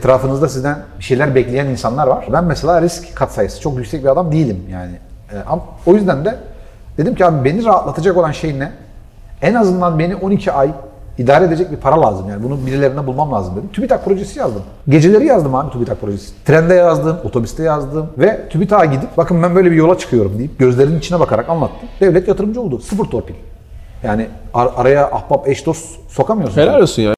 Etrafınızda 0.00 0.48
sizden 0.48 0.78
bir 0.98 1.04
şeyler 1.04 1.34
bekleyen 1.34 1.66
insanlar 1.66 2.06
var. 2.06 2.28
Ben 2.32 2.44
mesela 2.44 2.82
risk 2.82 3.16
katsayısı 3.16 3.60
çok 3.60 3.76
yüksek 3.76 4.02
bir 4.04 4.08
adam 4.08 4.32
değilim 4.32 4.62
yani. 4.72 4.92
Ee, 5.32 5.36
ama 5.48 5.62
o 5.86 5.94
yüzden 5.94 6.24
de 6.24 6.38
dedim 6.98 7.14
ki 7.14 7.26
abi 7.26 7.44
beni 7.44 7.64
rahatlatacak 7.64 8.16
olan 8.16 8.32
şey 8.32 8.58
ne? 8.58 8.72
En 9.42 9.54
azından 9.54 9.98
beni 9.98 10.16
12 10.16 10.52
ay 10.52 10.70
idare 11.18 11.44
edecek 11.44 11.72
bir 11.72 11.76
para 11.76 12.00
lazım 12.00 12.28
yani. 12.28 12.42
Bunu 12.42 12.66
birilerine 12.66 13.06
bulmam 13.06 13.32
lazım 13.32 13.56
dedim. 13.56 13.68
TÜBİTAK 13.72 14.04
projesi 14.04 14.38
yazdım. 14.38 14.62
Geceleri 14.88 15.26
yazdım 15.26 15.54
abi 15.54 15.70
TÜBİTAK 15.72 16.00
projesi. 16.00 16.44
Trende 16.44 16.74
yazdım, 16.74 17.16
otobüste 17.24 17.62
yazdım 17.62 18.06
ve 18.18 18.48
TÜBİTAK'a 18.48 18.84
gidip 18.84 19.16
bakın 19.16 19.42
ben 19.42 19.54
böyle 19.54 19.70
bir 19.70 19.76
yola 19.76 19.98
çıkıyorum 19.98 20.38
deyip 20.38 20.58
gözlerinin 20.58 20.98
içine 20.98 21.20
bakarak 21.20 21.48
anlattım. 21.48 21.88
Devlet 22.00 22.28
yatırımcı 22.28 22.60
oldu. 22.60 22.78
Sıfır 22.78 23.04
torpil. 23.04 23.34
Yani 24.02 24.26
ar- 24.54 24.70
araya 24.76 25.06
ahbap 25.06 25.48
eş 25.48 25.66
dost 25.66 25.86
sokamıyorsun. 26.10 26.60
Helal 26.60 26.80
olsun 26.82 27.02
ya. 27.02 27.14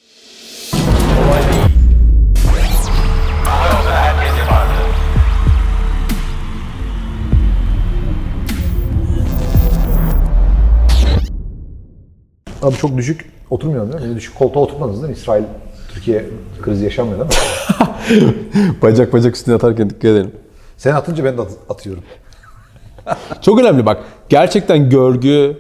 Abi 12.63 12.77
çok 12.77 12.97
düşük 12.97 13.33
oturmuyor 13.51 13.93
değil 13.93 14.07
mi? 14.11 14.17
Düşük 14.17 14.35
koltuğa 14.39 14.63
oturmadınız 14.63 15.03
değil 15.03 15.13
mi? 15.15 15.19
İsrail 15.19 15.45
Türkiye 15.95 16.25
krizi 16.63 16.85
yaşamıyor 16.85 17.19
değil 17.19 17.31
mi? 18.21 18.35
bacak 18.83 19.13
bacak 19.13 19.37
üstüne 19.37 19.55
atarken 19.55 19.91
dikkat 19.91 20.05
edelim. 20.05 20.33
Sen 20.77 20.93
atınca 20.95 21.25
ben 21.25 21.39
de 21.39 21.43
at- 21.43 21.51
atıyorum. 21.69 22.03
Çok 23.43 23.61
önemli 23.61 23.87
bak. 23.87 24.03
Gerçekten 24.29 24.91
görgü, 24.91 25.59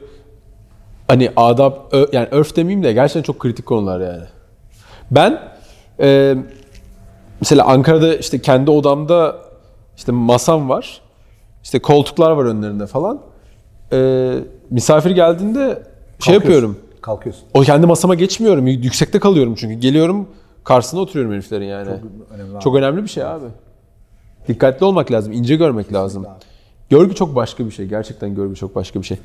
hani 1.09 1.30
adab, 1.37 1.73
ö- 1.93 2.07
yani 2.12 2.29
örf 2.30 2.57
demeyeyim 2.57 2.84
de 2.84 2.93
gerçekten 2.93 3.23
çok 3.23 3.38
kritik 3.38 3.66
konular 3.66 4.01
yani. 4.01 4.24
Ben 5.10 5.41
e, 6.01 6.34
mesela 7.41 7.65
Ankara'da 7.66 8.16
işte 8.16 8.38
kendi 8.43 8.71
odamda 8.71 9.37
işte 9.96 10.12
masam 10.12 10.69
var. 10.69 11.01
İşte 11.65 11.79
koltuklar 11.79 12.30
var 12.30 12.45
önlerinde 12.45 12.87
falan. 12.87 13.21
E, 13.93 14.30
misafir 14.71 15.10
geldiğinde 15.10 15.82
şey 16.18 16.34
yapıyorum. 16.34 16.79
Kalkıyorsun. 17.03 17.45
O 17.55 17.61
kendi 17.61 17.87
masama 17.87 18.15
geçmiyorum. 18.15 18.67
Yüksekte 18.67 19.19
kalıyorum 19.19 19.55
çünkü. 19.55 19.75
Geliyorum 19.75 20.29
karşısına 20.65 21.01
oturuyorum 21.01 21.33
heriflerin 21.33 21.65
yani. 21.65 21.89
önemli 22.35 22.55
abi. 22.57 22.63
Çok 22.65 22.77
önemli 22.77 23.03
bir 23.03 23.09
şey 23.09 23.25
abi. 23.25 23.45
Dikkatli 24.49 24.85
olmak 24.85 25.13
lazım, 25.13 25.33
ince 25.33 25.57
görmek 25.57 25.93
lazım. 25.93 26.27
Görgü 26.91 27.15
çok 27.15 27.35
başka 27.37 27.67
bir 27.67 27.71
şey. 27.71 27.87
Gerçekten 27.87 28.35
görgü 28.35 28.55
çok 28.57 28.75
başka 28.75 29.01
bir 29.01 29.07
şey. 29.07 29.19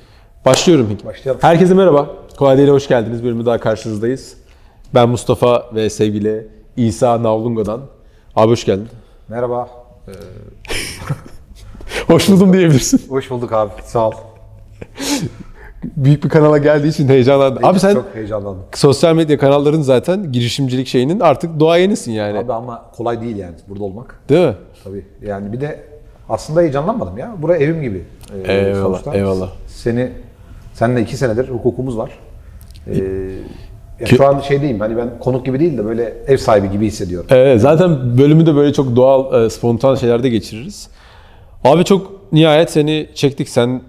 Başlıyorum 0.46 0.88
peki. 0.90 1.06
Başlayalım. 1.06 1.42
Herkese 1.44 1.74
merhaba. 1.74 2.10
Kolay 2.38 2.58
Değil'e 2.58 2.72
hoş 2.72 2.88
geldiniz. 2.88 3.24
Bölümü 3.24 3.46
daha 3.46 3.60
karşınızdayız. 3.60 4.38
Ben 4.94 5.10
Mustafa 5.10 5.66
ve 5.76 5.90
sevgili 5.90 6.48
İsa 6.78 7.24
Navlungo'dan. 7.24 7.82
Abi 8.36 8.52
hoş 8.52 8.66
geldin. 8.66 8.88
Merhaba. 9.30 9.70
Ee, 10.08 10.12
Hoş 12.14 12.30
buldum 12.30 12.54
diyebilirsin. 12.54 13.02
hoş 13.10 13.30
bulduk 13.32 13.54
abi. 13.54 13.72
Sağ 13.86 14.08
ol. 14.08 14.12
Büyük 15.96 16.24
bir 16.24 16.30
kanala 16.30 16.58
geldiği 16.58 16.88
için 16.88 17.08
heyecanlandım. 17.08 17.66
Abi 17.66 17.80
sen 17.80 17.94
Çok 17.94 18.06
heyecanlandım. 18.16 18.64
sosyal 18.74 19.16
medya 19.16 19.38
kanalların 19.38 19.82
zaten 19.82 20.32
girişimcilik 20.32 20.88
şeyinin 20.88 21.20
artık 21.20 21.60
doğayenisin 21.60 22.12
yani. 22.12 22.38
Abi 22.38 22.54
ama 22.54 22.86
kolay 22.98 23.22
değil 23.22 23.38
yani 23.38 23.56
burada 23.70 23.84
olmak. 23.84 24.20
Değil 24.30 24.48
mi? 24.48 24.54
Tabii. 24.84 25.06
Yani 25.26 25.54
bir 25.54 25.62
de 25.62 25.80
aslında 26.30 26.62
heyecanlanmadım 26.62 27.18
ya. 27.18 27.36
Burası 27.42 27.64
evim 27.64 27.82
gibi. 27.82 28.04
Ee, 28.46 28.54
Eyvallah, 28.54 28.84
sonuçta. 28.84 29.14
eyvallah. 29.14 29.50
Seni, 29.68 30.12
seninle 30.74 31.02
iki 31.02 31.18
senedir 31.18 31.50
hukukumuz 31.50 31.98
var. 31.98 32.12
Ee, 32.88 32.96
ya 34.00 34.08
şu 34.08 34.28
an 34.28 34.40
şey 34.40 34.60
diyeyim 34.62 34.80
hani 34.80 34.98
ben 34.98 35.20
konuk 35.20 35.46
gibi 35.46 35.60
değil 35.60 35.78
de 35.78 35.86
böyle 35.86 36.14
ev 36.28 36.38
sahibi 36.38 36.72
gibi 36.72 36.86
hissediyorum. 36.86 37.28
Evet, 37.32 37.62
zaten 37.62 38.18
bölümü 38.18 38.46
de 38.46 38.56
böyle 38.56 38.74
çok 38.74 38.96
doğal, 38.96 39.44
e, 39.46 39.50
spontan 39.50 39.96
şeylerde 39.96 40.30
geçiririz. 40.30 40.88
Abi 41.64 41.84
çok 41.84 42.34
nihayet 42.34 42.72
seni 42.72 43.10
çektik. 43.16 43.50
Sen 43.50 43.82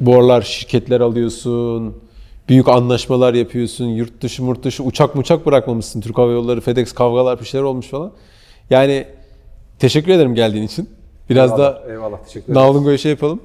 bu 0.00 0.14
aralar 0.14 0.42
şirketler 0.42 1.00
alıyorsun, 1.00 1.96
büyük 2.48 2.68
anlaşmalar 2.68 3.34
yapıyorsun, 3.34 3.84
yurt 3.84 4.22
dışı 4.22 4.42
murt 4.42 4.64
dışı 4.64 4.82
uçak 4.82 5.14
muçak 5.14 5.46
bırakmamışsın. 5.46 6.00
Türk 6.00 6.18
Hava 6.18 6.32
Yolları, 6.32 6.60
FedEx 6.60 6.92
kavgalar 6.92 7.40
bir 7.40 7.44
şeyler 7.44 7.64
olmuş 7.64 7.86
falan. 7.86 8.12
Yani 8.70 9.06
teşekkür 9.78 10.12
ederim 10.12 10.34
geldiğin 10.34 10.64
için. 10.64 10.90
Biraz 11.30 11.58
da 11.58 11.82
Eyvallah, 11.86 11.90
eyvallah 11.90 12.24
teşekkür 12.24 12.52
ederim. 12.52 12.54
Navlungo'ya 12.54 12.98
şey 12.98 13.10
yapalım. 13.10 13.40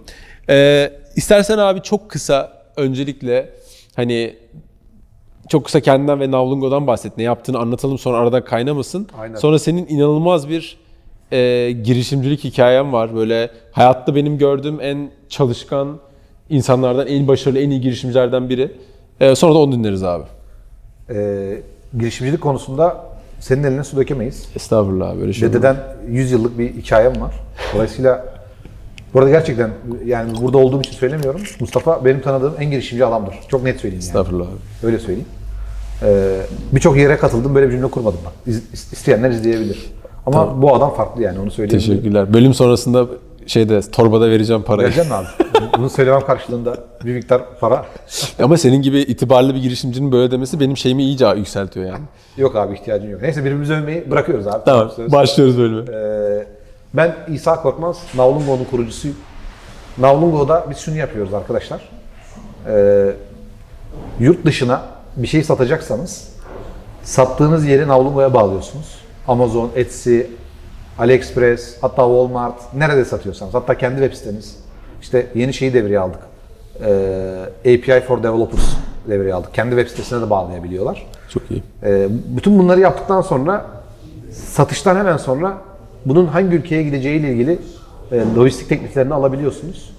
Ee, 0.49 0.93
istersen 1.15 1.57
abi 1.57 1.81
çok 1.81 2.09
kısa 2.09 2.63
öncelikle 2.75 3.53
hani 3.95 4.35
çok 5.49 5.65
kısa 5.65 5.79
kendinden 5.79 6.19
ve 6.19 6.31
Navlungo'dan 6.31 6.87
bahset. 6.87 7.17
Ne 7.17 7.23
yaptığını 7.23 7.59
anlatalım 7.59 7.97
sonra 7.97 8.17
arada 8.17 8.43
kaynamasın. 8.43 9.07
Aynen. 9.19 9.35
Sonra 9.35 9.59
senin 9.59 9.87
inanılmaz 9.87 10.49
bir 10.49 10.77
e, 11.31 11.71
girişimcilik 11.83 12.43
hikayen 12.43 12.93
var. 12.93 13.15
Böyle 13.15 13.51
hayatta 13.71 14.15
benim 14.15 14.37
gördüğüm 14.37 14.81
en 14.81 15.11
çalışkan 15.29 15.99
insanlardan, 16.49 17.07
en 17.07 17.27
başarılı, 17.27 17.59
en 17.59 17.69
iyi 17.69 17.81
girişimcilerden 17.81 18.49
biri. 18.49 18.71
E, 19.19 19.35
sonra 19.35 19.53
da 19.53 19.57
onu 19.57 19.71
dinleriz 19.71 20.03
abi. 20.03 20.23
Ee, 21.09 21.61
girişimcilik 21.99 22.41
konusunda 22.41 23.05
senin 23.39 23.63
eline 23.63 23.83
su 23.83 23.97
dökemeyiz. 23.97 24.45
Estağfurullah 24.55 25.15
böyle 25.19 25.33
şey 25.33 25.47
olur. 25.47 25.53
Dededen 25.55 25.77
100 26.09 26.31
yıllık 26.31 26.59
bir 26.59 26.73
hikayem 26.73 27.21
var. 27.21 27.33
Dolayısıyla 27.75 28.25
burada 29.13 29.29
gerçekten 29.29 29.69
yani 30.05 30.31
burada 30.41 30.57
olduğum 30.57 30.79
için 30.81 30.91
söylemiyorum. 30.91 31.41
Mustafa 31.59 32.05
benim 32.05 32.21
tanıdığım 32.21 32.53
en 32.59 32.71
girişimci 32.71 33.05
adamdır. 33.05 33.35
Çok 33.47 33.63
net 33.63 33.79
söyleyeyim 33.79 34.01
yani. 34.01 34.07
Estağfurullah 34.09 34.45
abi. 34.47 34.87
Öyle 34.87 34.99
söyleyeyim. 34.99 35.27
Ee, 36.03 36.37
Birçok 36.71 36.97
yere 36.97 37.17
katıldım 37.17 37.55
böyle 37.55 37.67
bir 37.67 37.71
cümle 37.71 37.87
kurmadım 37.87 38.19
bak. 38.25 38.33
İz, 38.47 38.57
is- 38.57 38.93
isteyenler 38.93 39.29
izleyebilir. 39.29 39.85
Ama 40.25 40.61
bu 40.61 40.75
adam 40.75 40.93
farklı 40.95 41.21
yani 41.23 41.39
onu 41.39 41.51
söyleyebilirim. 41.51 41.95
Teşekkürler. 41.95 42.33
Bölüm 42.33 42.53
sonrasında 42.53 43.07
şeyde 43.47 43.81
torbada 43.81 44.29
vereceğim 44.29 44.63
parayı. 44.63 44.87
Vereceksin 44.87 45.11
mi 45.13 45.17
abi? 45.17 45.27
Bunu 45.77 45.89
söylemem 45.89 46.21
karşılığında 46.21 46.77
bir 47.05 47.13
miktar 47.13 47.41
para. 47.59 47.85
Ama 48.43 48.57
senin 48.57 48.81
gibi 48.81 48.99
itibarlı 48.99 49.55
bir 49.55 49.59
girişimcinin 49.61 50.11
böyle 50.11 50.31
demesi 50.31 50.59
benim 50.59 50.77
şeyimi 50.77 51.03
iyice 51.03 51.27
yükseltiyor 51.37 51.85
yani. 51.85 52.03
Yok 52.37 52.55
abi 52.55 52.73
ihtiyacın 52.73 53.09
yok. 53.09 53.21
Neyse 53.21 53.39
birbirimizi 53.41 53.73
övmeyi 53.73 54.11
bırakıyoruz 54.11 54.47
abi. 54.47 54.65
Tamam, 54.65 54.91
Söz. 54.95 55.11
başlıyoruz 55.11 55.57
bölüme. 55.57 55.91
Ee, 55.91 56.47
ben 56.93 57.15
İsa 57.33 57.61
Korkmaz, 57.61 57.97
Navlungo'nun 58.15 58.63
kurucusuyum. 58.71 59.17
Navlungo'da 59.97 60.65
biz 60.69 60.77
şunu 60.77 60.97
yapıyoruz 60.97 61.33
arkadaşlar. 61.33 61.81
Ee, 62.67 63.11
yurt 64.19 64.45
dışına 64.45 64.81
bir 65.15 65.27
şey 65.27 65.43
satacaksanız 65.43 66.29
sattığınız 67.03 67.65
yeri 67.65 67.87
Navlungo'ya 67.87 68.33
bağlıyorsunuz. 68.33 68.95
Amazon, 69.27 69.71
Etsy, 69.75 70.19
AliExpress, 70.99 71.77
hatta 71.81 72.03
Walmart, 72.03 72.73
nerede 72.73 73.05
satıyorsanız, 73.05 73.53
hatta 73.53 73.77
kendi 73.77 74.01
web 74.01 74.17
siteniz. 74.17 74.55
İşte 75.01 75.27
yeni 75.35 75.53
şeyi 75.53 75.73
devreye 75.73 75.99
aldık. 75.99 76.19
Ee, 76.85 77.49
API 77.59 78.05
for 78.07 78.23
Developers 78.23 78.75
devreye 79.09 79.33
aldık. 79.33 79.53
Kendi 79.53 79.69
web 79.69 79.87
sitesine 79.87 80.21
de 80.21 80.29
bağlayabiliyorlar. 80.29 81.07
Çok 81.29 81.43
iyi. 81.51 81.63
Ee, 81.83 82.07
bütün 82.09 82.59
bunları 82.59 82.79
yaptıktan 82.79 83.21
sonra 83.21 83.65
satıştan 84.31 84.95
hemen 84.95 85.17
sonra 85.17 85.57
bunun 86.05 86.25
hangi 86.25 86.55
ülkeye 86.55 86.83
gideceğiyle 86.83 87.31
ilgili 87.31 87.59
e, 88.11 88.23
lojistik 88.37 88.69
tekliflerini 88.69 89.13
alabiliyorsunuz. 89.13 89.97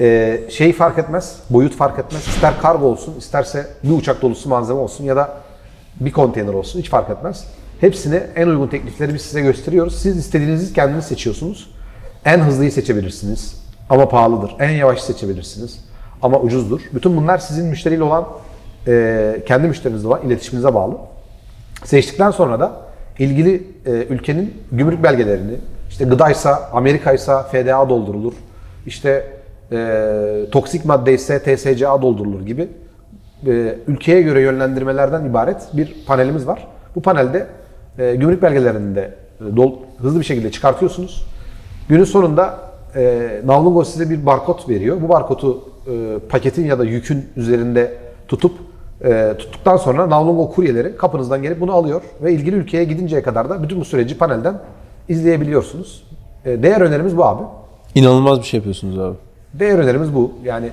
Ee, 0.00 0.40
şey 0.50 0.72
fark 0.72 0.98
etmez, 0.98 1.38
boyut 1.50 1.74
fark 1.74 1.98
etmez. 1.98 2.28
İster 2.28 2.60
kargo 2.60 2.86
olsun, 2.86 3.14
isterse 3.18 3.66
bir 3.84 3.98
uçak 3.98 4.22
dolusu 4.22 4.48
malzeme 4.48 4.80
olsun 4.80 5.04
ya 5.04 5.16
da 5.16 5.34
bir 6.00 6.12
konteyner 6.12 6.54
olsun 6.54 6.78
hiç 6.78 6.90
fark 6.90 7.10
etmez. 7.10 7.44
Hepsine 7.84 8.22
en 8.36 8.46
uygun 8.46 8.68
teklifleri 8.68 9.14
biz 9.14 9.22
size 9.22 9.40
gösteriyoruz. 9.40 9.98
Siz 10.02 10.16
istediğinizi 10.16 10.74
kendiniz 10.74 11.04
seçiyorsunuz. 11.04 11.70
En 12.24 12.38
hızlıyı 12.38 12.72
seçebilirsiniz 12.72 13.64
ama 13.90 14.08
pahalıdır. 14.08 14.56
En 14.58 14.70
yavaş 14.70 15.02
seçebilirsiniz 15.02 15.84
ama 16.22 16.40
ucuzdur. 16.40 16.80
Bütün 16.94 17.16
bunlar 17.16 17.38
sizin 17.38 17.66
müşteriyle 17.66 18.02
olan, 18.02 18.28
e, 18.86 19.42
kendi 19.46 19.68
müşterinizle 19.68 20.08
olan 20.08 20.22
iletişiminize 20.26 20.74
bağlı. 20.74 20.94
Seçtikten 21.84 22.30
sonra 22.30 22.60
da 22.60 22.72
ilgili 23.18 23.54
e, 23.86 23.90
ülkenin 23.90 24.54
gümrük 24.72 25.02
belgelerini, 25.02 25.54
işte 25.90 26.04
gıdaysa, 26.04 26.70
Amerikaysa 26.72 27.42
FDA 27.42 27.88
doldurulur, 27.88 28.34
işte 28.86 29.26
e, 29.72 30.46
toksik 30.52 30.84
madde 30.84 31.16
TSCA 31.16 32.02
doldurulur 32.02 32.46
gibi 32.46 32.68
e, 33.46 33.74
ülkeye 33.86 34.22
göre 34.22 34.40
yönlendirmelerden 34.40 35.24
ibaret 35.24 35.62
bir 35.72 35.94
panelimiz 36.06 36.46
var. 36.46 36.66
Bu 36.94 37.02
panelde 37.02 37.46
e, 37.98 38.14
gümrük 38.14 38.42
belgelerini 38.42 38.94
de 38.94 39.14
e, 39.40 39.56
dol, 39.56 39.72
hızlı 39.98 40.20
bir 40.20 40.24
şekilde 40.24 40.50
çıkartıyorsunuz. 40.50 41.26
Günün 41.88 42.04
sonunda 42.04 42.58
e, 42.96 43.30
Navlungo 43.44 43.84
size 43.84 44.10
bir 44.10 44.26
barkod 44.26 44.68
veriyor. 44.68 45.02
Bu 45.02 45.08
barkodu 45.08 45.62
e, 45.86 46.18
paketin 46.28 46.66
ya 46.66 46.78
da 46.78 46.84
yükün 46.84 47.28
üzerinde 47.36 47.92
tutup 48.28 48.52
e, 49.04 49.34
tuttuktan 49.38 49.76
sonra 49.76 50.10
Navlungo 50.10 50.50
kuryeleri 50.50 50.96
kapınızdan 50.96 51.42
gelip 51.42 51.60
bunu 51.60 51.72
alıyor 51.72 52.02
ve 52.22 52.32
ilgili 52.32 52.56
ülkeye 52.56 52.84
gidinceye 52.84 53.22
kadar 53.22 53.50
da 53.50 53.62
bütün 53.62 53.80
bu 53.80 53.84
süreci 53.84 54.18
panelden 54.18 54.54
izleyebiliyorsunuz. 55.08 56.04
E, 56.44 56.62
değer 56.62 56.80
önerimiz 56.80 57.16
bu 57.16 57.24
abi. 57.24 57.42
İnanılmaz 57.94 58.38
bir 58.38 58.44
şey 58.44 58.58
yapıyorsunuz 58.58 58.98
abi. 58.98 59.16
Değer 59.54 59.78
önerimiz 59.78 60.14
bu. 60.14 60.32
Yani 60.44 60.68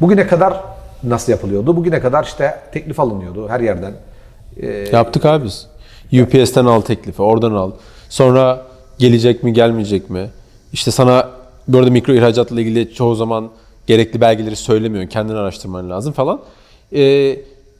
bugüne 0.00 0.26
kadar 0.26 0.60
nasıl 1.02 1.32
yapılıyordu? 1.32 1.76
Bugüne 1.76 2.00
kadar 2.00 2.24
işte 2.24 2.54
teklif 2.72 3.00
alınıyordu 3.00 3.48
her 3.48 3.60
yerden. 3.60 3.92
E, 4.62 4.66
Yaptık 4.68 5.24
abi 5.24 5.44
biz. 5.44 5.66
UPS'ten 6.12 6.64
al 6.64 6.80
teklifi, 6.80 7.22
oradan 7.22 7.52
al. 7.52 7.70
Sonra 8.08 8.66
gelecek 8.98 9.42
mi, 9.42 9.52
gelmeyecek 9.52 10.10
mi? 10.10 10.30
İşte 10.72 10.90
sana 10.90 11.30
bu 11.68 11.78
arada 11.78 11.90
mikro 11.90 12.12
ihracatla 12.12 12.60
ilgili 12.60 12.94
çoğu 12.94 13.14
zaman 13.14 13.50
gerekli 13.86 14.20
belgeleri 14.20 14.56
söylemiyorsun. 14.56 15.10
Kendin 15.10 15.34
araştırman 15.34 15.90
lazım 15.90 16.12
falan. 16.12 16.40
Ee, 16.92 17.36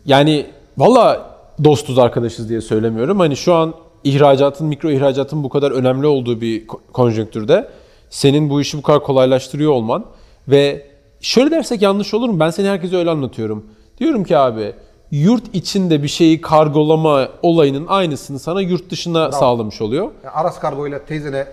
yani 0.07 0.47
valla 0.79 1.31
dostuz 1.65 1.99
arkadaşız 1.99 2.49
diye 2.49 2.61
söylemiyorum. 2.61 3.19
Hani 3.21 3.37
şu 3.37 3.55
an 3.55 3.75
ihracatın, 4.05 4.67
mikro 4.67 4.91
ihracatın 4.91 5.45
bu 5.45 5.49
kadar 5.49 5.71
önemli 5.71 6.07
olduğu 6.07 6.41
bir 6.41 6.67
ko- 6.67 6.79
konjonktürde 6.93 7.69
senin 8.11 8.51
bu 8.51 8.61
işi 8.61 8.79
bu 8.79 8.83
kadar 8.83 9.03
kolaylaştırıyor 9.03 9.73
olman 9.73 10.05
ve 10.49 10.87
şöyle 11.21 11.51
dersek 11.51 11.83
yanlış 11.83 12.15
olur 12.15 12.29
mu? 12.29 12.41
Ben 12.41 12.51
seni 12.51 12.69
herkese 12.69 12.97
öyle 12.97 13.11
anlatıyorum. 13.11 13.67
Diyorum 13.99 14.25
ki 14.25 14.39
abi 14.39 14.73
yurt 15.11 15.43
içinde 15.53 16.03
bir 16.03 16.09
şeyi 16.09 16.41
kargolama 16.41 17.29
olayının 17.43 17.87
aynısını 17.87 18.39
sana 18.39 18.61
yurt 18.61 18.91
dışına 18.91 19.33
sağlamış 19.33 19.81
oluyor. 19.81 20.11
Yani 20.25 20.35
Aras 20.35 20.61
Kargo 20.61 20.89
ile 20.89 20.99
teyzene 20.99 21.47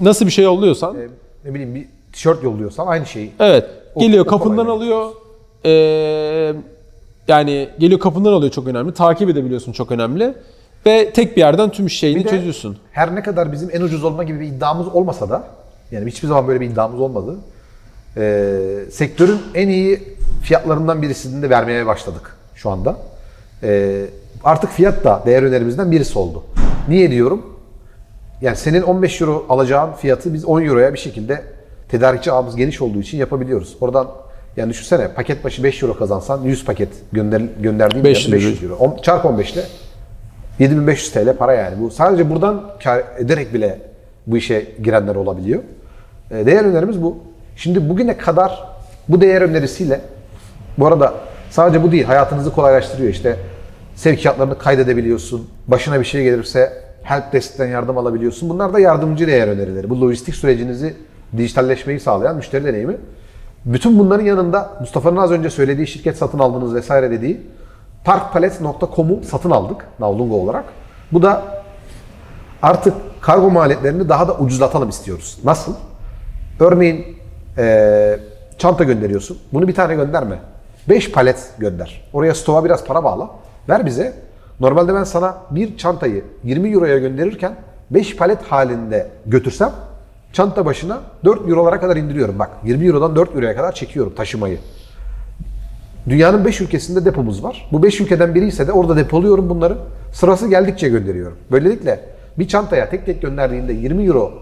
Nasıl 0.00 0.26
bir 0.26 0.30
şey 0.30 0.44
yolluyorsan 0.44 0.96
e, 0.96 1.08
ne 1.44 1.54
bileyim 1.54 1.74
bir 1.74 1.86
tişört 2.12 2.44
yolluyorsan 2.44 2.86
aynı 2.86 3.06
şeyi. 3.06 3.32
Evet. 3.40 3.70
Geliyor 3.98 4.26
kapından 4.26 4.66
alıyor. 4.66 5.10
Ee, 5.64 6.54
yani 7.28 7.68
geliyor 7.78 8.00
kapından 8.00 8.32
alıyor 8.32 8.52
çok 8.52 8.66
önemli. 8.66 8.94
Takip 8.94 9.30
edebiliyorsun 9.30 9.72
çok 9.72 9.92
önemli. 9.92 10.34
Ve 10.86 11.10
tek 11.10 11.36
bir 11.36 11.40
yerden 11.40 11.70
tüm 11.70 11.90
şeyini 11.90 12.20
Bir 12.20 12.24
de 12.24 12.30
çözüyorsun. 12.30 12.76
Her 12.92 13.14
ne 13.14 13.22
kadar 13.22 13.52
bizim 13.52 13.70
en 13.72 13.80
ucuz 13.80 14.04
olma 14.04 14.24
gibi 14.24 14.40
bir 14.40 14.46
iddiamız 14.46 14.88
olmasa 14.88 15.30
da 15.30 15.44
yani 15.90 16.10
hiçbir 16.10 16.28
zaman 16.28 16.48
böyle 16.48 16.60
bir 16.60 16.66
iddiamız 16.66 17.00
olmadı. 17.00 17.36
e, 18.16 18.90
sektörün 18.90 19.40
en 19.54 19.68
iyi 19.68 20.02
fiyatlarından 20.42 21.02
birisini 21.02 21.42
de 21.42 21.50
vermeye 21.50 21.86
başladık 21.86 22.36
şu 22.54 22.70
anda. 22.70 22.96
E, 23.62 24.00
artık 24.44 24.70
fiyat 24.70 25.04
da 25.04 25.22
değer 25.26 25.42
önerimizden 25.42 25.90
birisi 25.90 26.18
oldu. 26.18 26.44
Niye 26.88 27.10
diyorum? 27.10 27.46
Yani 28.40 28.56
senin 28.56 28.82
15 28.82 29.20
euro 29.20 29.46
alacağın 29.48 29.92
fiyatı 29.92 30.34
biz 30.34 30.44
10 30.44 30.62
euroya 30.62 30.94
bir 30.94 30.98
şekilde 30.98 31.42
tedarikçi 31.88 32.32
ağımız 32.32 32.56
geniş 32.56 32.82
olduğu 32.82 33.00
için 33.00 33.18
yapabiliyoruz. 33.18 33.76
Oradan 33.80 34.08
yani 34.56 34.70
düşünsene 34.70 35.08
paket 35.08 35.44
başı 35.44 35.64
5 35.64 35.82
euro 35.82 35.98
kazansan 35.98 36.42
100 36.42 36.64
paket 36.64 36.88
gönder, 37.12 37.42
gönderdiğin 37.60 38.04
500 38.04 38.32
yerde 38.32 38.46
500 38.46 38.62
euro. 38.62 38.74
On, 38.74 38.96
çarp 39.02 39.24
15 39.24 39.52
ile 39.52 39.62
7500 40.58 41.12
TL 41.12 41.36
para 41.36 41.54
yani. 41.54 41.80
Bu 41.80 41.90
sadece 41.90 42.30
buradan 42.30 42.70
kar 42.84 43.04
ederek 43.18 43.54
bile 43.54 43.78
bu 44.26 44.36
işe 44.36 44.66
girenler 44.82 45.14
olabiliyor. 45.14 45.62
E, 46.30 46.46
değer 46.46 46.64
önerimiz 46.64 47.02
bu. 47.02 47.18
Şimdi 47.56 47.88
bugüne 47.88 48.16
kadar 48.16 48.64
bu 49.08 49.20
değer 49.20 49.42
önerisiyle 49.42 50.00
bu 50.78 50.86
arada 50.86 51.14
sadece 51.54 51.82
bu 51.82 51.92
değil 51.92 52.04
hayatınızı 52.04 52.52
kolaylaştırıyor 52.52 53.10
işte 53.10 53.36
sevkiyatlarını 53.94 54.58
kaydedebiliyorsun. 54.58 55.48
Başına 55.68 56.00
bir 56.00 56.04
şey 56.04 56.24
gelirse 56.24 56.72
help 57.02 57.32
desk'ten 57.32 57.66
yardım 57.66 57.98
alabiliyorsun. 57.98 58.48
Bunlar 58.50 58.74
da 58.74 58.80
yardımcı 58.80 59.26
değer 59.26 59.48
önerileri. 59.48 59.90
Bu 59.90 60.00
lojistik 60.00 60.34
sürecinizi 60.34 60.94
dijitalleşmeyi 61.36 62.00
sağlayan 62.00 62.36
müşteri 62.36 62.64
deneyimi. 62.64 62.96
Bütün 63.64 63.98
bunların 63.98 64.24
yanında 64.24 64.70
Mustafa'nın 64.80 65.16
az 65.16 65.30
önce 65.30 65.50
söylediği 65.50 65.86
şirket 65.86 66.16
satın 66.16 66.38
aldığınız 66.38 66.74
vesaire 66.74 67.10
dediği 67.10 67.40
parkpalet.com'u 68.04 69.20
satın 69.24 69.50
aldık 69.50 69.86
Navlungo 70.00 70.36
olarak. 70.36 70.64
Bu 71.12 71.22
da 71.22 71.42
artık 72.62 72.94
kargo 73.20 73.50
maliyetlerini 73.50 74.08
daha 74.08 74.28
da 74.28 74.38
ucuzlatalım 74.38 74.88
istiyoruz. 74.88 75.38
Nasıl? 75.44 75.74
Örneğin 76.60 77.06
eee, 77.58 78.20
çanta 78.58 78.84
gönderiyorsun. 78.84 79.38
Bunu 79.52 79.68
bir 79.68 79.74
tane 79.74 79.94
gönderme. 79.94 80.38
5 80.88 81.12
palet 81.12 81.50
gönder. 81.58 82.08
Oraya 82.12 82.34
stoğa 82.34 82.64
biraz 82.64 82.84
para 82.84 83.04
bağla. 83.04 83.30
Ver 83.68 83.86
bize. 83.86 84.14
Normalde 84.60 84.94
ben 84.94 85.04
sana 85.04 85.36
bir 85.50 85.76
çantayı 85.76 86.24
20 86.44 86.72
euroya 86.72 86.98
gönderirken 86.98 87.54
5 87.90 88.16
palet 88.16 88.42
halinde 88.42 89.08
götürsem 89.26 89.72
çanta 90.32 90.66
başına 90.66 91.00
4 91.24 91.48
eurolara 91.48 91.80
kadar 91.80 91.96
indiriyorum. 91.96 92.38
Bak 92.38 92.50
20 92.64 92.86
eurodan 92.86 93.16
4 93.16 93.34
euroya 93.34 93.56
kadar 93.56 93.72
çekiyorum 93.72 94.14
taşımayı. 94.14 94.58
Dünyanın 96.08 96.44
5 96.44 96.60
ülkesinde 96.60 97.04
depomuz 97.04 97.44
var. 97.44 97.68
Bu 97.72 97.82
5 97.82 98.00
ülkeden 98.00 98.34
biri 98.34 98.46
ise 98.46 98.66
de 98.66 98.72
orada 98.72 98.96
depoluyorum 98.96 99.50
bunları. 99.50 99.76
Sırası 100.12 100.48
geldikçe 100.48 100.88
gönderiyorum. 100.88 101.36
Böylelikle 101.50 102.00
bir 102.38 102.48
çantaya 102.48 102.90
tek 102.90 103.06
tek 103.06 103.22
gönderdiğinde 103.22 103.72
20 103.72 104.04
euro 104.04 104.32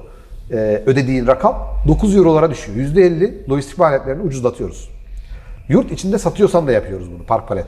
e, 0.51 0.83
ödediğin 0.87 1.27
rakam 1.27 1.57
9 1.89 2.17
eurolara 2.17 2.51
düşüyor. 2.51 2.79
%50 2.79 3.51
lojistik 3.51 3.79
maliyetlerini 3.79 4.23
ucuzlatıyoruz. 4.23 5.02
Yurt 5.69 5.93
içinde 5.93 6.19
satıyorsan 6.19 6.67
da 6.67 6.73
yapıyoruz 6.73 7.13
bunu 7.13 7.23
Park 7.27 7.49
Palet. 7.49 7.67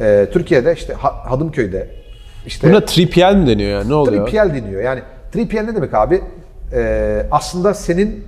E, 0.00 0.28
Türkiye'de 0.32 0.72
işte 0.74 0.94
Ha- 0.94 1.30
Hadımköy'de 1.30 1.88
işte 2.46 2.68
Buna 2.70 2.78
3PL 2.78 3.36
mi 3.36 3.46
deniyor 3.46 3.70
yani? 3.70 3.88
Ne 3.90 3.94
oluyor? 3.94 4.28
3PL 4.28 4.54
deniyor. 4.54 4.82
Yani 4.82 5.02
3PL 5.34 5.66
ne 5.66 5.76
demek 5.76 5.94
abi? 5.94 6.22
Ee, 6.74 7.26
aslında 7.30 7.74
senin 7.74 8.24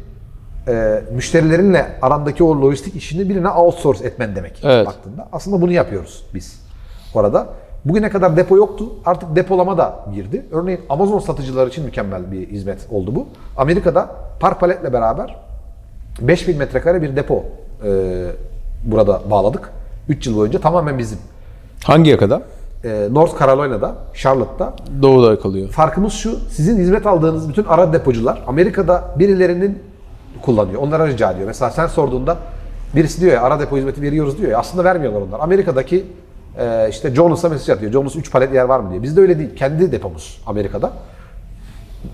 e, 0.68 1.00
müşterilerinle 1.14 1.86
arandaki 2.02 2.44
o 2.44 2.62
lojistik 2.62 2.96
işini 2.96 3.28
birine 3.28 3.48
outsource 3.48 4.04
etmen 4.06 4.36
demek 4.36 4.60
Evet. 4.64 4.86
baktığında. 4.86 5.28
Aslında 5.32 5.60
bunu 5.62 5.72
yapıyoruz 5.72 6.26
biz 6.34 6.60
orada. 7.14 7.46
Bugüne 7.84 8.10
kadar 8.10 8.36
depo 8.36 8.56
yoktu. 8.56 8.92
Artık 9.04 9.36
depolama 9.36 9.78
da 9.78 10.04
girdi. 10.14 10.46
Örneğin 10.52 10.80
Amazon 10.88 11.18
satıcılar 11.18 11.66
için 11.66 11.84
mükemmel 11.84 12.32
bir 12.32 12.48
hizmet 12.48 12.78
oldu 12.90 13.14
bu. 13.14 13.28
Amerika'da 13.56 14.10
Park 14.40 14.60
Palet'le 14.60 14.92
beraber 14.92 15.36
5000 16.20 16.56
metrekare 16.58 17.02
bir 17.02 17.16
depo 17.16 17.44
e, 17.84 17.90
burada 18.84 19.22
bağladık. 19.30 19.70
3 20.08 20.26
yıl 20.26 20.36
boyunca 20.36 20.60
tamamen 20.60 20.98
bizim. 20.98 21.18
Hangi 21.84 22.10
yakada? 22.10 22.42
E, 22.84 23.08
North 23.10 23.40
Carolina'da, 23.40 23.94
Charlotte'da 24.14 24.74
Doğuda 25.02 25.40
kalıyor. 25.40 25.68
Farkımız 25.68 26.12
şu, 26.12 26.38
sizin 26.50 26.78
hizmet 26.78 27.06
aldığınız 27.06 27.48
bütün 27.48 27.64
ara 27.64 27.92
depocular 27.92 28.42
Amerika'da 28.46 29.14
birilerinin 29.18 29.78
kullanıyor. 30.42 30.82
Onlara 30.82 31.06
rica 31.06 31.30
ediyor. 31.32 31.46
Mesela 31.46 31.70
sen 31.70 31.86
sorduğunda 31.86 32.36
birisi 32.94 33.20
diyor 33.20 33.32
ya 33.32 33.42
ara 33.42 33.60
depo 33.60 33.76
hizmeti 33.76 34.02
veriyoruz 34.02 34.38
diyor 34.38 34.50
ya 34.50 34.58
aslında 34.58 34.84
vermiyorlar 34.84 35.20
onlar. 35.20 35.40
Amerika'daki 35.40 36.06
e, 36.58 36.86
işte 36.90 37.14
Jonas'a 37.14 37.48
mesaj 37.48 37.68
atıyor. 37.68 37.92
Jonas 37.92 38.16
3 38.16 38.32
palet 38.32 38.54
yer 38.54 38.64
var 38.64 38.80
mı 38.80 38.90
diye. 38.90 39.02
Bizde 39.02 39.20
öyle 39.20 39.38
değil. 39.38 39.56
Kendi 39.56 39.92
depomuz 39.92 40.42
Amerika'da. 40.46 40.92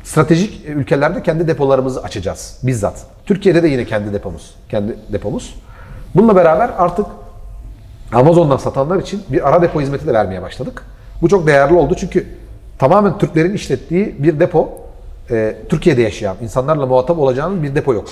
Stratejik 0.03 0.65
ülkelerde 0.69 1.23
kendi 1.23 1.49
depolarımızı 1.49 2.03
açacağız 2.03 2.59
bizzat. 2.63 3.07
Türkiye'de 3.27 3.63
de 3.63 3.69
yine 3.69 3.85
kendi 3.85 4.13
depomuz. 4.13 4.55
Kendi 4.69 4.97
depomuz. 5.13 5.55
Bununla 6.15 6.37
beraber 6.37 6.71
artık 6.79 7.07
Amazon'dan 8.13 8.57
satanlar 8.57 8.99
için 8.99 9.23
bir 9.29 9.49
ara 9.49 9.63
depo 9.63 9.81
hizmeti 9.81 10.07
de 10.07 10.13
vermeye 10.13 10.43
başladık. 10.43 10.87
Bu 11.23 11.29
çok 11.29 11.47
değerli 11.47 11.75
oldu 11.75 11.95
çünkü 11.99 12.27
tamamen 12.79 13.19
Türklerin 13.19 13.55
işlettiği 13.55 14.23
bir 14.23 14.41
depo, 14.41 14.69
e, 15.31 15.57
Türkiye'de 15.69 16.03
yaşayan 16.03 16.37
insanlarla 16.43 16.87
muhatap 16.87 17.19
olacağınız 17.19 17.63
bir 17.63 17.75
depo 17.75 17.95
yok. 17.95 18.09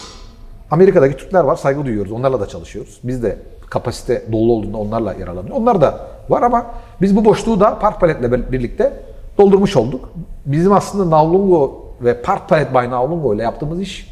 Amerika'daki 0.71 1.17
Türkler 1.17 1.45
var, 1.45 1.57
saygı 1.57 1.85
duyuyoruz. 1.85 2.13
Onlarla 2.13 2.41
da 2.41 2.47
çalışıyoruz. 2.47 3.01
Biz 3.05 3.23
de 3.23 3.39
kapasite 3.71 4.23
dolu 4.33 4.53
olduğunda 4.53 4.77
onlarla 4.77 5.15
yararlanıyor. 5.15 5.57
Onlar 5.57 5.81
da 5.81 6.01
var 6.29 6.43
ama 6.43 6.67
biz 7.01 7.17
bu 7.17 7.25
boşluğu 7.25 7.61
da 7.61 7.79
Park 7.79 8.01
Palet'le 8.01 8.53
birlikte 8.53 8.93
doldurmuş 9.39 9.77
olduk. 9.77 10.11
Bizim 10.47 10.73
aslında 10.73 11.17
Navlungo 11.17 11.85
ve 12.01 12.23
Park 12.23 12.49
Palet 12.49 12.75
by 12.75 12.91
Navlungo 12.91 13.35
ile 13.35 13.43
yaptığımız 13.43 13.81
iş 13.81 14.09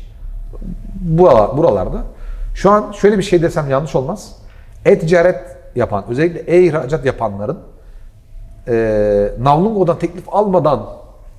buralar, 1.00 1.56
buralarda. 1.56 2.02
Şu 2.56 2.70
an 2.70 2.92
şöyle 2.92 3.18
bir 3.18 3.22
şey 3.22 3.42
desem 3.42 3.70
yanlış 3.70 3.94
olmaz. 3.94 4.36
E-ticaret 4.84 5.40
yapan, 5.74 6.04
özellikle 6.08 6.40
e-ihracat 6.40 7.04
yapanların 7.04 7.58
e, 8.68 9.28
Navlungo'dan 9.40 9.98
teklif 9.98 10.24
almadan 10.28 10.86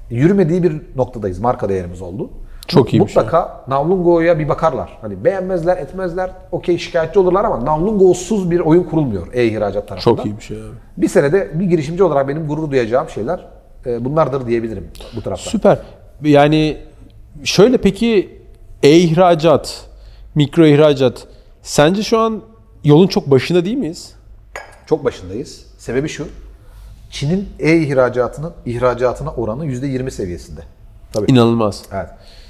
yürümediği 0.10 0.64
bir 0.64 0.82
noktadayız. 0.96 1.40
Marka 1.40 1.70
değerimiz 1.70 2.02
oldu. 2.02 2.30
Çok 2.68 2.94
iyiymiş 2.94 3.16
Mutlaka 3.16 3.64
Navlungo'ya 3.68 4.40
bir 4.40 4.50
bakarlar. 4.50 4.98
Hani 5.02 5.24
beğenmezler, 5.24 5.78
etmezler. 5.78 6.32
Okey 6.52 6.78
şikayetçi 6.78 7.20
olurlar 7.20 7.46
ama 7.46 7.66
Navlungo'suz 7.66 8.52
bir 8.52 8.60
oyun 8.60 8.84
kurulmuyor 8.84 9.28
e-ihracat 9.34 9.88
tarafında. 9.88 10.16
Çok 10.16 10.26
iyi 10.26 10.38
bir 10.38 10.44
şey 10.44 10.58
abi. 10.58 10.76
Bir 10.98 11.08
senede 11.08 11.60
bir 11.60 11.66
girişimci 11.66 12.04
olarak 12.04 12.28
benim 12.28 12.48
gurur 12.48 12.72
duyacağım 12.72 13.10
şeyler 13.10 13.46
e, 13.86 14.06
bunlardır 14.06 14.48
diyebilirim 14.48 14.88
bu 15.16 15.22
tarafta. 15.22 15.50
Süper. 15.50 15.80
Yani 16.24 16.78
şöyle 17.44 17.78
peki 17.78 18.40
e-ihracat, 18.84 19.87
mikro 20.38 20.66
ihracat 20.66 21.28
sence 21.62 22.04
şu 22.04 22.20
an 22.20 22.42
yolun 22.84 23.08
çok 23.08 23.32
başında 23.32 23.66
değil 23.66 23.78
miyiz? 23.78 24.14
Çok 24.86 25.06
başındayız. 25.06 25.66
Sebebi 25.78 26.10
şu. 26.10 26.28
Çin'in 27.12 27.50
e-ihracatının 27.60 28.54
ihracatına 28.66 29.32
oranı 29.32 29.66
%20 29.66 30.12
seviyesinde. 30.12 30.62
Tabii. 31.14 31.32
İnanılmaz. 31.32 31.84
Evet. 31.94 32.10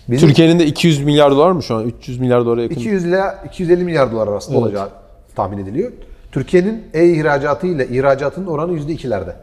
Bizim 0.09 0.29
Türkiye'nin 0.29 0.59
de 0.59 0.65
200 0.65 1.03
milyar 1.03 1.31
dolar 1.31 1.51
mı 1.51 1.63
şu 1.63 1.75
an? 1.75 1.83
300 1.83 2.19
milyar 2.19 2.45
dolara 2.45 2.61
yakın. 2.61 2.75
200 2.75 3.05
ile 3.05 3.21
250 3.45 3.83
milyar 3.83 4.11
dolar 4.11 4.27
arasında 4.27 4.57
olacağı 4.57 4.89
tahmin 5.35 5.57
ediliyor. 5.57 5.91
Türkiye'nin 6.31 6.83
e-ihracatı 6.93 7.67
ile 7.67 7.87
ihracatının 7.87 8.47
oranı 8.47 8.71
%2'lerde. 8.71 9.35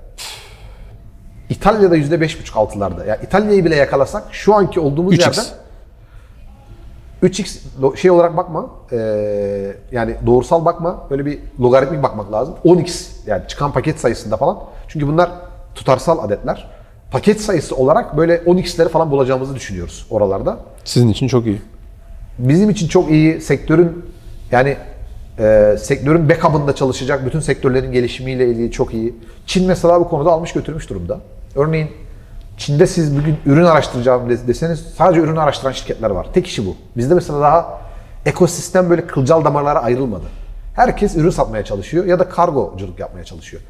İtalya'da 1.50 1.96
%5,5 1.96 2.58
altılarda. 2.58 3.04
Yani 3.04 3.18
İtalya'yı 3.26 3.64
bile 3.64 3.76
yakalasak 3.76 4.24
şu 4.30 4.54
anki 4.54 4.80
olduğumuz 4.80 5.14
3x. 5.14 5.20
yerden 5.20 5.44
3x 7.22 7.58
lo- 7.82 7.96
şey 7.96 8.10
olarak 8.10 8.36
bakma. 8.36 8.70
eee, 8.92 9.76
yani 9.92 10.14
doğrusal 10.26 10.64
bakma. 10.64 11.06
Böyle 11.10 11.26
bir 11.26 11.38
logaritmik 11.60 12.02
bakmak 12.02 12.32
lazım. 12.32 12.54
10x 12.64 13.06
yani 13.26 13.42
çıkan 13.48 13.72
paket 13.72 14.00
sayısında 14.00 14.36
falan. 14.36 14.58
Çünkü 14.88 15.06
bunlar 15.08 15.30
tutarsal 15.74 16.18
adetler. 16.18 16.70
paket 17.10 17.40
sayısı 17.40 17.76
olarak 17.76 18.16
böyle 18.16 18.36
10x'leri 18.36 18.88
falan 18.88 19.10
bulacağımızı 19.10 19.54
düşünüyoruz 19.54 20.06
oralarda. 20.10 20.58
Sizin 20.84 21.08
için 21.08 21.28
çok 21.28 21.46
iyi. 21.46 21.62
Bizim 22.38 22.70
için 22.70 22.88
çok 22.88 23.10
iyi 23.10 23.40
sektörün 23.40 24.04
yani 24.52 24.76
e, 25.38 25.76
sektörün 25.80 26.28
backup'ında 26.28 26.74
çalışacak 26.74 27.26
bütün 27.26 27.40
sektörlerin 27.40 27.92
gelişimiyle 27.92 28.48
ilgili 28.48 28.70
çok 28.70 28.94
iyi. 28.94 29.14
Çin 29.46 29.66
mesela 29.66 30.00
bu 30.00 30.08
konuda 30.08 30.30
almış 30.32 30.52
götürmüş 30.52 30.90
durumda. 30.90 31.20
Örneğin 31.56 31.88
Çin'de 32.56 32.86
siz 32.86 33.16
bugün 33.18 33.36
ürün 33.46 33.64
araştıracağım 33.64 34.30
des- 34.30 34.46
deseniz 34.48 34.80
sadece 34.96 35.20
ürün 35.20 35.36
araştıran 35.36 35.72
şirketler 35.72 36.10
var. 36.10 36.26
Tek 36.34 36.46
işi 36.46 36.66
bu. 36.66 36.76
Bizde 36.96 37.14
mesela 37.14 37.40
daha 37.40 37.80
ekosistem 38.26 38.90
böyle 38.90 39.06
kılcal 39.06 39.44
damarlara 39.44 39.82
ayrılmadı. 39.82 40.24
Herkes 40.76 41.16
ürün 41.16 41.30
satmaya 41.30 41.64
çalışıyor 41.64 42.04
ya 42.04 42.18
da 42.18 42.28
kargoculuk 42.28 42.98
yapmaya 42.98 43.24
çalışıyor. 43.24 43.62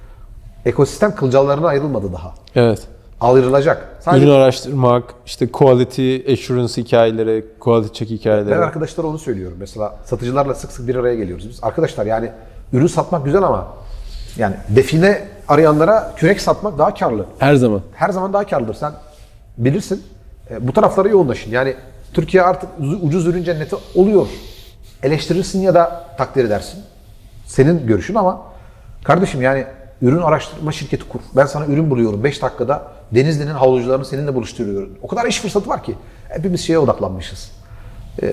Ekosistem 0.66 1.14
kılcallarına 1.14 1.68
ayrılmadı 1.68 2.12
daha. 2.12 2.34
Evet. 2.54 2.82
Ayrılacak. 3.20 3.88
Sadece 4.00 4.24
Ürün 4.26 4.34
araştırmak, 4.34 5.04
işte 5.26 5.52
quality 5.52 6.32
assurance 6.32 6.82
hikayeleri, 6.82 7.44
quality 7.60 7.92
check 7.98 8.10
hikayeleri. 8.10 8.50
Ben 8.50 8.58
arkadaşlara 8.62 9.06
onu 9.06 9.18
söylüyorum. 9.18 9.56
Mesela 9.60 9.96
satıcılarla 10.04 10.54
sık 10.54 10.72
sık 10.72 10.88
bir 10.88 10.94
araya 10.96 11.14
geliyoruz 11.14 11.48
biz. 11.48 11.58
Arkadaşlar 11.62 12.06
yani 12.06 12.30
ürün 12.72 12.86
satmak 12.86 13.24
güzel 13.24 13.42
ama 13.42 13.66
yani 14.38 14.54
define 14.68 15.28
arayanlara 15.48 16.12
kürek 16.16 16.40
satmak 16.40 16.78
daha 16.78 16.94
karlı. 16.94 17.26
Her 17.38 17.54
zaman. 17.54 17.80
Her 17.94 18.10
zaman 18.10 18.32
daha 18.32 18.46
karlıdır. 18.46 18.74
Sen 18.74 18.92
bilirsin. 19.58 20.02
E, 20.50 20.68
bu 20.68 20.72
taraflara 20.72 21.08
yoğunlaşın. 21.08 21.50
Yani 21.50 21.74
Türkiye 22.12 22.42
artık 22.42 22.68
ucu- 22.80 23.00
ucuz 23.06 23.26
ürün 23.26 23.44
cenneti 23.44 23.76
oluyor. 23.94 24.26
Eleştirirsin 25.02 25.60
ya 25.60 25.74
da 25.74 26.04
takdir 26.18 26.44
edersin. 26.44 26.82
Senin 27.46 27.86
görüşün 27.86 28.14
ama 28.14 28.42
kardeşim 29.04 29.42
yani 29.42 29.64
ürün 30.02 30.22
araştırma 30.22 30.72
şirketi 30.72 31.08
kur. 31.08 31.20
Ben 31.36 31.46
sana 31.46 31.66
ürün 31.66 31.90
buluyorum. 31.90 32.24
5 32.24 32.42
dakikada 32.42 32.82
Denizli'nin 33.14 33.50
havlucularını 33.54 34.04
seninle 34.04 34.34
buluşturuyorum. 34.34 34.90
O 35.02 35.06
kadar 35.08 35.24
iş 35.26 35.40
fırsatı 35.40 35.68
var 35.70 35.82
ki. 35.82 35.94
Hepimiz 36.28 36.60
şeye 36.60 36.78
odaklanmışız. 36.78 37.52
Ee, 38.22 38.26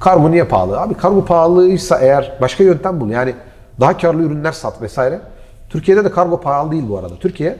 kargo 0.00 0.30
niye 0.30 0.44
pahalı? 0.44 0.80
Abi 0.80 0.94
kargo 0.94 1.24
pahalıysa 1.24 1.98
eğer 1.98 2.32
başka 2.40 2.64
yöntem 2.64 3.00
bul. 3.00 3.10
Yani 3.10 3.34
daha 3.80 3.96
karlı 3.96 4.22
ürünler 4.22 4.52
sat 4.52 4.82
vesaire. 4.82 5.20
Türkiye'de 5.68 6.04
de 6.04 6.10
kargo 6.10 6.40
pahalı 6.40 6.70
değil 6.72 6.84
bu 6.88 6.98
arada. 6.98 7.14
Türkiye 7.16 7.56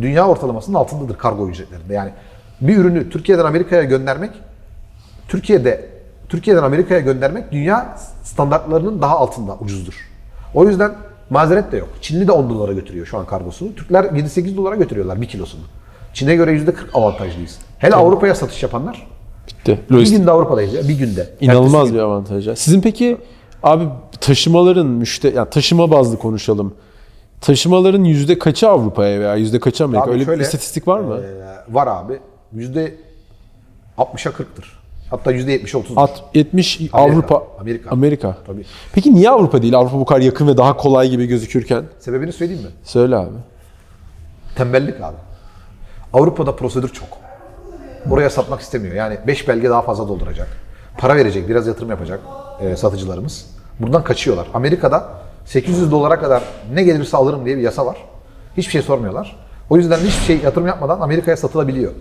dünya 0.00 0.28
ortalamasının 0.28 0.76
altındadır 0.76 1.18
kargo 1.18 1.48
ücretlerinde. 1.48 1.94
Yani 1.94 2.10
bir 2.60 2.76
ürünü 2.76 3.10
Türkiye'den 3.10 3.44
Amerika'ya 3.44 3.82
göndermek 3.84 4.30
Türkiye'de 5.28 5.88
Türkiye'den 6.28 6.62
Amerika'ya 6.62 7.00
göndermek 7.00 7.52
dünya 7.52 7.96
standartlarının 8.22 9.02
daha 9.02 9.16
altında 9.18 9.56
ucuzdur. 9.60 10.08
O 10.54 10.68
yüzden 10.68 10.92
mazeret 11.30 11.72
de 11.72 11.76
yok. 11.76 11.88
Çinli 12.00 12.26
de 12.28 12.32
10 12.32 12.50
dolara 12.50 12.72
götürüyor 12.72 13.06
şu 13.06 13.18
an 13.18 13.26
kargosunu. 13.26 13.74
Türkler 13.74 14.04
7-8 14.04 14.56
dolara 14.56 14.74
götürüyorlar 14.76 15.20
bir 15.20 15.26
kilosunu. 15.28 15.62
Çin'e 16.14 16.36
göre 16.36 16.50
%40 16.52 16.74
avantajlıyız. 16.94 17.58
Hele 17.78 17.94
Avrupa'ya 17.94 18.34
satış 18.34 18.62
yapanlar 18.62 19.06
Bitti. 19.48 19.80
bir 19.90 19.94
Lojistik. 19.94 20.18
günde 20.18 20.30
Avrupa'dayız 20.30 20.74
ya 20.74 20.82
bir 20.88 20.98
günde. 20.98 21.30
İnanılmaz 21.40 21.94
bir 21.94 21.98
avantaj. 21.98 22.48
ya. 22.48 22.56
Sizin 22.56 22.80
peki 22.80 23.18
abi 23.62 23.84
taşımaların 24.20 24.86
müşteri, 24.86 25.36
yani 25.36 25.50
taşıma 25.50 25.90
bazlı 25.90 26.18
konuşalım. 26.18 26.74
Taşımaların 27.40 28.04
yüzde 28.04 28.38
kaçı 28.38 28.68
Avrupa'ya 28.68 29.20
veya 29.20 29.34
yüzde 29.34 29.60
kaçı 29.60 29.84
Amerika? 29.84 30.04
Abi 30.04 30.10
Öyle 30.12 30.24
şöyle, 30.24 30.40
bir 30.40 30.44
istatistik 30.44 30.88
var 30.88 31.00
mı? 31.00 31.20
Ee, 31.20 31.74
var 31.74 31.86
abi. 31.86 32.18
Yüzde 32.52 32.94
60'a 33.98 34.32
40'tır. 34.32 34.64
Hatta 35.10 35.30
yüzde 35.30 35.56
70'e 35.56 35.80
30'dur. 35.80 35.92
At 35.96 36.24
70 36.34 36.76
Amerika, 36.80 36.98
Avrupa 36.98 37.42
Amerika. 37.60 37.90
Amerika. 37.90 38.36
Tabii. 38.46 38.64
Peki 38.92 39.14
niye 39.14 39.30
Avrupa 39.30 39.62
değil? 39.62 39.76
Avrupa 39.76 39.98
bu 39.98 40.04
kadar 40.04 40.20
yakın 40.20 40.48
ve 40.48 40.56
daha 40.56 40.76
kolay 40.76 41.08
gibi 41.10 41.26
gözükürken. 41.26 41.84
Sebebini 41.98 42.32
söyleyeyim 42.32 42.62
mi? 42.62 42.70
Söyle 42.84 43.16
abi. 43.16 43.30
Tembellik 44.56 45.00
abi. 45.00 45.16
Avrupa'da 46.12 46.56
prosedür 46.56 46.88
çok. 46.88 47.08
Oraya 48.10 48.30
satmak 48.30 48.60
istemiyor. 48.60 48.94
Yani 48.94 49.18
5 49.26 49.48
belge 49.48 49.70
daha 49.70 49.82
fazla 49.82 50.08
dolduracak. 50.08 50.48
Para 50.98 51.16
verecek, 51.16 51.48
biraz 51.48 51.66
yatırım 51.66 51.90
yapacak 51.90 52.20
e, 52.60 52.76
satıcılarımız. 52.76 53.46
Buradan 53.80 54.04
kaçıyorlar. 54.04 54.46
Amerika'da 54.54 55.10
800 55.46 55.90
dolara 55.90 56.18
kadar 56.20 56.42
ne 56.74 56.82
gelirse 56.82 57.16
alırım 57.16 57.44
diye 57.46 57.56
bir 57.56 57.62
yasa 57.62 57.86
var. 57.86 57.96
Hiçbir 58.56 58.72
şey 58.72 58.82
sormuyorlar. 58.82 59.36
O 59.70 59.76
yüzden 59.76 59.96
hiçbir 59.98 60.24
şey 60.24 60.38
yatırım 60.38 60.66
yapmadan 60.66 61.00
Amerika'ya 61.00 61.36
satılabiliyor. 61.36 61.92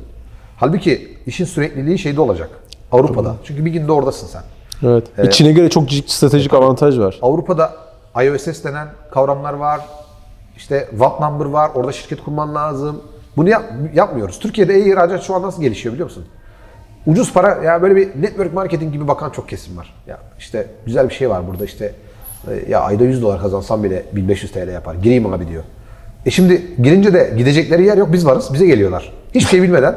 Halbuki 0.58 1.18
işin 1.28 1.46
sürekliliği 1.46 2.00
şeyde 2.00 2.22
olacak. 2.22 2.50
Avrupa'da. 2.92 3.36
Çünkü 3.44 3.66
bir 3.66 3.72
günde 3.72 3.92
oradasın 3.92 4.28
sen. 4.28 4.44
Evet. 4.84 5.20
Ve 5.20 5.32
Çin'e 5.32 5.52
göre 5.52 5.70
çok 5.70 5.90
ciddi 5.90 6.12
stratejik 6.12 6.54
avantaj 6.54 7.00
var. 7.00 7.20
Avrupa'da 7.22 7.74
IOSS 8.24 8.64
denen 8.64 8.88
kavramlar 9.12 9.54
var. 9.54 9.82
İşte 10.58 10.88
VAT 10.94 11.20
number 11.20 11.46
var. 11.46 11.72
Orada 11.76 11.92
şirket 11.92 12.24
kurman 12.24 12.56
lazım. 12.56 13.02
Bunu 13.38 13.50
yap- 13.50 13.74
yapmıyoruz. 13.94 14.40
Türkiye'de 14.40 14.74
e-ihracat 14.74 15.24
şu 15.24 15.36
an 15.36 15.42
nasıl 15.42 15.62
gelişiyor 15.62 15.94
biliyor 15.94 16.10
musun? 16.10 16.26
Ucuz 17.06 17.34
para 17.34 17.64
ya 17.64 17.82
böyle 17.82 17.96
bir 17.96 18.22
network 18.22 18.54
marketing 18.54 18.94
gibi 18.94 19.08
bakan 19.08 19.30
çok 19.30 19.50
kesim 19.50 19.78
var. 19.78 19.94
Ya 20.08 20.20
işte 20.40 20.68
güzel 20.86 21.10
bir 21.10 21.14
şey 21.14 21.30
var 21.30 21.48
burada 21.48 21.66
işte 21.66 21.96
ya 22.70 22.80
ayda 22.80 23.04
100 23.04 23.22
dolar 23.22 23.42
kazansam 23.42 23.84
bile 23.84 24.04
1500 24.16 24.52
TL 24.52 24.68
yapar. 24.74 24.96
Gireyim 24.96 25.34
abi 25.34 25.48
diyor. 25.48 25.64
E 26.26 26.32
şimdi 26.32 26.62
girince 26.84 27.14
de 27.14 27.34
gidecekleri 27.38 27.86
yer 27.86 27.98
yok. 27.98 28.14
Biz 28.14 28.26
varız. 28.26 28.54
Bize 28.54 28.66
geliyorlar. 28.66 29.14
Hiçbir 29.36 29.50
şey 29.50 29.62
bilmeden 29.62 29.96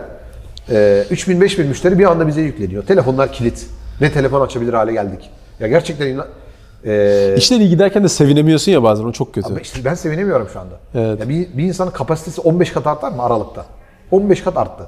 e, 0.71 1.05
3000 1.11 1.40
5000 1.40 1.67
müşteri 1.67 1.99
bir 1.99 2.05
anda 2.11 2.26
bize 2.26 2.40
yükleniyor. 2.40 2.83
Telefonlar 2.87 3.33
kilit. 3.33 3.67
Ne 4.00 4.12
telefon 4.12 4.40
açabilir 4.40 4.73
hale 4.75 4.93
geldik. 4.93 5.31
Ya 5.61 5.69
gerçekten 5.69 6.07
inan- 6.07 6.26
e, 6.87 7.35
İşleri 7.37 7.61
iyi 7.62 7.69
giderken 7.71 8.05
de 8.05 8.09
sevinemiyorsun 8.09 8.73
ya 8.73 8.83
bazen 8.83 9.05
o 9.05 9.12
çok 9.12 9.35
kötü. 9.35 9.47
ama 9.49 9.61
işte 9.61 9.85
ben 9.85 9.95
sevinemiyorum 9.95 10.49
şu 10.52 10.61
anda. 10.61 10.75
Evet. 10.95 11.21
Ya 11.21 11.28
bir, 11.28 11.49
bir 11.59 11.62
insanın 11.64 11.90
kapasitesi 11.90 12.40
15 12.40 12.73
kat 12.73 12.87
artar 12.87 13.12
mı 13.12 13.23
Aralık'ta? 13.23 13.64
15 14.11 14.43
kat 14.43 14.57
arttı. 14.57 14.85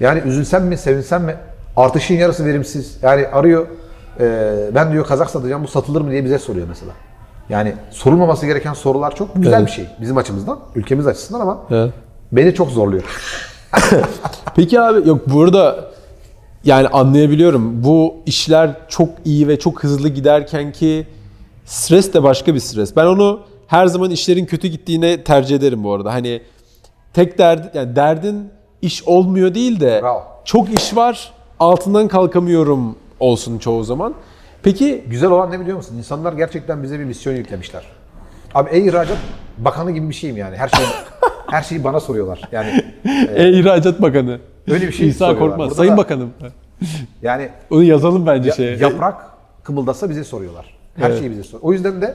Yani 0.00 0.20
üzülsem 0.26 0.64
mi, 0.66 0.76
sevinsem 0.76 1.24
mi? 1.24 1.34
Artışın 1.76 2.14
yarısı 2.14 2.44
verimsiz. 2.46 2.96
Yani 3.02 3.26
arıyor, 3.26 3.66
e, 4.20 4.54
ben 4.74 4.92
diyor 4.92 5.06
kazak 5.06 5.30
satacağım, 5.30 5.62
bu 5.64 5.68
satılır 5.68 6.00
mı 6.00 6.10
diye 6.10 6.24
bize 6.24 6.38
soruyor 6.38 6.66
mesela. 6.68 6.92
Yani 7.48 7.74
sorulmaması 7.90 8.46
gereken 8.46 8.72
sorular 8.72 9.14
çok. 9.14 9.34
Güzel 9.36 9.58
Evet. 9.58 9.66
bir 9.66 9.72
şey 9.72 9.86
bizim 10.00 10.16
açımızdan, 10.16 10.58
ülkemiz 10.74 11.06
açısından 11.06 11.40
ama 11.40 11.58
Evet. 11.70 11.92
beni 12.32 12.54
çok 12.54 12.70
zorluyor. 12.70 13.02
Peki 14.56 14.80
abi 14.80 15.08
yok 15.08 15.20
burada 15.26 15.84
yani 16.64 16.88
anlayabiliyorum. 16.88 17.84
Bu 17.84 18.14
işler 18.26 18.70
çok 18.88 19.08
iyi 19.24 19.48
ve 19.48 19.58
çok 19.58 19.84
hızlı 19.84 20.08
giderken 20.08 20.72
ki 20.72 21.06
stres 21.64 22.14
de 22.14 22.22
başka 22.22 22.54
bir 22.54 22.60
stres. 22.60 22.96
Ben 22.96 23.06
onu 23.06 23.40
her 23.66 23.86
zaman 23.86 24.10
işlerin 24.10 24.46
kötü 24.46 24.68
gittiğine 24.68 25.24
tercih 25.24 25.56
ederim 25.56 25.84
bu 25.84 25.92
arada. 25.92 26.12
Hani 26.12 26.42
tek 27.14 27.38
derdi 27.38 27.70
yani 27.74 27.96
derdin 27.96 28.50
iş 28.82 29.02
olmuyor 29.04 29.54
değil 29.54 29.80
de 29.80 30.00
Bravo. 30.02 30.22
çok 30.44 30.70
iş 30.74 30.96
var 30.96 31.32
altından 31.60 32.08
kalkamıyorum 32.08 32.96
olsun 33.22 33.58
çoğu 33.58 33.84
zaman. 33.84 34.14
Peki 34.62 35.04
Güzel 35.08 35.30
olan 35.30 35.50
ne 35.50 35.60
biliyor 35.60 35.76
musun? 35.76 35.96
İnsanlar 35.98 36.32
gerçekten 36.32 36.82
bize 36.82 36.98
bir 36.98 37.04
misyon 37.04 37.34
yüklemişler. 37.34 37.82
Abi 38.54 38.70
e-ihracat 38.70 39.16
bakanı 39.58 39.90
gibi 39.90 40.08
bir 40.08 40.14
şeyim 40.14 40.36
yani. 40.36 40.56
Her 40.56 40.68
şey 40.68 40.84
her 41.50 41.62
şeyi 41.62 41.84
bana 41.84 42.00
soruyorlar. 42.00 42.40
Yani 42.52 42.84
e-ihracat 43.34 44.02
bakanı. 44.02 44.40
Öyle 44.70 44.86
bir 44.86 44.92
şey 44.92 45.08
İsa 45.08 45.18
soruyorlar. 45.18 45.48
Korkmaz. 45.48 45.66
Burada 45.68 45.74
Sayın 45.74 45.92
da- 45.92 45.96
Bakanım. 45.96 46.30
yani 47.22 47.48
Onu 47.70 47.82
yazalım 47.82 48.26
bence 48.26 48.48
Ya- 48.48 48.54
şeye. 48.54 48.76
yaprak 48.76 49.14
kımıldasa 49.64 50.10
bize 50.10 50.24
soruyorlar. 50.24 50.74
Her 50.96 51.10
Evet. 51.10 51.18
şeyi 51.18 51.30
bize 51.30 51.42
soruyor. 51.42 51.62
O 51.68 51.72
yüzden 51.72 52.02
de 52.02 52.14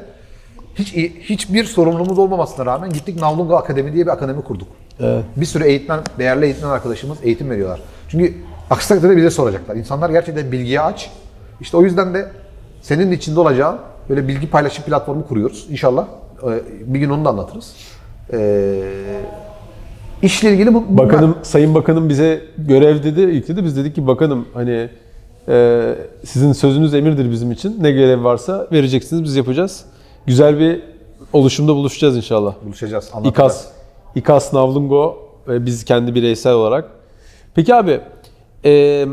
hiç 0.76 0.94
hiçbir 1.30 1.64
sorumluluğumuz 1.64 2.20
olmamasına 2.20 2.66
rağmen 2.66 2.90
gittik 2.90 3.22
Navlunga 3.22 3.58
Akademi 3.58 3.94
diye 3.94 4.06
bir 4.06 4.12
akademi 4.12 4.42
kurduk. 4.42 4.68
Evet. 5.00 5.24
Bir 5.36 5.46
sürü 5.46 5.64
eğitmen, 5.64 6.00
değerli 6.20 6.46
eğitmen 6.46 6.70
arkadaşımız 6.70 7.18
eğitim 7.24 7.50
veriyorlar. 7.50 7.80
Çünkü 8.10 8.34
aksi 8.70 8.90
takdirde 8.90 9.18
bize 9.18 9.30
soracaklar. 9.30 9.76
İnsanlar 9.76 10.10
gerçekten 10.10 10.52
bilgiye 10.52 10.82
aç. 10.82 11.12
İşte 11.62 11.78
o 11.78 11.84
yüzden 11.84 12.14
de 12.14 12.28
senin 12.82 13.12
içinde 13.12 13.40
olacağın 13.40 13.78
böyle 14.10 14.28
bilgi 14.28 14.50
paylaşım 14.50 14.86
platformu 14.86 15.28
kuruyoruz. 15.28 15.68
İnşallah 15.70 16.06
e, 16.44 16.94
bir 16.94 17.00
gün 17.00 17.10
onu 17.10 17.26
da 17.26 17.30
anlatırız. 17.30 17.74
Ee, 18.34 18.82
işle 20.22 20.52
ilgili 20.54 20.74
bu 20.74 20.84
bunlar. 20.90 21.06
Bakanım, 21.06 21.36
Sayın 21.42 21.76
Bakanım 21.76 22.10
bize 22.10 22.42
görev 22.58 23.04
dedi, 23.04 23.22
yükledi. 23.22 23.64
Biz 23.64 23.78
dedik 23.78 23.96
ki 23.96 24.08
bakanım 24.08 24.46
hani 24.54 24.90
e, 25.48 25.96
sizin 26.26 26.54
sözünüz 26.54 26.94
emirdir 26.94 27.32
bizim 27.32 27.52
için. 27.52 27.84
Ne 27.84 27.92
görev 27.92 28.24
varsa 28.24 28.68
vereceksiniz, 28.72 29.24
biz 29.24 29.36
yapacağız. 29.36 29.86
Güzel 30.26 30.60
bir 30.60 30.84
oluşumda 31.34 31.76
buluşacağız 31.76 32.18
inşallah. 32.18 32.56
buluşacağız. 32.66 33.10
anlatacağız. 33.14 33.54
İKAS, 33.54 33.68
İKAS 34.16 34.54
Navlungo 34.54 35.18
ve 35.48 35.66
biz 35.66 35.86
kendi 35.86 36.16
bireysel 36.16 36.54
olarak. 36.54 36.86
Peki 37.56 37.76
abi, 37.76 38.00
e, 38.72 39.06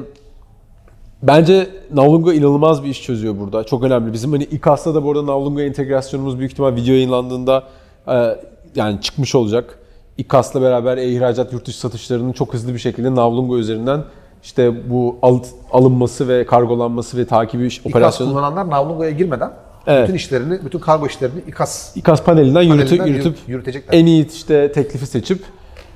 bence 1.22 1.68
Navlungo 1.94 2.32
inanılmaz 2.32 2.84
bir 2.84 2.88
iş 2.88 3.02
çözüyor 3.02 3.34
burada. 3.40 3.64
Çok 3.64 3.82
önemli. 3.84 4.12
Bizim 4.12 4.32
hani 4.32 4.44
İKAS'ta 4.44 4.94
da 4.94 5.04
bu 5.04 5.10
arada 5.10 5.26
Navlungo 5.26 5.60
entegrasyonumuz 5.60 6.38
büyük 6.38 6.52
ihtimal 6.52 6.76
video 6.76 6.94
yayınlandığında 6.94 7.62
e, 8.08 8.36
yani 8.74 9.00
çıkmış 9.00 9.34
olacak. 9.34 9.78
İKAS'la 10.18 10.62
beraber 10.62 10.96
e-ihracat 10.96 11.52
yurt 11.52 11.66
dışı 11.66 11.78
satışlarının 11.80 12.32
çok 12.32 12.54
hızlı 12.54 12.74
bir 12.74 12.78
şekilde 12.78 13.14
Navlungo 13.14 13.58
üzerinden 13.58 14.04
işte 14.42 14.90
bu 14.90 15.16
al- 15.22 15.42
alınması 15.72 16.28
ve 16.28 16.46
kargolanması 16.46 17.16
ve 17.16 17.24
takibi 17.26 17.66
iş- 17.66 17.78
İKAS 17.78 17.86
operasyonu 17.90 18.30
kullananlar 18.30 18.70
Navlungo'ya 18.70 19.10
girmeden 19.10 19.50
Evet. 19.86 20.02
bütün 20.08 20.14
işlerini, 20.16 20.58
bütün 20.64 20.78
kargo 20.78 21.06
işlerini 21.06 21.40
İKAS 21.48 21.96
İKAS 21.96 22.22
panelinden, 22.22 22.68
Panelinden 22.68 23.06
yürütüp 23.06 23.36
yürü- 23.38 23.52
yürütecekler. 23.52 23.98
en 23.98 24.06
iyi 24.06 24.32
işte 24.32 24.72
teklifi 24.72 25.06
seçip 25.06 25.42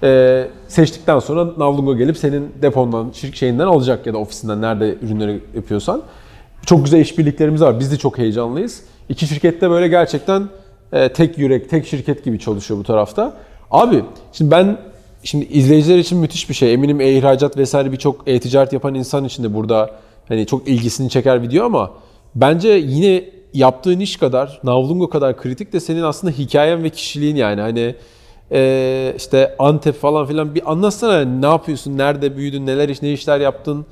e, 0.03 0.47
seçtikten 0.69 1.19
sonra 1.19 1.45
Navlungo 1.45 1.97
gelip 1.97 2.17
senin 2.17 2.53
depondan, 2.63 3.11
şirk 3.15 3.37
şeyinden 3.37 3.67
alacak 3.67 4.07
ya 4.07 4.15
da 4.15 4.19
ofisinden 4.19 4.63
nerede 4.63 4.95
ürünleri 5.03 5.41
yapıyorsan. 5.55 6.03
Çok 6.67 6.85
güzel 6.85 7.01
işbirliklerimiz 7.01 7.63
var. 7.63 7.81
Biz 7.81 7.93
de 7.93 7.97
çok 7.97 8.19
heyecanlıyız. 8.19 8.83
İki 9.09 9.27
şirkette 9.27 9.71
böyle 9.71 9.89
gerçekten 9.89 10.49
e, 10.93 11.13
tek 11.13 11.39
yürek, 11.39 11.71
tek 11.71 11.87
şirket 11.87 12.25
gibi 12.25 12.39
çalışıyor 12.39 12.81
bu 12.81 12.85
tarafta. 12.85 13.37
Abi 13.71 14.05
şimdi 14.33 14.51
ben 14.51 14.79
şimdi 15.23 15.45
izleyiciler 15.45 15.99
için 15.99 16.19
müthiş 16.19 16.49
bir 16.49 16.55
şey. 16.55 16.75
Eminim 16.75 17.01
e-ihracat 17.01 17.57
vesaire 17.57 17.93
birçok 17.93 18.29
e-ticaret 18.29 18.73
yapan 18.73 18.95
insan 18.95 19.25
için 19.25 19.45
de 19.45 19.55
burada 19.55 19.91
hani 20.29 20.47
çok 20.47 20.69
ilgisini 20.69 21.11
çeker 21.11 21.43
video 21.43 21.65
ama 21.65 21.91
bence 22.35 22.69
yine 22.69 23.25
yaptığın 23.55 24.01
iş 24.01 24.17
kadar, 24.17 24.61
Navlungo 24.65 25.09
kadar 25.09 25.37
kritik 25.37 25.73
de 25.73 25.81
senin 25.81 26.03
aslında 26.03 26.33
hikayen 26.33 26.85
ve 26.85 26.91
kişiliğin 26.91 27.37
yani. 27.37 27.61
Hani 27.61 27.95
e, 28.53 29.15
işte 29.17 29.57
Antep 29.59 30.01
falan 30.01 30.27
filan 30.27 30.55
bir 30.55 30.73
anlatsana 30.73 31.21
ne 31.25 31.47
yapıyorsun, 31.47 31.99
nerede 31.99 32.37
büyüdün, 32.37 32.67
neler 32.67 32.89
iş, 32.89 33.03
ne 33.03 33.13
işler 33.13 33.41
yaptın. 33.41 33.87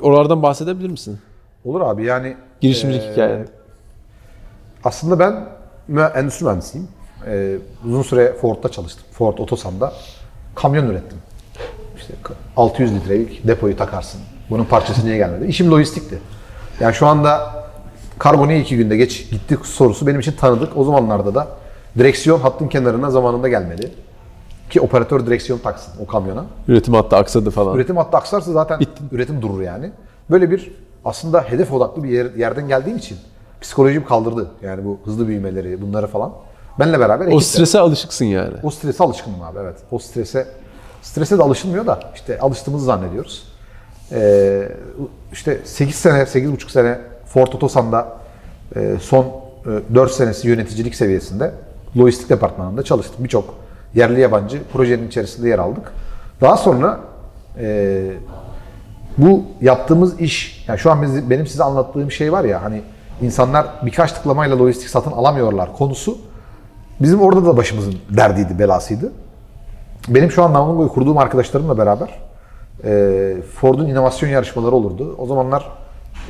Oralardan 0.00 0.42
bahsedebilir 0.42 0.90
misin? 0.90 1.18
Olur 1.64 1.80
abi 1.80 2.04
yani 2.04 2.36
Girişimcilik 2.60 3.02
eee, 3.02 3.12
hikayen. 3.12 3.48
Aslında 4.84 5.18
ben 5.18 5.34
endüstri 6.14 6.44
mühendisiyim. 6.44 6.88
Eee, 7.26 7.56
uzun 7.88 8.02
süre 8.02 8.32
Ford'da 8.40 8.68
çalıştım. 8.68 9.04
Ford 9.12 9.38
Otosan'da 9.38 9.92
kamyon 10.54 10.86
ürettim. 10.86 11.18
İşte 11.96 12.14
600 12.56 12.94
litrelik 12.94 13.46
depoyu 13.46 13.76
takarsın. 13.76 14.20
Bunun 14.50 14.64
parçası 14.64 15.06
niye 15.06 15.16
gelmedi? 15.16 15.46
İşim 15.46 15.70
lojistikti. 15.70 16.18
Yani 16.80 16.94
şu 16.94 17.06
anda 17.06 17.54
kargo 18.18 18.48
niye 18.48 18.60
iki 18.60 18.76
günde 18.76 18.96
geç 18.96 19.30
gitti 19.30 19.58
sorusu 19.64 20.06
benim 20.06 20.20
için 20.20 20.32
tanıdık. 20.32 20.76
O 20.76 20.84
zamanlarda 20.84 21.34
da 21.34 21.48
direksiyon 21.98 22.40
hattın 22.40 22.68
kenarına 22.68 23.10
zamanında 23.10 23.48
gelmedi. 23.48 23.92
Ki 24.70 24.80
operatör 24.80 25.26
direksiyon 25.26 25.58
taksın 25.58 25.92
o 26.02 26.06
kamyona. 26.06 26.44
Üretim 26.68 26.94
hattı 26.94 27.16
aksadı 27.16 27.50
falan. 27.50 27.76
Üretim 27.76 27.96
hattı 27.96 28.16
aksarsa 28.16 28.52
zaten 28.52 28.80
üretim 29.12 29.42
durur 29.42 29.62
yani. 29.62 29.90
Böyle 30.30 30.50
bir 30.50 30.72
aslında 31.04 31.40
hedef 31.40 31.72
odaklı 31.72 32.02
bir 32.04 32.08
yer- 32.08 32.34
yerden 32.34 32.68
geldiğim 32.68 32.98
için 32.98 33.18
psikolojim 33.60 34.04
kaldırdı. 34.04 34.46
Yani 34.62 34.84
bu 34.84 34.98
hızlı 35.04 35.28
büyümeleri, 35.28 35.82
bunları 35.82 36.06
falan. 36.06 36.32
Benle 36.78 37.00
beraber 37.00 37.32
O 37.32 37.40
strese 37.40 37.78
alışıksın 37.78 38.24
yani. 38.24 38.54
o 38.62 38.70
strese 38.70 39.04
alışkınım 39.04 39.42
abi 39.42 39.58
evet. 39.62 39.76
O 39.90 39.98
strese 39.98 40.46
strese 41.02 41.38
de 41.38 41.42
alışılmıyor 41.42 41.86
da 41.86 42.00
işte 42.14 42.38
alıştığımızı 42.38 42.84
zannediyoruz. 42.84 43.44
Ee, 44.12 44.68
işte 45.32 45.60
8 45.64 45.94
sene, 45.94 46.18
8,5 46.18 46.70
sene 46.70 46.98
Ford 47.26 47.46
Otosan'da 47.52 48.08
e, 48.76 48.96
son 49.00 49.24
e, 49.24 49.94
4 49.94 50.12
senesi 50.12 50.48
yöneticilik 50.48 50.94
seviyesinde 50.94 51.52
lojistik 51.98 52.30
departmanında 52.30 52.82
çalıştım. 52.82 53.16
Birçok 53.24 53.54
yerli 53.94 54.20
yabancı 54.20 54.62
projenin 54.72 55.08
içerisinde 55.08 55.48
yer 55.48 55.58
aldık. 55.58 55.92
Daha 56.40 56.56
sonra 56.56 57.00
e, 57.58 58.06
bu 59.18 59.42
yaptığımız 59.60 60.20
iş, 60.20 60.64
yani 60.68 60.78
şu 60.78 60.90
an 60.90 61.02
biz- 61.02 61.30
benim 61.30 61.46
size 61.46 61.64
anlattığım 61.64 62.10
şey 62.10 62.32
var 62.32 62.44
ya 62.44 62.62
hani 62.62 62.82
insanlar 63.22 63.66
birkaç 63.82 64.12
tıklamayla 64.12 64.58
lojistik 64.58 64.88
satın 64.88 65.12
alamıyorlar 65.12 65.72
konusu 65.72 66.18
bizim 67.00 67.20
orada 67.20 67.46
da 67.46 67.56
başımızın 67.56 67.94
derdiydi, 68.16 68.58
belasıydı. 68.58 69.12
Benim 70.08 70.30
şu 70.30 70.42
an 70.42 70.52
Namungo'yu 70.52 70.88
kurduğum 70.88 71.18
arkadaşlarımla 71.18 71.78
beraber 71.78 72.08
e, 72.84 73.36
Ford'un 73.54 73.86
inovasyon 73.86 74.30
yarışmaları 74.30 74.74
olurdu. 74.74 75.14
O 75.18 75.26
zamanlar 75.26 75.66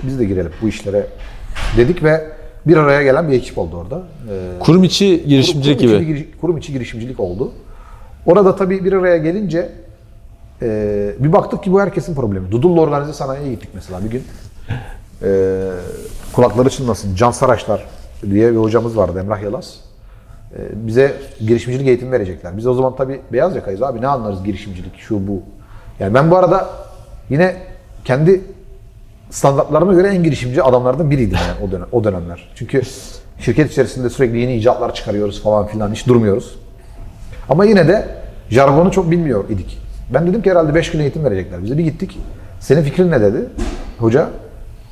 biz 0.03 0.19
de 0.19 0.25
girelim 0.25 0.53
bu 0.63 0.69
işlere 0.69 1.07
dedik 1.77 2.03
ve 2.03 2.25
bir 2.67 2.77
araya 2.77 3.03
gelen 3.03 3.29
bir 3.29 3.33
ekip 3.33 3.59
oldu 3.59 3.77
orada. 3.77 4.03
E, 4.31 4.59
Kurum 4.61 4.85
içi 4.85 5.25
girişimcilik 5.29 5.81
kurum, 5.81 6.01
gibi. 6.01 6.13
Içi, 6.13 6.41
kurum 6.41 6.59
içi 6.59 6.73
girişimcilik 6.73 7.21
oldu. 7.21 7.53
Orada 8.27 8.57
tabii 8.57 8.85
bir 8.85 8.93
araya 8.93 9.17
gelince 9.17 9.73
e, 10.63 11.15
bir 11.19 11.33
baktık 11.33 11.65
ki 11.65 11.73
bu 11.73 11.81
herkesin 11.81 12.15
problemi. 12.15 12.53
Dudullu 12.53 12.81
Organize 12.81 13.13
Sanayi'ye 13.13 13.55
gittik 13.55 13.71
mesela 13.75 14.05
bir 14.05 14.11
gün. 14.11 14.25
E, 15.23 15.61
kulakları 16.33 16.71
çınlasın. 16.71 17.15
Can 17.15 17.31
Saraçlar 17.31 17.85
diye 18.31 18.53
bir 18.53 18.57
hocamız 18.57 18.97
vardı 18.97 19.21
Emrah 19.21 19.43
Yalaz. 19.43 19.81
E, 20.53 20.87
bize 20.87 21.15
girişimcilik 21.41 21.89
eğitimi 21.89 22.13
verecekler. 22.13 22.57
Biz 22.57 22.67
o 22.67 22.75
zaman 22.75 22.97
tabii 22.97 23.21
beyaz 23.33 23.57
yakayız 23.57 23.83
abi 23.83 24.01
ne 24.01 24.07
anlarız 24.07 24.45
girişimcilik 24.45 24.99
şu 24.99 25.29
bu. 25.29 25.43
Yani 26.01 26.15
ben 26.15 26.31
bu 26.31 26.37
arada 26.37 26.71
yine 27.31 27.57
kendi 28.05 28.41
standartlarıma 29.37 29.95
göre 29.95 30.09
en 30.09 30.23
girişimci 30.23 30.63
adamlardan 30.63 31.11
biriydim 31.11 31.39
yani 31.49 31.69
o 31.69 31.73
dönem 31.73 31.87
o 31.93 32.05
dönemler. 32.05 32.49
Çünkü 32.55 32.83
şirket 33.41 33.73
içerisinde 33.73 34.11
sürekli 34.11 34.39
yeni 34.39 34.57
icatlar 34.57 34.95
çıkarıyoruz 34.95 35.43
falan 35.43 35.67
filan 35.67 35.93
hiç 35.93 36.07
durmuyoruz. 36.07 36.57
Ama 37.49 37.65
yine 37.65 37.89
de 37.89 38.09
jargonu 38.51 38.91
çok 38.91 39.11
bilmiyor 39.11 39.49
idik. 39.49 39.79
Ben 40.15 40.27
dedim 40.27 40.43
ki 40.43 40.51
herhalde 40.51 40.75
5 40.75 40.91
gün 40.91 41.01
eğitim 41.01 41.25
verecekler 41.25 41.65
bize. 41.65 41.79
Bir 41.79 41.85
gittik. 41.85 42.19
Senin 42.61 42.83
fikrin 42.83 43.11
ne 43.11 43.21
dedi? 43.21 43.45
Hoca, 43.99 44.29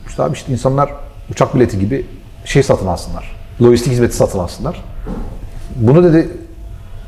işte 0.09 0.23
abi 0.23 0.35
işte 0.35 0.53
insanlar 0.53 0.91
uçak 1.31 1.55
bileti 1.55 1.79
gibi 1.79 2.07
şey 2.45 2.63
satın 2.63 2.87
alsınlar. 2.87 3.37
Lojistik 3.63 3.93
hizmeti 3.93 4.17
satın 4.17 4.39
alsınlar. 4.39 4.85
Bunu 5.77 6.05
dedi 6.05 6.29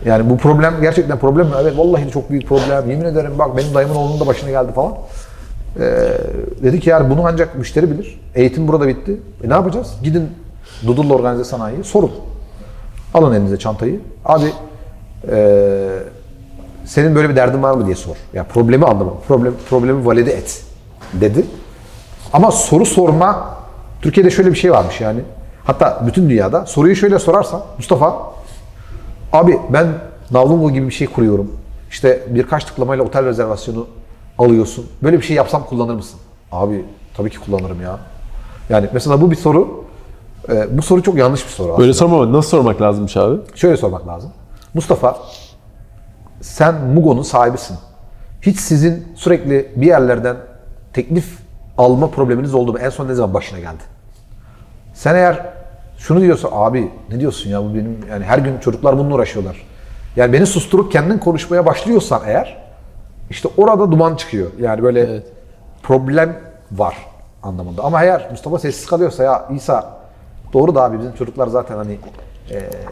yani 0.04 0.30
bu 0.30 0.36
problem 0.36 0.74
gerçekten 0.80 1.18
problem 1.18 1.46
mi? 1.46 1.52
Evet 1.60 1.78
vallahi 1.78 2.10
çok 2.10 2.30
büyük 2.30 2.48
problem. 2.48 2.90
Yemin 2.90 3.04
ederim 3.04 3.32
bak 3.38 3.56
benim 3.56 3.74
dayımın 3.74 3.94
oğlunun 3.94 4.20
da 4.20 4.26
başına 4.26 4.50
geldi 4.50 4.72
falan. 4.72 4.92
Ee, 5.80 6.08
dedi 6.62 6.80
ki 6.80 6.90
yani 6.90 7.10
bunu 7.10 7.26
ancak 7.26 7.58
müşteri 7.58 7.90
bilir. 7.90 8.20
Eğitim 8.34 8.68
burada 8.68 8.88
bitti. 8.88 9.20
E 9.44 9.48
ne 9.48 9.52
yapacağız? 9.52 9.94
Gidin 10.02 10.30
Dudullu 10.86 11.14
Organize 11.14 11.44
Sanayi'ye 11.44 11.84
sorun. 11.84 12.10
Alın 13.14 13.34
elinize 13.34 13.56
çantayı. 13.58 14.00
Abi 14.24 14.44
eee, 15.30 15.88
senin 16.84 17.14
böyle 17.14 17.28
bir 17.28 17.36
derdin 17.36 17.62
var 17.62 17.74
mı 17.74 17.86
diye 17.86 17.96
sor. 17.96 18.16
Ya 18.34 18.44
problemi 18.44 18.84
anlama. 18.84 19.12
Problem, 19.28 19.52
problemi 19.70 20.06
valide 20.06 20.32
et 20.32 20.62
dedi. 21.12 21.44
Ama 22.32 22.50
soru 22.50 22.86
sorma 22.86 23.56
Türkiye'de 24.02 24.30
şöyle 24.30 24.50
bir 24.50 24.56
şey 24.56 24.72
varmış 24.72 25.00
yani. 25.00 25.20
Hatta 25.64 26.02
bütün 26.06 26.28
dünyada 26.30 26.66
soruyu 26.66 26.96
şöyle 26.96 27.18
sorarsan 27.18 27.62
Mustafa 27.78 28.16
abi 29.32 29.58
ben 29.72 29.86
Navlungo 30.30 30.70
gibi 30.70 30.86
bir 30.86 30.94
şey 30.94 31.06
kuruyorum. 31.06 31.52
İşte 31.90 32.22
birkaç 32.28 32.64
tıklamayla 32.64 33.04
otel 33.04 33.24
rezervasyonu 33.24 33.86
alıyorsun. 34.38 34.86
Böyle 35.02 35.16
bir 35.16 35.22
şey 35.22 35.36
yapsam 35.36 35.64
kullanır 35.64 35.94
mısın? 35.94 36.20
Abi 36.52 36.84
tabii 37.16 37.30
ki 37.30 37.38
kullanırım 37.38 37.82
ya. 37.82 37.98
Yani 38.68 38.88
mesela 38.92 39.20
bu 39.20 39.30
bir 39.30 39.36
soru. 39.36 39.84
Ee, 40.48 40.78
bu 40.78 40.82
soru 40.82 41.02
çok 41.02 41.16
yanlış 41.16 41.44
bir 41.46 41.50
soru 41.50 41.68
aslında. 41.68 41.78
Böyle 41.78 41.92
sorma 41.92 42.32
nasıl 42.32 42.50
sormak 42.50 42.82
lazımmış 42.82 43.16
abi? 43.16 43.36
Şöyle 43.54 43.76
sormak 43.76 44.08
lazım. 44.08 44.30
Mustafa, 44.74 45.18
sen 46.40 46.74
Mugo'nun 46.74 47.22
sahibisin. 47.22 47.76
Hiç 48.42 48.60
sizin 48.60 49.08
sürekli 49.14 49.72
bir 49.76 49.86
yerlerden 49.86 50.36
teklif 50.92 51.38
alma 51.78 52.10
probleminiz 52.10 52.54
oldu 52.54 52.72
mu? 52.72 52.78
En 52.78 52.90
son 52.90 53.08
ne 53.08 53.14
zaman 53.14 53.34
başına 53.34 53.58
geldi? 53.58 53.82
Sen 54.94 55.14
eğer 55.14 55.46
şunu 55.98 56.20
diyorsa 56.20 56.48
abi 56.52 56.90
ne 57.10 57.20
diyorsun 57.20 57.50
ya 57.50 57.62
bu 57.62 57.74
benim 57.74 57.98
yani 58.10 58.24
her 58.24 58.38
gün 58.38 58.58
çocuklar 58.58 58.98
bununla 58.98 59.14
uğraşıyorlar. 59.14 59.66
Yani 60.16 60.32
beni 60.32 60.46
susturup 60.46 60.92
kendin 60.92 61.18
konuşmaya 61.18 61.66
başlıyorsan 61.66 62.22
eğer 62.26 62.65
işte 63.30 63.48
orada 63.56 63.92
duman 63.92 64.16
çıkıyor. 64.16 64.50
Yani 64.60 64.82
böyle 64.82 65.22
problem 65.82 66.36
var 66.72 66.96
anlamında. 67.42 67.84
Ama 67.84 68.02
eğer 68.02 68.28
Mustafa 68.30 68.58
sessiz 68.58 68.86
kalıyorsa 68.86 69.24
ya 69.24 69.48
İsa 69.54 69.96
doğru 70.52 70.74
da 70.74 70.82
abi 70.82 70.98
bizim 70.98 71.12
çocuklar 71.14 71.46
zaten 71.46 71.76
hani 71.76 71.98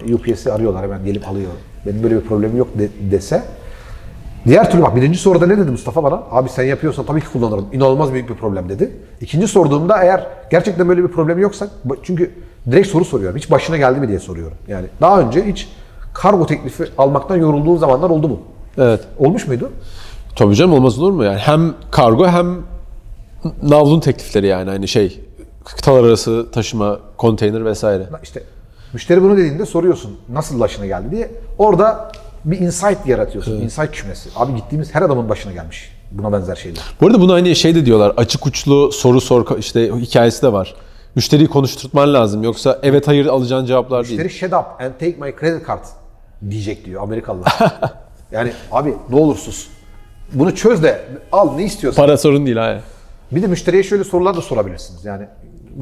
e, 0.09 0.15
UPS'i 0.15 0.53
arıyorlar 0.53 0.83
hemen 0.83 1.05
gelip 1.05 1.29
alıyor. 1.29 1.51
Benim 1.87 2.03
böyle 2.03 2.17
bir 2.17 2.21
problemim 2.21 2.57
yok 2.57 2.69
de- 2.79 3.11
dese. 3.11 3.43
Diğer 4.47 4.71
türlü 4.71 4.83
bak 4.83 4.97
birinci 4.97 5.19
soruda 5.19 5.47
ne 5.47 5.59
dedi 5.59 5.71
Mustafa 5.71 6.03
bana? 6.03 6.23
Abi 6.31 6.49
sen 6.49 6.63
yapıyorsan 6.65 7.05
tabii 7.07 7.21
ki 7.21 7.27
kullanırım. 7.33 7.67
İnanılmaz 7.73 8.13
büyük 8.13 8.29
bir 8.29 8.35
problem 8.35 8.69
dedi. 8.69 8.93
İkinci 9.21 9.49
sorduğumda 9.49 10.03
eğer 10.03 10.27
gerçekten 10.51 10.89
böyle 10.89 11.03
bir 11.03 11.09
problem 11.09 11.39
yoksa 11.39 11.69
çünkü 12.03 12.31
direkt 12.71 12.89
soru 12.89 13.05
soruyorum. 13.05 13.37
Hiç 13.37 13.51
başına 13.51 13.77
geldi 13.77 14.01
mi 14.01 14.09
diye 14.09 14.19
soruyorum. 14.19 14.57
Yani 14.69 14.87
daha 15.01 15.21
önce 15.21 15.45
hiç 15.47 15.69
kargo 16.15 16.47
teklifi 16.47 16.85
almaktan 16.99 17.37
yorulduğun 17.37 17.77
zamanlar 17.77 18.11
oldu 18.11 18.29
mu? 18.29 18.41
Evet. 18.79 19.01
Olmuş 19.19 19.47
muydu? 19.47 19.71
Tabii 20.37 20.55
canım 20.55 20.73
olmaz 20.73 20.99
olur 20.99 21.13
mu 21.13 21.25
yani? 21.25 21.39
Hem 21.39 21.75
kargo 21.91 22.27
hem 22.27 22.63
navlun 23.63 24.01
teklifleri 24.01 24.47
yani 24.47 24.71
hani 24.71 24.89
şey 24.89 25.21
kıtalar 25.65 26.05
arası 26.05 26.47
taşıma, 26.53 26.99
konteyner 27.17 27.65
vesaire. 27.65 28.07
İşte 28.23 28.43
müşteri 28.93 29.23
bunu 29.23 29.37
dediğinde 29.37 29.67
soruyorsun 29.67 30.19
nasıl 30.29 30.61
başına 30.61 30.87
geldi 30.87 31.11
diye. 31.11 31.31
Orada 31.59 32.13
bir 32.45 32.59
insight 32.61 33.07
yaratıyorsun. 33.07 33.61
Insight 33.61 33.91
kümesi. 33.91 34.31
Abi 34.37 34.57
gittiğimiz 34.57 34.95
her 34.95 35.03
adamın 35.03 35.29
başına 35.29 35.53
gelmiş. 35.53 35.93
Buna 36.11 36.33
benzer 36.33 36.57
şeyler. 36.57 36.83
Bu 37.01 37.07
arada 37.07 37.21
bunu 37.21 37.33
hani 37.33 37.57
şey 37.57 37.75
de 37.75 37.87
diyorlar 37.87 38.13
açık 38.17 38.47
uçlu 38.47 38.93
soru 38.93 39.21
sor 39.21 39.59
işte 39.59 39.93
hikayesi 39.97 40.43
de 40.43 40.53
var. 40.53 40.75
Müşteriyi 41.15 41.49
konuşturtman 41.49 42.15
lazım 42.15 42.43
yoksa 42.43 42.79
evet 42.83 43.09
hayır 43.09 43.27
alacağın 43.27 43.67
cevaplar 43.67 44.05
değil. 44.09 44.21
Müşteri 44.23 44.39
shut 44.41 44.53
up 44.53 44.81
and 44.81 44.93
take 44.93 45.17
my 45.19 45.35
credit 45.41 45.67
card 45.69 45.85
diyecek 46.51 46.85
diyor 46.85 47.03
Amerikalılar. 47.03 47.59
yani 48.33 48.53
abi 48.73 48.95
ne 49.11 49.17
olur 49.17 49.37
sus. 49.37 49.67
Bunu 50.33 50.55
çöz 50.55 50.83
de 50.83 51.05
al 51.33 51.53
ne 51.57 51.65
istiyorsan. 51.65 52.07
Para 52.07 52.17
sorun 52.17 52.47
değil 52.47 52.57
ha. 52.57 52.81
Bir 53.33 53.43
de 53.43 53.47
müşteriye 53.47 53.83
şöyle 53.83 54.05
sorular 54.05 54.37
da 54.37 54.41
sorabilirsiniz. 54.41 55.05
Yani 55.05 55.27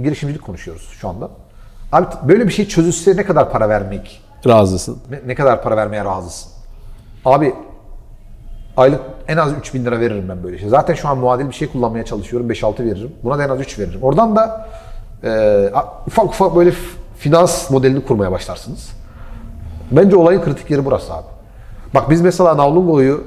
girişimcilik 0.02 0.42
konuşuyoruz 0.42 0.88
şu 1.00 1.09
anda. 1.09 1.31
Abi 1.92 2.07
böyle 2.28 2.46
bir 2.46 2.52
şey 2.52 2.68
çözülse 2.68 3.16
ne 3.16 3.24
kadar 3.24 3.52
para 3.52 3.68
vermek 3.68 4.22
Razısın. 4.46 4.98
ne, 5.11 5.20
ne 5.26 5.35
kadar 5.35 5.62
para 5.62 5.76
vermeye 5.76 6.05
razısın? 6.05 6.50
Abi 7.24 7.55
Aylık 8.76 9.00
en 9.28 9.37
az 9.37 9.52
3000 9.52 9.85
lira 9.85 10.00
veririm 10.00 10.28
ben 10.28 10.42
böyle 10.42 10.59
şey. 10.59 10.68
Zaten 10.68 10.94
şu 10.94 11.09
an 11.09 11.18
muadil 11.18 11.48
bir 11.48 11.52
şey 11.52 11.68
kullanmaya 11.72 12.05
çalışıyorum. 12.05 12.50
5-6 12.50 12.85
veririm. 12.85 13.12
Buna 13.24 13.38
da 13.38 13.44
en 13.44 13.48
az 13.48 13.61
3 13.61 13.78
veririm. 13.78 14.02
Oradan 14.02 14.37
da 14.37 14.68
e, 15.24 15.72
ufak 16.07 16.24
ufak 16.24 16.57
böyle 16.57 16.72
finans 17.18 17.70
modelini 17.70 18.05
kurmaya 18.05 18.33
başlarsınız. 18.33 18.90
Bence 19.90 20.16
olayın 20.16 20.42
kritik 20.42 20.70
yeri 20.70 20.85
burası 20.85 21.14
abi. 21.14 21.26
Bak 21.94 22.11
biz 22.11 22.20
mesela 22.20 22.57
Navlungo'yu 22.57 23.24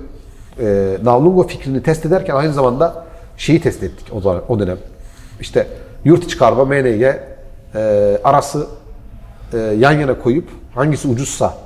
e, 0.59 0.97
Navlungo 1.03 1.47
fikrini 1.47 1.83
test 1.83 2.05
ederken 2.05 2.35
aynı 2.35 2.53
zamanda 2.53 3.05
şeyi 3.37 3.61
test 3.61 3.83
ettik 3.83 4.07
o, 4.11 4.21
zaman, 4.21 4.41
o 4.47 4.59
dönem. 4.59 4.77
İşte 5.41 5.67
yurt 6.05 6.23
içi 6.23 6.37
kargo, 6.37 6.65
MNG 6.65 7.01
e, 7.01 7.19
arası 8.23 8.67
e, 9.53 9.57
yan 9.57 9.91
yana 9.91 10.19
koyup 10.19 10.49
hangisi 10.75 11.07
ucuzsa 11.07 11.57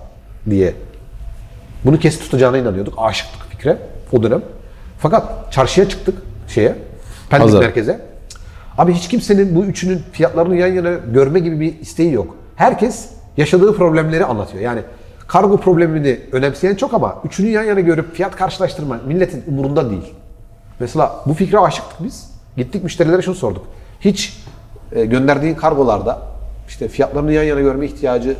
diye 0.49 0.73
bunu 1.86 1.99
kesin 1.99 2.19
tutacağına 2.19 2.58
inanıyorduk. 2.58 2.93
Aşıktık 2.97 3.49
fikre 3.49 3.78
o 4.12 4.23
dönem. 4.23 4.41
Fakat 4.99 5.54
çarşıya 5.54 5.89
çıktık 5.89 6.17
şeye. 6.47 6.75
Pendik 7.30 7.45
Pazar. 7.45 7.60
merkeze. 7.60 7.99
Abi 8.78 8.93
hiç 8.93 9.08
kimsenin 9.08 9.56
bu 9.56 9.65
üçünün 9.65 10.02
fiyatlarını 10.12 10.56
yan 10.56 10.67
yana 10.67 10.93
görme 10.93 11.39
gibi 11.39 11.60
bir 11.60 11.80
isteği 11.80 12.13
yok. 12.13 12.36
Herkes 12.56 13.10
yaşadığı 13.38 13.78
problemleri 13.78 14.25
anlatıyor. 14.25 14.63
Yani 14.63 14.82
kargo 15.29 15.57
problemini 15.57 16.19
önemseyen 16.31 16.75
çok 16.75 16.93
ama 16.93 17.15
üçünü 17.25 17.49
yan 17.49 17.63
yana 17.63 17.79
görüp 17.79 18.15
fiyat 18.15 18.35
karşılaştırma 18.35 18.99
milletin 19.07 19.43
umurunda 19.47 19.89
değil. 19.89 20.13
Mesela 20.79 21.15
bu 21.25 21.33
fikre 21.33 21.59
aşıktık 21.59 22.03
biz. 22.03 22.31
Gittik 22.57 22.83
müşterilere 22.83 23.21
şunu 23.21 23.35
sorduk. 23.35 23.67
Hiç 24.01 24.37
e, 24.91 25.05
gönderdiğin 25.05 25.55
kargolarda 25.55 26.21
işte 26.67 26.87
fiyatlarını 26.87 27.33
yan 27.33 27.43
yana 27.43 27.61
görme 27.61 27.85
ihtiyacı 27.85 28.35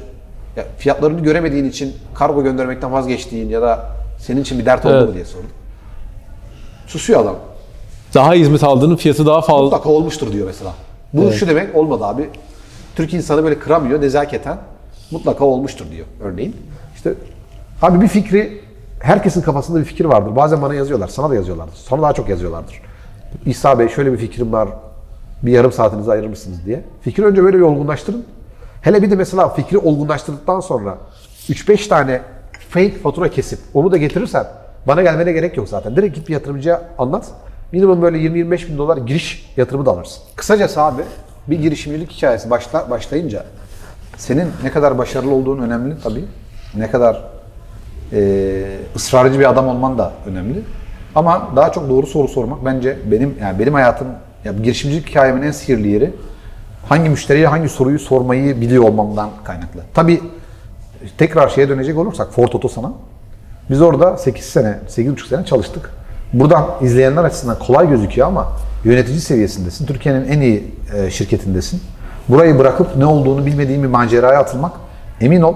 ya 0.56 0.66
fiyatlarını 0.78 1.22
göremediğin 1.22 1.66
için 1.66 1.96
kargo 2.14 2.44
göndermekten 2.44 2.92
vazgeçtiğin 2.92 3.50
ya 3.50 3.62
da 3.62 3.86
senin 4.20 4.42
için 4.42 4.60
bir 4.60 4.66
dert 4.66 4.86
oldu 4.86 4.94
Evet. 4.94 5.08
mu 5.08 5.14
diye 5.14 5.26
sorduk. 5.26 5.52
Susuyor 6.88 7.22
adam. 7.24 7.36
Daha 8.14 8.34
hizmet 8.34 8.64
aldığının 8.64 8.96
fiyatı 8.96 9.26
daha 9.26 9.42
fazla. 9.42 9.64
Mutlaka 9.64 9.90
olmuştur 9.90 10.32
diyor 10.32 10.48
mesela. 10.48 10.74
Bu 11.14 11.32
şu 11.32 11.48
demek 11.48 11.76
olmadı 11.76 12.06
abi. 12.06 12.30
Türk 12.96 13.14
insanı 13.14 13.44
böyle 13.44 13.60
kıramıyor 13.60 14.02
nezaketen. 14.02 14.58
Mutlaka 15.12 15.46
olmuştur 15.46 15.86
diyor 15.92 16.06
örneğin. 16.24 16.56
İşte 17.00 17.14
abi 17.82 18.02
bir 18.02 18.08
fikri 18.08 18.62
herkesin 19.00 19.42
kafasında 19.42 19.80
bir 19.80 19.86
fikir 19.86 20.06
vardır. 20.06 20.36
Bazen 20.36 20.62
bana 20.62 20.74
yazıyorlar. 20.74 21.08
Sana 21.08 21.30
da 21.30 21.36
yazıyorlardır. 21.36 21.76
Sana 21.76 22.02
daha 22.02 22.14
çok 22.14 22.30
yazıyorlardır. 22.30 22.82
İsa 23.46 23.80
Bey 23.80 23.90
şöyle 23.90 24.14
bir 24.14 24.18
fikrim 24.18 24.54
var. 24.54 24.70
Bir 25.44 25.52
yarım 25.52 25.72
saatinizi 25.72 26.12
ayırır 26.12 26.28
mısınız 26.28 26.66
diye. 26.66 26.84
Fikri 27.02 27.26
önce 27.26 27.44
böyle 27.44 27.58
bir 27.58 27.62
olgunlaştırın. 27.62 28.26
Hele 28.82 29.02
bir 29.02 29.12
de 29.12 29.16
mesela 29.16 29.50
fikri 29.50 29.78
olgunlaştırdıktan 29.78 30.60
sonra 30.60 30.98
3-5 31.50 31.88
tane 31.88 32.22
fake 32.70 32.98
fatura 32.98 33.30
kesip 33.30 33.60
onu 33.74 33.92
da 33.92 33.98
getirirsen 33.98 34.48
bana 34.88 35.02
gelmene 35.02 35.32
gerek 35.32 35.58
yok 35.58 35.70
zaten. 35.70 35.96
Direkt 35.96 36.16
git 36.16 36.28
bir 36.28 36.34
yatırımcıya 36.34 36.82
anlat. 36.98 37.28
Minimum 37.72 38.02
böyle 38.02 38.18
20-25 38.18 38.68
bin 38.68 38.78
dolar 38.78 38.98
giriş 38.98 39.54
yatırımı 39.58 39.86
da 39.86 39.92
alırsın. 39.92 40.24
Kısacası 40.36 40.82
abi 40.82 41.02
bir 41.48 41.60
girişimcilik 41.60 42.12
hikayesi 42.12 42.50
başla, 42.50 42.90
başlayınca 42.90 43.46
senin 44.18 44.48
ne 44.64 44.72
kadar 44.72 44.98
başarılı 44.98 45.34
olduğun 45.34 45.60
önemli 45.60 45.96
tabii. 46.04 46.26
Ne 46.76 46.92
kadar 46.92 47.24
e, 48.14 48.64
ısrarcı 48.96 49.40
bir 49.40 49.50
adam 49.50 49.68
olman 49.68 49.98
da 49.98 50.12
önemli. 50.26 50.62
Ama 51.16 51.50
daha 51.56 51.72
çok 51.72 51.90
doğru 51.90 52.08
soru 52.08 52.28
sormak 52.28 52.66
bence 52.66 52.98
benim 53.12 53.36
yani 53.42 53.60
benim 53.60 53.74
hayatım 53.74 54.08
ya 54.46 54.52
girişimcilik 54.52 55.10
hikayemin 55.10 55.42
en 55.42 55.52
sihirli 55.52 55.88
yeri 55.88 56.14
hangi 56.90 57.10
müşteriye 57.10 57.48
hangi 57.48 57.70
soruyu 57.70 58.00
sormayı 58.00 58.62
biliyor 58.62 58.84
olmamdan 58.84 59.30
kaynaklı. 59.44 59.82
Tabii 59.94 60.22
tekrar 61.18 61.50
şeye 61.50 61.70
dönecek 61.70 61.98
olursak 61.98 62.34
Ford 62.34 62.54
Otosan'a 62.54 62.92
biz 63.70 63.82
orada 63.82 64.18
8 64.18 64.46
sene, 64.46 64.80
8,5 64.88 65.28
sene 65.28 65.46
çalıştık. 65.46 65.92
Buradan 66.34 66.66
izleyenler 66.82 67.24
açısından 67.24 67.60
kolay 67.60 67.90
gözüküyor 67.90 68.28
ama 68.28 68.48
yönetici 68.84 69.20
seviyesindesin. 69.20 69.86
Türkiye'nin 69.86 70.28
en 70.28 70.42
iyi 70.42 70.76
e, 70.96 71.12
şirketindesin. 71.12 71.82
Burayı 72.30 72.60
bırakıp 72.60 72.96
ne 72.96 73.06
olduğunu 73.06 73.46
bilmediğin 73.46 73.84
bir 73.84 73.88
maceraya 73.88 74.40
atılmak 74.40 74.72
emin 75.22 75.42
ol 75.42 75.56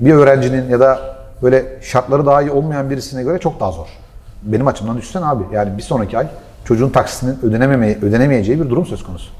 bir 0.00 0.12
öğrencinin 0.12 0.68
ya 0.68 0.80
da 0.80 0.98
böyle 1.42 1.66
şartları 1.82 2.26
daha 2.26 2.42
iyi 2.42 2.50
olmayan 2.50 2.90
birisine 2.90 3.22
göre 3.22 3.38
çok 3.38 3.60
daha 3.60 3.72
zor. 3.72 3.86
Benim 4.42 4.66
açımdan 4.66 4.96
düşünsene 4.98 5.24
abi. 5.24 5.42
Yani 5.52 5.76
bir 5.76 5.82
sonraki 5.82 6.18
ay 6.18 6.26
çocuğun 6.64 6.90
taksisinin 6.90 7.38
ödenememeye, 7.42 7.98
ödenemeyeceği 8.02 8.64
bir 8.64 8.70
durum 8.70 8.86
söz 8.86 9.04
konusu. 9.04 9.30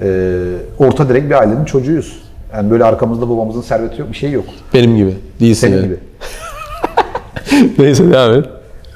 Ee, 0.00 0.42
orta 0.78 1.08
direkt 1.08 1.26
bir 1.26 1.40
ailenin 1.40 1.64
çocuğuyuz. 1.64 2.22
Yani 2.54 2.70
böyle 2.70 2.84
arkamızda 2.84 3.28
babamızın 3.28 3.60
serveti 3.60 4.00
yok, 4.00 4.10
bir 4.10 4.16
şey 4.16 4.30
yok. 4.32 4.44
Benim 4.74 4.96
gibi. 4.96 5.18
Değilsin 5.40 5.68
Senin 5.68 5.76
yani. 5.76 5.86
gibi. 5.86 5.98
Neyse 7.78 8.10
devam 8.10 8.34
et. 8.34 8.44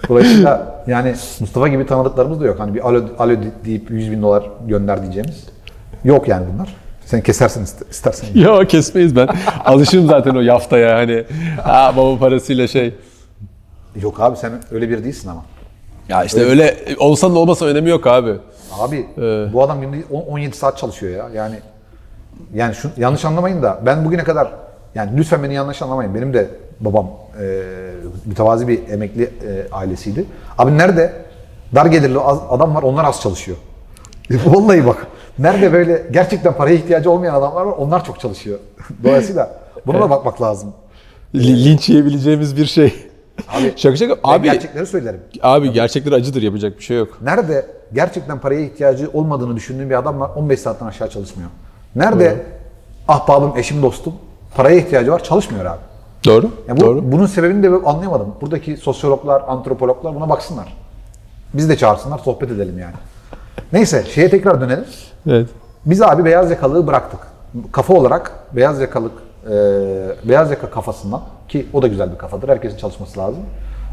Dolayısıyla 0.08 0.82
yani 0.86 1.14
Mustafa 1.40 1.68
gibi 1.68 1.86
tanıdıklarımız 1.86 2.40
da 2.40 2.46
yok. 2.46 2.60
Hani 2.60 2.74
bir 2.74 2.88
alo, 2.88 3.04
alo 3.18 3.36
deyip 3.64 3.90
100 3.90 4.10
bin 4.10 4.22
dolar 4.22 4.50
gönder 4.66 5.02
diyeceğimiz. 5.02 5.44
Yok 6.04 6.28
yani 6.28 6.46
bunlar. 6.54 6.74
Sen 7.06 7.20
kesersin 7.20 7.64
iste- 7.64 7.90
istersen. 7.90 8.28
Ya 8.34 8.66
kesmeyiz 8.66 9.16
ben. 9.16 9.28
Alışım 9.64 10.06
zaten 10.06 10.34
o 10.34 10.40
yaftaya 10.40 10.96
hani. 10.96 11.24
Ha, 11.62 11.92
baba 11.96 12.18
parasıyla 12.18 12.68
şey. 12.68 12.94
Yok 14.02 14.20
abi 14.20 14.36
sen 14.36 14.52
öyle 14.70 14.88
biri 14.90 15.04
değilsin 15.04 15.28
ama. 15.28 15.44
Ya 16.08 16.24
işte 16.24 16.44
öyle 16.44 16.76
olsan 16.98 17.34
da 17.34 17.38
olmasa 17.38 17.66
önemi 17.66 17.90
yok 17.90 18.06
abi. 18.06 18.32
Abi 18.80 19.06
bu 19.52 19.62
adam 19.62 19.80
günde 19.80 19.96
10 20.10 20.20
17 20.20 20.56
saat 20.56 20.78
çalışıyor 20.78 21.12
ya. 21.16 21.28
Yani 21.34 21.56
yani 22.54 22.74
şu 22.74 22.90
yanlış 22.96 23.24
anlamayın 23.24 23.62
da 23.62 23.80
ben 23.86 24.04
bugüne 24.04 24.24
kadar 24.24 24.52
yani 24.94 25.10
lütfen 25.16 25.42
beni 25.42 25.54
yanlış 25.54 25.82
anlamayın. 25.82 26.14
Benim 26.14 26.34
de 26.34 26.50
babam 26.80 27.10
e, 27.42 27.62
mütevazi 28.24 28.68
bir 28.68 28.88
emekli 28.88 29.22
e, 29.22 29.72
ailesiydi. 29.72 30.24
Abi 30.58 30.78
nerede 30.78 31.12
dar 31.74 31.86
gelirli 31.86 32.18
az, 32.18 32.38
adam 32.50 32.74
var 32.74 32.82
onlar 32.82 33.04
az 33.04 33.20
çalışıyor. 33.20 33.58
Vallahi 34.30 34.86
bak. 34.86 35.06
Nerede 35.38 35.72
böyle 35.72 36.06
gerçekten 36.10 36.52
paraya 36.52 36.76
ihtiyacı 36.76 37.10
olmayan 37.10 37.34
adamlar 37.34 37.62
var 37.64 37.74
onlar 37.78 38.04
çok 38.04 38.20
çalışıyor. 38.20 38.58
Dolayısıyla 39.04 39.60
buna 39.86 40.00
da 40.00 40.10
bakmak 40.10 40.42
lazım. 40.42 40.72
Li- 41.34 41.64
linç 41.64 41.88
yiyebileceğimiz 41.88 42.56
bir 42.56 42.66
şey. 42.66 42.94
Abi, 43.48 43.72
şaka 43.76 43.96
şaka. 43.96 44.16
Abi, 44.24 44.44
gerçekleri 44.50 44.86
söylerim. 44.86 45.20
abi 45.42 45.72
gerçekler 45.72 46.12
acıdır 46.12 46.42
yapacak 46.42 46.78
bir 46.78 46.82
şey 46.84 46.96
yok. 46.96 47.18
Nerede 47.22 47.66
gerçekten 47.94 48.38
paraya 48.38 48.60
ihtiyacı 48.60 49.10
olmadığını 49.12 49.56
düşündüğüm 49.56 49.90
bir 49.90 49.98
adam 49.98 50.20
var 50.20 50.30
15 50.36 50.60
saatten 50.60 50.86
aşağı 50.86 51.10
çalışmıyor. 51.10 51.50
Nerede 51.96 52.36
ahbabım, 53.08 53.56
eşim, 53.56 53.82
dostum 53.82 54.14
paraya 54.54 54.76
ihtiyacı 54.76 55.10
var 55.12 55.22
çalışmıyor 55.24 55.64
abi. 55.64 55.80
Doğru. 56.24 56.50
Ya 56.68 56.76
bu, 56.76 56.80
Doğru. 56.80 57.12
Bunun 57.12 57.26
sebebini 57.26 57.62
de 57.62 57.68
anlayamadım. 57.68 58.34
Buradaki 58.40 58.76
sosyologlar, 58.76 59.42
antropologlar 59.48 60.14
buna 60.14 60.28
baksınlar. 60.28 60.76
Biz 61.54 61.68
de 61.68 61.76
çağırsınlar, 61.76 62.18
sohbet 62.18 62.50
edelim 62.50 62.78
yani. 62.78 62.94
Neyse, 63.72 64.04
şeye 64.14 64.30
tekrar 64.30 64.60
dönelim. 64.60 64.84
Evet. 65.28 65.48
Biz 65.86 66.02
abi 66.02 66.24
beyaz 66.24 66.50
yakalığı 66.50 66.86
bıraktık. 66.86 67.20
Kafa 67.72 67.94
olarak 67.94 68.32
beyaz 68.52 68.80
yakalık, 68.80 69.12
e, 69.46 69.54
beyaz 70.28 70.50
yaka 70.50 70.70
kafasından 70.70 71.20
ki 71.48 71.66
o 71.72 71.82
da 71.82 71.86
güzel 71.86 72.12
bir 72.12 72.18
kafadır. 72.18 72.48
Herkesin 72.48 72.76
çalışması 72.76 73.18
lazım. 73.18 73.42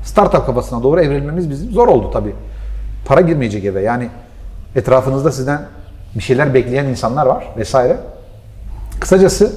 Startup 0.04 0.45
kafasına 0.45 0.84
doğru 0.84 1.02
evrilmemiz 1.02 1.49
bizim 1.49 1.71
zor 1.71 1.88
oldu 1.88 2.10
tabii. 2.13 2.36
Para 3.06 3.21
girmeyecek 3.21 3.65
eve. 3.65 3.82
Yani 3.82 4.10
etrafınızda 4.76 5.32
sizden 5.32 5.62
bir 6.15 6.21
şeyler 6.21 6.54
bekleyen 6.54 6.86
insanlar 6.86 7.26
var 7.26 7.54
vesaire. 7.58 7.97
Kısacası 8.99 9.52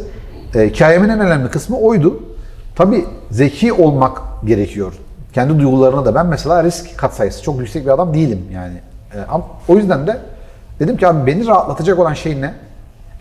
e, 0.55 0.69
hikayemin 0.69 1.09
en 1.09 1.21
önemli 1.21 1.49
kısmı 1.49 1.79
oydu. 1.79 2.23
Tabii 2.77 3.05
zeki 3.31 3.73
olmak 3.73 4.23
gerekiyor. 4.45 4.93
Kendi 5.33 5.59
duygularına 5.59 6.05
da 6.05 6.15
ben 6.15 6.27
mesela 6.27 6.65
risk 6.65 6.99
katsayısı 6.99 7.43
çok 7.43 7.59
yüksek 7.59 7.85
bir 7.87 7.91
adam 7.91 8.15
değilim 8.15 8.43
yani. 8.53 8.75
E, 9.15 9.19
ama 9.29 9.45
o 9.69 9.77
yüzden 9.77 10.07
de 10.07 10.19
dedim 10.81 10.97
ki 10.97 11.09
abi 11.09 11.27
beni 11.27 11.47
rahatlatacak 11.47 11.99
olan 11.99 12.15
şey 12.15 12.41
ne? 12.41 12.55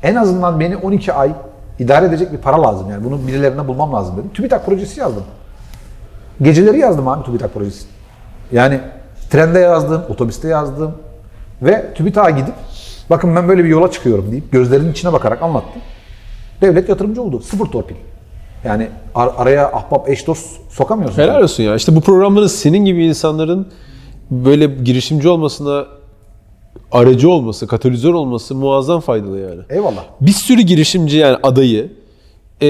En 0.03 0.15
azından 0.15 0.59
beni 0.59 0.77
12 0.77 1.13
ay 1.13 1.31
idare 1.79 2.05
edecek 2.05 2.31
bir 2.33 2.37
para 2.37 2.61
lazım 2.61 2.89
yani. 2.91 3.03
Bunu 3.03 3.27
birilerine 3.27 3.67
bulmam 3.67 3.93
lazım 3.93 4.17
dedim. 4.17 4.29
TÜBİTAK 4.33 4.65
projesi 4.65 4.99
yazdım. 4.99 5.23
Geceleri 6.41 6.79
yazdım 6.79 7.07
abi 7.07 7.23
TÜBİTAK 7.23 7.53
projesi. 7.53 7.85
Yani 8.51 8.79
trende 9.29 9.59
yazdım, 9.59 10.01
otobüste 10.09 10.47
yazdım 10.47 10.91
ve 11.61 11.93
TÜBİTAK'a 11.95 12.29
gidip 12.29 12.53
bakın 13.09 13.35
ben 13.35 13.47
böyle 13.47 13.63
bir 13.63 13.69
yola 13.69 13.91
çıkıyorum 13.91 14.31
deyip 14.31 14.51
gözlerinin 14.51 14.91
içine 14.91 15.13
bakarak 15.13 15.41
anlattım. 15.41 15.81
Devlet 16.61 16.89
yatırımcı 16.89 17.21
oldu. 17.21 17.39
Sıfır 17.39 17.65
torpil. 17.65 17.95
Yani 18.63 18.89
ar- 19.15 19.31
araya 19.37 19.67
ahbap 19.71 20.09
eş 20.09 20.27
dost 20.27 20.71
sokamıyorsun. 20.71 21.21
Helal 21.21 21.41
olsun 21.43 21.63
ya. 21.63 21.75
İşte 21.75 21.95
bu 21.95 22.01
programların 22.01 22.47
senin 22.47 22.85
gibi 22.85 23.05
insanların 23.05 23.67
böyle 24.31 24.65
girişimci 24.65 25.29
olmasına 25.29 25.85
aracı 26.91 27.29
olması, 27.29 27.67
katalizör 27.67 28.13
olması 28.13 28.55
muazzam 28.55 28.99
faydalı 28.99 29.39
yani. 29.39 29.61
Eyvallah. 29.69 30.03
Bir 30.21 30.31
sürü 30.31 30.61
girişimci 30.61 31.17
yani 31.17 31.37
adayı 31.43 31.91
e, 32.61 32.67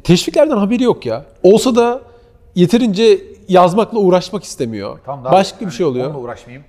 teşviklerden 0.00 0.56
haberi 0.56 0.82
yok 0.82 1.06
ya. 1.06 1.24
Olsa 1.42 1.76
da 1.76 2.00
yeterince 2.54 3.20
yazmakla 3.48 3.98
uğraşmak 3.98 4.44
istemiyor. 4.44 4.98
Tamam, 5.06 5.24
daha- 5.24 5.32
Başka 5.32 5.58
bir 5.60 5.64
yani 5.64 5.72
şey 5.74 5.86
oluyor. 5.86 6.06
Onunla 6.06 6.18
uğraşmayayım. 6.18 6.64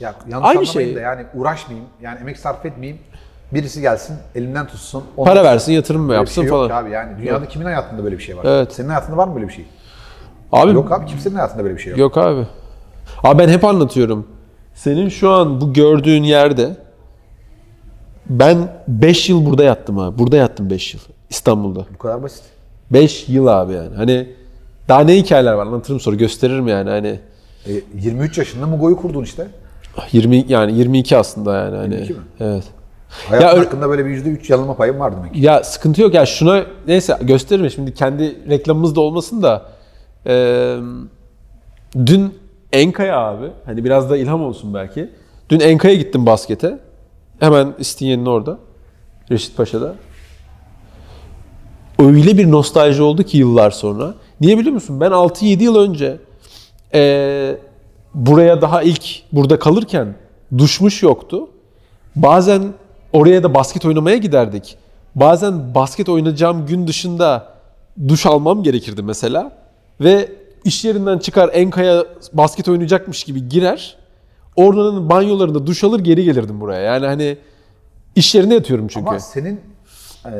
Ya 0.00 0.14
yanlış 0.30 0.48
Aynı 0.48 0.58
anlamayın 0.60 0.88
şey. 0.88 0.96
da 0.96 1.00
yani 1.00 1.22
uğraşmayayım. 1.34 1.88
Yani 2.02 2.18
emek 2.20 2.38
sarf 2.38 2.66
etmeyeyim. 2.66 3.00
Birisi 3.54 3.80
gelsin, 3.80 4.16
elimden 4.34 4.66
tutsun. 4.66 5.04
Para 5.16 5.44
versin, 5.44 5.72
yatırım 5.72 6.02
mı 6.02 6.08
bir 6.08 6.14
yapsın 6.14 6.42
şey 6.42 6.48
yok 6.48 6.68
falan. 6.68 6.82
abi 6.82 6.90
yani 6.90 7.18
dünyada 7.18 7.48
kimin 7.48 7.64
hayatında 7.64 8.04
böyle 8.04 8.18
bir 8.18 8.22
şey 8.22 8.36
var? 8.36 8.44
Evet. 8.44 8.72
Senin 8.72 8.88
hayatında 8.88 9.16
var 9.16 9.28
mı 9.28 9.34
böyle 9.34 9.48
bir 9.48 9.52
şey? 9.52 9.64
Abi 10.52 10.72
Yok 10.72 10.92
abi 10.92 11.06
kimsenin 11.06 11.34
hayatında 11.34 11.64
böyle 11.64 11.74
bir 11.76 11.80
şey 11.80 11.90
yok. 11.90 11.98
Yok 11.98 12.16
abi. 12.18 12.46
Abi 13.22 13.38
ben 13.38 13.48
hep 13.48 13.64
anlatıyorum. 13.64 14.26
Senin 14.74 15.08
şu 15.08 15.30
an 15.30 15.60
bu 15.60 15.72
gördüğün 15.72 16.22
yerde 16.22 16.76
ben 18.30 18.58
5 18.88 19.28
yıl 19.28 19.46
burada 19.46 19.64
yattım 19.64 19.98
abi. 19.98 20.18
Burada 20.18 20.36
yattım 20.36 20.70
5 20.70 20.94
yıl. 20.94 21.00
İstanbul'da. 21.30 21.86
Bu 21.94 21.98
kadar 21.98 22.22
basit. 22.22 22.42
5 22.90 23.28
yıl 23.28 23.46
abi 23.46 23.72
yani. 23.72 23.96
Hani 23.96 24.28
daha 24.88 25.00
ne 25.00 25.16
hikayeler 25.16 25.52
var 25.52 25.66
anlatırım 25.66 26.00
sonra 26.00 26.16
gösteririm 26.16 26.68
yani 26.68 26.90
hani 26.90 27.20
E, 27.68 27.72
23 28.00 28.38
yaşında 28.38 28.66
Mugo'yu 28.66 28.96
kurdun 28.96 29.22
işte. 29.22 29.46
20 30.12 30.44
yani 30.48 30.78
22 30.78 31.16
aslında 31.16 31.56
yani 31.56 31.76
hani. 31.76 31.94
22 31.94 32.12
mi? 32.12 32.18
Evet. 32.40 32.64
Hayatın 33.28 33.48
öyle- 33.48 33.64
hakkında 33.64 33.88
böyle 33.88 34.06
bir 34.06 34.10
%3 34.10 34.50
yanılma 34.52 34.76
payım 34.76 34.98
var 35.00 35.16
demek. 35.16 35.36
Ya 35.36 35.64
sıkıntı 35.64 36.02
yok 36.02 36.14
ya 36.14 36.26
şuna 36.26 36.62
neyse 36.86 37.18
gösteririm 37.22 37.70
şimdi 37.70 37.94
kendi 37.94 38.48
reklamımız 38.50 38.96
da 38.96 39.00
olmasın 39.00 39.42
da 39.42 39.62
eee, 40.26 40.76
dün 42.06 42.34
Enka'ya 42.72 43.18
abi 43.18 43.46
hani 43.64 43.84
biraz 43.84 44.10
da 44.10 44.16
ilham 44.16 44.42
olsun 44.42 44.74
belki. 44.74 45.10
Dün 45.50 45.60
Enka'ya 45.60 45.94
gittim 45.94 46.26
baskete. 46.26 46.78
Hemen 47.40 47.74
İstinye'nin 47.78 48.26
orada. 48.26 48.58
Reşit 49.30 49.56
Paşa'da. 49.56 49.94
Öyle 51.98 52.38
bir 52.38 52.50
nostalji 52.50 53.02
oldu 53.02 53.22
ki 53.22 53.38
yıllar 53.38 53.70
sonra. 53.70 54.14
Niye 54.40 54.58
biliyor 54.58 54.74
musun? 54.74 55.00
Ben 55.00 55.10
6-7 55.10 55.62
yıl 55.62 55.76
önce 55.76 56.16
eee, 56.94 57.56
buraya 58.14 58.62
daha 58.62 58.82
ilk 58.82 59.04
burada 59.32 59.58
kalırken 59.58 60.14
duşmuş 60.58 61.02
yoktu. 61.02 61.48
Bazen 62.16 62.62
oraya 63.12 63.42
da 63.42 63.54
basket 63.54 63.84
oynamaya 63.84 64.16
giderdik. 64.16 64.76
Bazen 65.14 65.74
basket 65.74 66.08
oynayacağım 66.08 66.66
gün 66.66 66.86
dışında 66.86 67.52
duş 68.08 68.26
almam 68.26 68.62
gerekirdi 68.62 69.02
mesela. 69.02 69.52
Ve 70.00 70.28
iş 70.66 70.84
yerinden 70.84 71.18
çıkar 71.18 71.50
Enka'ya 71.52 72.04
basket 72.32 72.68
oynayacakmış 72.68 73.24
gibi 73.24 73.48
girer. 73.48 73.96
Oranın 74.56 75.10
banyolarında 75.10 75.66
duş 75.66 75.84
alır 75.84 76.00
geri 76.00 76.24
gelirdim 76.24 76.60
buraya. 76.60 76.80
Yani 76.80 77.06
hani 77.06 77.38
iş 78.16 78.34
yerinde 78.34 78.54
yatıyorum 78.54 78.88
çünkü. 78.88 79.08
Ama 79.08 79.20
senin 79.20 79.60
e, 80.26 80.30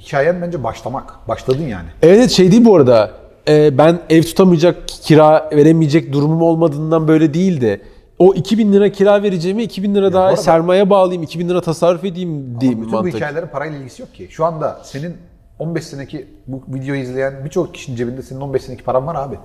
hikayen 0.00 0.42
bence 0.42 0.64
başlamak. 0.64 1.28
Başladın 1.28 1.62
yani. 1.62 1.88
Evet 2.02 2.30
şey 2.30 2.50
değil 2.52 2.64
bu 2.64 2.76
arada. 2.76 3.10
Ee, 3.48 3.78
ben 3.78 3.98
ev 4.10 4.22
tutamayacak, 4.22 4.88
kira 4.88 5.50
veremeyecek 5.52 6.12
durumum 6.12 6.42
olmadığından 6.42 7.08
böyle 7.08 7.34
değildi. 7.34 7.80
O 8.18 8.34
2000 8.34 8.72
lira 8.72 8.92
kira 8.92 9.22
vereceğimi 9.22 9.62
2000 9.62 9.94
lira 9.94 10.12
daha 10.12 10.24
arada- 10.24 10.36
sermaye 10.36 10.90
bağlayayım, 10.90 11.22
2000 11.22 11.48
lira 11.48 11.60
tasarruf 11.60 12.04
edeyim 12.04 12.46
Ama 12.50 12.60
diyeyim 12.60 12.80
bütün 12.80 12.92
bu 12.92 12.96
mantık. 12.96 13.14
hikayelerin 13.14 13.46
parayla 13.46 13.78
ilgisi 13.78 14.02
yok 14.02 14.14
ki. 14.14 14.28
Şu 14.30 14.44
anda 14.44 14.80
senin 14.82 15.16
15 15.58 15.84
seneki 15.84 16.26
bu 16.46 16.62
videoyu 16.68 17.00
izleyen 17.00 17.44
birçok 17.44 17.74
kişinin 17.74 17.96
cebinde 17.96 18.22
senin 18.22 18.40
15 18.40 18.62
seneki 18.62 18.84
paran 18.84 19.06
var 19.06 19.14
abi. 19.14 19.36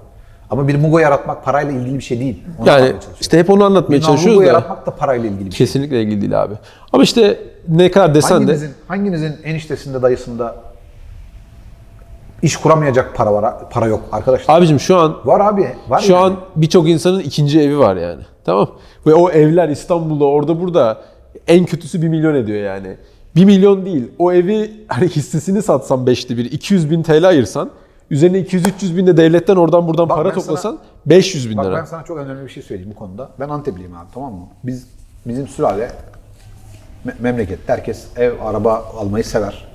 Ama 0.52 0.68
bir 0.68 0.76
Mugo 0.76 1.00
yaratmak 1.00 1.46
parayla 1.46 1.72
ilgili 1.74 1.96
bir 1.98 2.04
şey 2.04 2.20
değil. 2.20 2.44
Onu 2.60 2.68
Yani 2.68 2.94
işte 3.22 3.40
hep 3.40 3.50
onu 3.50 3.64
anlatmaya 3.64 3.98
Bir 3.98 4.02
çalışıyoruz 4.06 4.36
Mugo 4.38 4.48
da 4.48 4.54
yaratmak 4.54 4.86
da 4.86 4.92
parayla 4.92 5.30
ilgili 5.30 5.46
bir 5.46 5.52
şey. 5.52 5.58
kesinlikle 5.68 6.02
ilgili 6.02 6.22
değil 6.22 6.42
abi. 6.44 6.54
Ama 6.94 7.04
işte 7.04 7.40
ne 7.68 7.92
kadar 7.92 8.16
desen 8.16 8.32
de 8.32 8.36
Hanginizin, 8.42 8.72
hanginizin 8.88 9.36
eniştesinde 9.44 10.02
dayısında 10.02 10.56
iş 12.42 12.58
kuramayacak 12.58 13.16
para 13.16 13.34
var 13.34 13.70
para 13.70 13.86
yok 13.88 14.02
arkadaşlar. 14.12 14.58
abicim 14.58 14.80
şu 14.80 14.98
an 14.98 15.16
var 15.26 15.40
abi. 15.40 15.68
Var 15.90 16.00
şu 16.00 16.12
yani. 16.12 16.24
an 16.24 16.36
birçok 16.56 16.90
insanın 16.90 17.20
ikinci 17.20 17.62
evi 17.62 17.80
var 17.80 17.96
yani. 17.96 18.22
Tamam? 18.46 18.70
Ve 19.08 19.14
o 19.14 19.30
evler 19.30 19.70
İstanbul'da 19.70 20.26
orada 20.26 20.62
burada 20.62 21.02
en 21.48 21.66
kötüsü 21.66 22.02
1 22.02 22.08
milyon 22.08 22.36
ediyor 22.36 22.64
yani. 22.64 22.98
1 23.36 23.46
milyon 23.46 23.86
değil. 23.86 24.12
O 24.20 24.32
evi 24.32 24.72
hani 24.88 25.08
hissesini 25.08 25.62
satsan 25.62 26.00
5'te 26.06 26.38
1, 26.38 26.52
200 26.52 26.92
bin 26.92 27.04
TL 27.04 27.28
ayırsan, 27.28 27.70
üzerine 28.12 28.38
200-300 28.40 28.98
bin 28.98 29.08
de 29.08 29.18
devletten 29.18 29.56
oradan 29.56 29.88
buradan 29.88 30.10
Bak 30.10 30.18
para 30.18 30.26
ben 30.30 30.34
sana- 30.34 30.44
toplasan 30.44 30.78
500 31.06 31.50
bin 31.50 31.58
Bak 31.58 31.66
lira. 31.66 31.76
ben 31.78 31.86
sana 31.86 32.04
çok 32.04 32.18
önemli 32.18 32.44
bir 32.46 32.50
şey 32.50 32.64
söyleyeyim 32.64 32.92
bu 32.96 33.00
konuda. 33.00 33.30
Ben 33.40 33.50
Antepliyim 33.50 33.96
abi 33.98 34.08
tamam 34.14 34.34
mı? 34.34 34.48
Biz 34.64 34.88
bizim 35.28 35.48
sülale 35.48 35.92
me- 37.08 37.14
memlekette 37.20 37.74
herkes 37.74 38.06
ev, 38.18 38.34
araba 38.44 38.84
almayı 38.98 39.24
sever. 39.24 39.66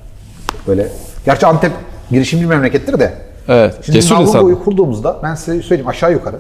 Böyle. 0.67 0.89
Gerçi 1.25 1.47
Antep 1.47 1.73
girişimci 2.11 2.47
memlekettir 2.47 2.99
de. 2.99 3.13
Evet, 3.49 3.75
Şimdi 3.83 3.93
cesur 4.01 4.17
insan. 4.21 4.55
kurduğumuzda 4.65 5.17
ben 5.23 5.35
size 5.35 5.63
söyleyeyim 5.63 5.89
aşağı 5.89 6.13
yukarı. 6.13 6.37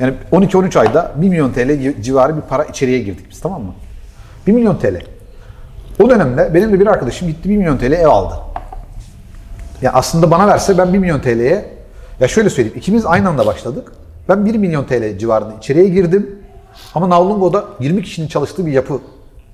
Yani 0.00 0.14
12-13 0.32 0.76
ayda 0.78 1.12
1 1.16 1.28
milyon 1.28 1.52
TL 1.52 2.02
civarı 2.02 2.36
bir 2.36 2.40
para 2.42 2.64
içeriye 2.64 2.98
girdik 2.98 3.26
biz 3.30 3.40
tamam 3.40 3.62
mı? 3.62 3.72
1 4.46 4.52
milyon 4.52 4.76
TL. 4.76 5.02
O 6.02 6.10
dönemde 6.10 6.54
benim 6.54 6.72
de 6.72 6.80
bir 6.80 6.86
arkadaşım 6.86 7.28
gitti 7.28 7.48
1 7.48 7.56
milyon 7.56 7.78
TL 7.78 7.92
ev 7.92 8.06
aldı. 8.08 8.34
Ya 9.82 9.92
aslında 9.92 10.30
bana 10.30 10.46
verse 10.46 10.78
ben 10.78 10.92
1 10.92 10.98
milyon 10.98 11.20
TL'ye 11.20 11.64
ya 12.20 12.28
şöyle 12.28 12.50
söyleyeyim 12.50 12.78
ikimiz 12.78 13.06
aynı 13.06 13.28
anda 13.28 13.46
başladık. 13.46 13.92
Ben 14.28 14.46
1 14.46 14.54
milyon 14.54 14.84
TL 14.84 15.18
civarında 15.18 15.54
içeriye 15.58 15.88
girdim. 15.88 16.38
Ama 16.94 17.08
Navlungo'da 17.08 17.64
20 17.80 18.02
kişinin 18.02 18.28
çalıştığı 18.28 18.66
bir 18.66 18.72
yapı 18.72 18.98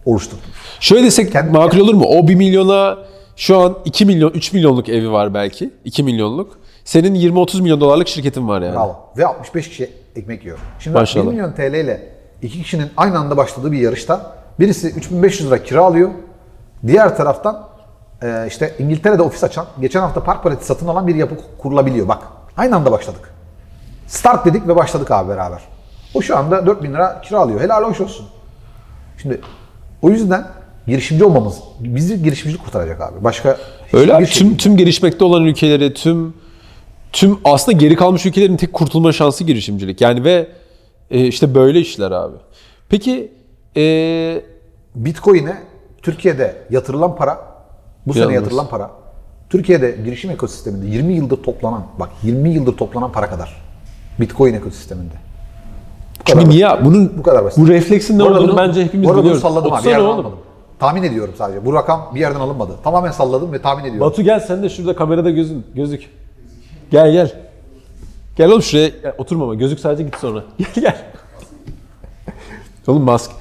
oluşturdum. 0.05 0.45
Şöyle 0.81 1.07
desek 1.07 1.33
Kendi- 1.33 1.51
makul 1.51 1.79
olur 1.79 1.95
mu? 1.95 2.05
O 2.09 2.29
1 2.29 2.35
milyona 2.35 2.99
şu 3.37 3.59
an 3.59 3.79
2 3.85 4.07
milyon, 4.07 4.31
3 4.31 4.53
milyonluk 4.53 4.89
evi 4.89 5.13
var 5.13 5.35
belki. 5.35 5.71
2 5.85 6.03
milyonluk. 6.03 6.59
Senin 6.85 7.15
20-30 7.15 7.61
milyon 7.63 7.81
dolarlık 7.81 8.09
şirketin 8.09 8.49
var 8.49 8.63
yani. 8.63 8.75
Bravo. 8.75 8.97
Ve 9.17 9.27
65 9.27 9.69
kişi 9.69 9.91
ekmek 10.17 10.45
yiyor. 10.45 10.59
Şimdi 10.79 10.99
Maşallah. 10.99 11.25
1 11.25 11.31
milyon 11.31 11.53
TL 11.53 11.75
ile 11.75 12.09
iki 12.43 12.63
kişinin 12.63 12.87
aynı 12.97 13.19
anda 13.19 13.37
başladığı 13.37 13.73
bir 13.73 13.79
yarışta 13.79 14.37
birisi 14.61 14.89
3500 14.89 15.51
lira 15.51 15.63
kira 15.63 15.85
alıyor. 15.85 16.11
Diğer 16.87 17.17
taraftan 17.17 17.69
e, 18.23 18.45
işte 18.49 18.75
İngiltere'de 18.79 19.23
ofis 19.23 19.45
açan, 19.45 19.67
geçen 19.81 20.01
hafta 20.01 20.25
park 20.25 20.43
paleti 20.43 20.67
satın 20.67 20.89
alan 20.89 21.07
bir 21.07 21.15
yapı 21.15 21.35
kurulabiliyor. 21.59 22.09
Bak 22.09 22.23
aynı 22.57 22.77
anda 22.77 22.93
başladık. 22.93 23.35
Start 24.07 24.47
dedik 24.47 24.69
ve 24.69 24.77
başladık 24.77 25.11
abi 25.11 25.29
beraber. 25.29 25.61
O 26.15 26.23
şu 26.23 26.37
anda 26.37 26.67
4000 26.67 26.93
lira 26.93 27.21
kira 27.21 27.39
alıyor. 27.39 27.61
Helal 27.61 27.83
hoş 27.85 28.01
olsun. 28.01 28.27
Şimdi 29.23 29.41
o 30.03 30.11
yüzden 30.11 30.47
girişimci 30.87 31.25
olmamız 31.25 31.59
bizi 31.81 32.23
girişimci 32.23 32.59
kurtaracak 32.59 33.01
abi. 33.01 33.25
Başka 33.25 33.57
Öyle 33.93 34.15
abi. 34.15 34.27
şey 34.27 34.35
Tüm, 34.39 34.49
değil. 34.49 34.59
tüm 34.59 34.77
gelişmekte 34.77 35.25
olan 35.25 35.45
ülkeleri, 35.45 35.95
tüm 35.95 36.35
tüm 37.13 37.39
aslında 37.45 37.79
geri 37.79 37.97
kalmış 37.97 38.27
ülkelerin 38.27 38.57
tek 38.57 38.73
kurtulma 38.73 39.13
şansı 39.13 39.45
girişimcilik. 39.45 40.01
Yani 40.01 40.25
ve 40.25 40.49
e, 41.11 41.27
işte 41.27 41.55
böyle 41.55 41.81
işler 41.81 42.11
abi. 42.11 42.37
Peki 42.89 43.33
e, 43.77 43.83
Bitcoin'e 44.95 45.57
Türkiye'de 46.03 46.57
yatırılan 46.71 47.17
para, 47.17 47.39
bu 48.07 48.13
sene 48.13 48.23
Yalnız. 48.23 48.35
yatırılan 48.35 48.69
para, 48.69 48.91
Türkiye'de 49.51 49.97
girişim 50.05 50.31
ekosisteminde 50.31 50.87
20 50.87 51.13
yıldır 51.13 51.43
toplanan, 51.43 51.83
bak 52.01 52.09
20 52.23 52.51
yıldır 52.51 52.77
toplanan 52.77 53.13
para 53.13 53.31
kadar. 53.31 53.63
Bitcoin 54.21 54.55
ekosisteminde. 54.55 55.15
Bu 55.15 56.25
çünkü 56.25 56.39
basit. 56.39 56.49
niye 56.53 56.69
bunun 56.85 57.19
Bu 57.19 57.23
kadar 57.23 57.45
basit. 57.45 57.59
bu 57.59 57.69
refleksin 57.69 58.19
ne 58.19 58.23
Bu 58.23 58.27
olduğunu 58.29 58.49
bunu- 58.49 58.57
bence 58.57 58.85
hepimiz 58.85 59.09
bu 59.09 59.17
biliyoruz. 59.19 59.43
salladım 59.43 59.73
abi, 59.73 59.89
yerden 59.89 60.05
almadım. 60.05 60.33
Tahmin 60.79 61.03
ediyorum 61.03 61.35
sadece. 61.39 61.65
Bu 61.67 61.75
rakam 61.75 62.11
bir 62.15 62.21
yerden 62.21 62.41
alınmadı. 62.41 62.73
Tamamen 62.85 63.11
salladım 63.11 63.53
ve 63.53 63.63
tahmin 63.63 63.85
ediyorum. 63.85 64.01
Batu 64.11 64.23
gel 64.23 64.41
sen 64.41 64.63
de 64.63 64.69
şurada 64.69 64.97
kamerada 64.97 65.31
gözün 65.31 65.67
gözük. 65.75 66.11
Gel 66.91 67.13
gel. 67.13 67.33
Gel 68.37 68.49
oğlum 68.51 68.63
şuraya 68.63 68.89
gel, 68.89 69.15
oturma 69.19 69.45
ama 69.45 69.55
gözük 69.55 69.81
sadece 69.81 70.03
git 70.03 70.17
sonra. 70.17 70.45
Gel 70.59 70.69
gel. 70.75 70.97
oğlum 72.87 73.03
maske. 73.03 73.35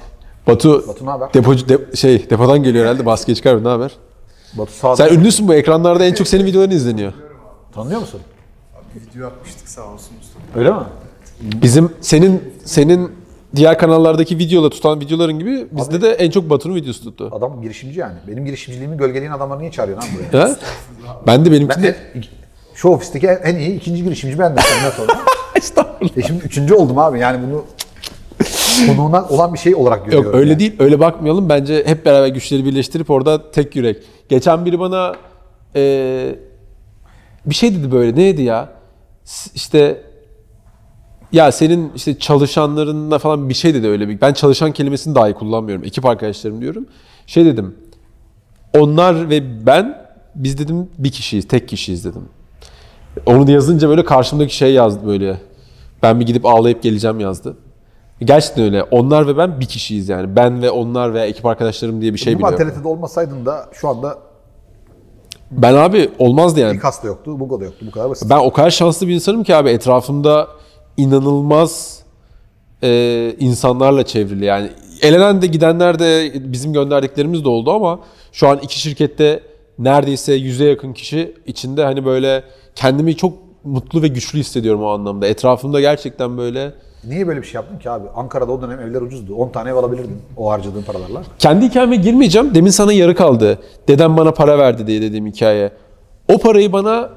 Batu, 0.46 0.84
Batu 0.88 1.06
ne 1.06 1.10
haber? 1.10 1.34
depocu 1.34 1.68
de- 1.68 1.96
şey 1.96 2.30
depodan 2.30 2.62
geliyor 2.62 2.84
herhalde 2.86 3.02
maske 3.02 3.34
çıkar 3.34 3.64
ne 3.64 3.68
haber? 3.68 3.92
Batu 4.58 4.72
sağda. 4.72 4.96
Sen 4.96 5.14
ünlüsün 5.14 5.48
bu 5.48 5.54
ekranlarda 5.54 6.04
en 6.04 6.14
çok 6.14 6.28
senin 6.28 6.44
videoların 6.44 6.70
izleniyor. 6.70 7.12
Tanıyor 7.74 8.00
musun? 8.00 8.20
Video 9.14 9.26
atmıştık 9.26 9.68
sağ 9.68 9.82
olsun 9.82 10.12
Mustafa. 10.18 10.58
Öyle 10.58 10.70
mi? 10.70 10.76
Bizim 11.62 11.92
senin 12.00 12.42
senin 12.64 13.12
diğer 13.56 13.78
kanallardaki 13.78 14.38
videola 14.38 14.70
tutan 14.70 15.00
videoların 15.00 15.38
gibi 15.38 15.66
bizde 15.72 16.02
de 16.02 16.12
en 16.12 16.30
çok 16.30 16.50
Batu'nun 16.50 16.74
videosu 16.74 17.04
tuttu. 17.04 17.30
Adam 17.32 17.62
girişimci 17.62 18.00
yani. 18.00 18.14
Benim 18.28 18.44
girişimciliğimi 18.44 18.96
gölgeleyen 18.96 19.32
adamları 19.32 19.60
niye 19.60 19.70
çağırıyorsun 19.70 20.08
abi 20.10 20.18
buraya? 20.32 20.44
Ha? 20.44 20.56
Ben 21.26 21.44
de 21.44 21.68
Ben 21.68 21.82
de 21.82 21.96
en- 22.14 22.24
şu 22.74 22.88
ofisteki 22.88 23.26
en, 23.26 23.36
en 23.54 23.56
iyi 23.56 23.76
ikinci 23.76 24.04
girişimci 24.04 24.38
bendim 24.38 24.62
senden 24.68 24.90
sonra. 24.90 25.12
Estağfurullah. 25.56 26.16
E 26.18 26.22
şimdi 26.22 26.44
üçüncü 26.44 26.74
oldum 26.74 26.98
abi 26.98 27.18
yani 27.20 27.46
bunu 27.46 27.64
konuğuna 28.86 29.24
olan 29.28 29.54
bir 29.54 29.58
şey 29.58 29.74
olarak 29.74 30.04
görüyorum. 30.04 30.26
Yok 30.26 30.34
öyle 30.34 30.50
yani. 30.50 30.60
değil. 30.60 30.72
Öyle 30.78 31.00
bakmayalım. 31.00 31.48
Bence 31.48 31.82
hep 31.86 32.06
beraber 32.06 32.28
güçleri 32.28 32.64
birleştirip 32.64 33.10
orada 33.10 33.50
tek 33.50 33.76
yürek. 33.76 34.02
Geçen 34.28 34.64
biri 34.64 34.80
bana 34.80 35.14
eee, 35.74 36.38
bir 37.46 37.54
şey 37.54 37.74
dedi 37.74 37.92
böyle. 37.92 38.16
Neydi 38.16 38.42
ya? 38.42 38.68
İşte 39.54 40.02
ya 41.32 41.52
senin 41.52 41.92
işte 41.96 42.18
çalışanlarınla 42.18 43.18
falan 43.18 43.48
bir 43.48 43.54
şey 43.54 43.74
dedi 43.74 43.88
öyle 43.88 44.08
bir. 44.08 44.20
Ben 44.20 44.32
çalışan 44.32 44.72
kelimesini 44.72 45.14
dahi 45.14 45.32
kullanmıyorum. 45.32 45.84
Ekip 45.84 46.06
arkadaşlarım 46.06 46.60
diyorum. 46.60 46.86
Şey 47.26 47.44
dedim. 47.44 47.74
Onlar 48.78 49.30
ve 49.30 49.66
ben 49.66 50.06
biz 50.34 50.58
dedim 50.58 50.88
bir 50.98 51.10
kişiyiz, 51.10 51.48
tek 51.48 51.68
kişiyiz 51.68 52.04
dedim. 52.04 52.28
Onu 53.26 53.46
da 53.46 53.50
yazınca 53.50 53.88
böyle 53.88 54.04
karşımdaki 54.04 54.56
şey 54.56 54.72
yazdı 54.72 55.06
böyle. 55.06 55.40
Ben 56.02 56.20
bir 56.20 56.26
gidip 56.26 56.46
ağlayıp 56.46 56.82
geleceğim 56.82 57.20
yazdı. 57.20 57.56
Gerçekten 58.20 58.64
öyle. 58.64 58.82
Onlar 58.82 59.26
ve 59.26 59.36
ben 59.36 59.60
bir 59.60 59.66
kişiyiz 59.66 60.08
yani. 60.08 60.36
Ben 60.36 60.62
ve 60.62 60.70
onlar 60.70 61.14
veya 61.14 61.26
ekip 61.26 61.46
arkadaşlarım 61.46 62.00
diye 62.00 62.12
bir 62.12 62.18
şey 62.18 62.34
Bu 62.34 62.38
biliyorum. 62.38 62.70
TRT'de 62.70 62.88
olmasaydın 62.88 63.46
da 63.46 63.68
şu 63.72 63.88
anda 63.88 64.18
Ben 65.50 65.74
abi 65.74 66.10
olmazdı 66.18 66.60
yani. 66.60 66.76
İKAS 66.76 67.02
da 67.02 67.06
yoktu, 67.06 67.40
Bugo 67.40 67.60
da 67.60 67.64
yoktu. 67.64 67.86
Bu 67.88 67.90
kadar 67.90 68.10
basit. 68.10 68.30
Ben 68.30 68.38
o 68.38 68.52
kadar 68.52 68.70
şanslı 68.70 69.08
bir 69.08 69.14
insanım 69.14 69.44
ki 69.44 69.56
abi 69.56 69.70
etrafımda 69.70 70.48
inanılmaz 70.96 72.02
e, 72.82 73.34
insanlarla 73.38 74.06
çevrili. 74.06 74.44
Yani 74.44 74.70
elenen 75.02 75.42
de 75.42 75.46
gidenler 75.46 75.98
de 75.98 76.32
bizim 76.52 76.72
gönderdiklerimiz 76.72 77.44
de 77.44 77.48
oldu 77.48 77.72
ama 77.72 78.00
şu 78.32 78.48
an 78.48 78.58
iki 78.58 78.80
şirkette 78.80 79.42
neredeyse 79.78 80.32
yüze 80.32 80.64
yakın 80.64 80.92
kişi 80.92 81.34
içinde 81.46 81.84
hani 81.84 82.04
böyle 82.04 82.44
kendimi 82.74 83.16
çok 83.16 83.32
mutlu 83.64 84.02
ve 84.02 84.08
güçlü 84.08 84.38
hissediyorum 84.38 84.82
o 84.82 84.88
anlamda. 84.88 85.26
Etrafımda 85.26 85.80
gerçekten 85.80 86.38
böyle 86.38 86.72
Niye 87.06 87.28
böyle 87.28 87.42
bir 87.42 87.46
şey 87.46 87.54
yaptın 87.54 87.78
ki 87.78 87.90
abi? 87.90 88.04
Ankara'da 88.16 88.52
o 88.52 88.62
dönem 88.62 88.80
evler 88.80 89.00
ucuzdu. 89.00 89.34
10 89.34 89.48
tane 89.48 89.70
ev 89.70 89.74
alabilirdin 89.74 90.18
o 90.36 90.50
harcadığın 90.50 90.82
paralarla. 90.82 91.22
Kendi 91.38 91.64
hikayeme 91.64 91.96
girmeyeceğim. 91.96 92.54
Demin 92.54 92.70
sana 92.70 92.92
yarı 92.92 93.14
kaldı. 93.14 93.58
Dedem 93.88 94.16
bana 94.16 94.30
para 94.32 94.58
verdi 94.58 94.86
diye 94.86 95.02
dediğim 95.02 95.26
hikaye. 95.26 95.72
O 96.34 96.38
parayı 96.38 96.72
bana 96.72 97.10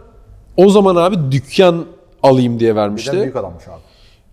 o 0.58 0.70
zaman 0.70 0.96
abi 0.96 1.32
dükkan 1.32 1.86
alayım 2.24 2.60
diye 2.60 2.76
vermişti. 2.76 3.12
Dedem 3.12 3.22
büyük 3.24 3.36
adammış 3.36 3.68
abi. 3.68 3.80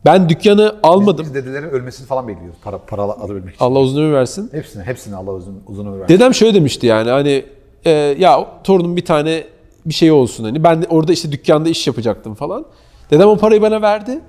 Ben 0.05 0.29
dükkanı 0.29 0.77
almadım. 0.83 1.27
Biz 1.27 1.35
dedelerin 1.35 1.69
ölmesini 1.69 2.07
falan 2.07 2.29
bekliyoruz 2.29 2.59
para, 2.64 2.79
para 2.79 3.03
alabilmek 3.03 3.55
için. 3.55 3.64
Allah 3.64 3.79
uzun 3.79 4.03
ömür 4.03 4.14
versin. 4.14 4.49
Hepsini, 4.53 4.83
hepsini 4.83 5.16
Allah 5.16 5.33
uzun, 5.33 5.62
uzun 5.66 5.87
ömür 5.87 6.01
versin. 6.01 6.14
Dedem 6.14 6.35
şöyle 6.35 6.55
demişti 6.55 6.87
yani 6.87 7.11
hani 7.11 7.45
e, 7.85 7.90
ya 7.90 8.47
torunum 8.64 8.97
bir 8.97 9.05
tane 9.05 9.45
bir 9.87 9.95
şey 9.95 10.12
olsun 10.12 10.45
hani. 10.45 10.64
Ben 10.64 10.85
orada 10.90 11.12
işte 11.12 11.33
dükkanda 11.33 11.69
iş 11.69 11.87
yapacaktım 11.87 12.35
falan. 12.35 12.66
Dedem 13.11 13.29
o 13.29 13.37
parayı 13.37 13.62
bana 13.62 13.83
verdi. 13.83 14.21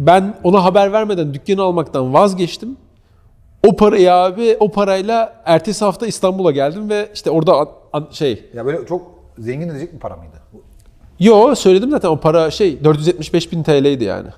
Ben 0.00 0.34
ona 0.44 0.64
haber 0.64 0.92
vermeden 0.92 1.34
dükkanı 1.34 1.62
almaktan 1.62 2.14
vazgeçtim. 2.14 2.76
O 3.66 3.76
parayı 3.76 4.12
abi 4.12 4.56
o 4.60 4.70
parayla 4.70 5.42
ertesi 5.44 5.84
hafta 5.84 6.06
İstanbul'a 6.06 6.50
geldim 6.50 6.90
ve 6.90 7.08
işte 7.14 7.30
orada 7.30 7.54
an- 7.54 7.68
an- 7.92 8.08
şey 8.10 8.44
Ya 8.54 8.66
böyle 8.66 8.86
çok 8.86 9.02
zengin 9.38 9.68
edecek 9.68 9.94
bir 9.94 9.98
para 9.98 10.16
mıydı? 10.16 10.32
Yo 11.20 11.54
söyledim 11.54 11.90
zaten 11.90 12.08
o 12.08 12.16
para 12.20 12.50
şey 12.50 12.84
475 12.84 13.52
bin 13.52 13.62
TL'ydi 13.62 14.04
yani. 14.04 14.28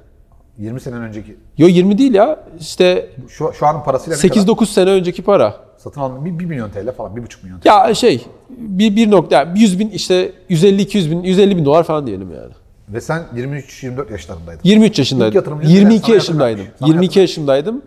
20 0.58 0.80
sene 0.80 0.94
önceki. 0.94 1.36
Yo 1.58 1.68
20 1.68 1.98
değil 1.98 2.14
ya 2.14 2.44
işte 2.60 3.10
Şu, 3.28 3.52
şu 3.52 3.66
anın 3.66 3.80
parasıyla 3.80 4.16
ne 4.24 4.28
kadar? 4.28 4.40
8-9 4.40 4.66
sene 4.66 4.90
önceki 4.90 5.22
para. 5.22 5.54
Satın 5.76 6.00
alma 6.00 6.24
1, 6.24 6.44
milyon 6.44 6.70
TL 6.70 6.92
falan, 6.92 7.12
1,5 7.16 7.42
milyon 7.44 7.60
TL. 7.60 7.68
Ya 7.68 7.94
şey 7.94 8.26
bir, 8.50 8.96
bir 8.96 9.10
nokta 9.10 9.36
yani 9.36 9.60
100 9.60 9.78
bin 9.78 9.90
işte 9.90 10.32
150-200 10.50 11.10
bin 11.10 11.22
150 11.22 11.56
bin 11.56 11.64
dolar 11.64 11.84
falan 11.84 12.06
diyelim 12.06 12.30
yani. 12.34 12.52
Ve 12.88 13.00
sen 13.00 13.22
23-24 13.36 14.12
yaşlarındaydın. 14.12 14.60
23 14.64 14.90
İlk 14.92 14.98
yaşındaydım. 14.98 15.34
yatırımcı 15.36 15.68
22 15.68 16.02
sana 16.04 16.14
yaşındaydım. 16.14 16.48
yatırım 16.58 16.64
yapmış. 16.64 16.78
Sana 16.78 16.88
22 16.88 17.18
yaşındaydım. 17.20 17.82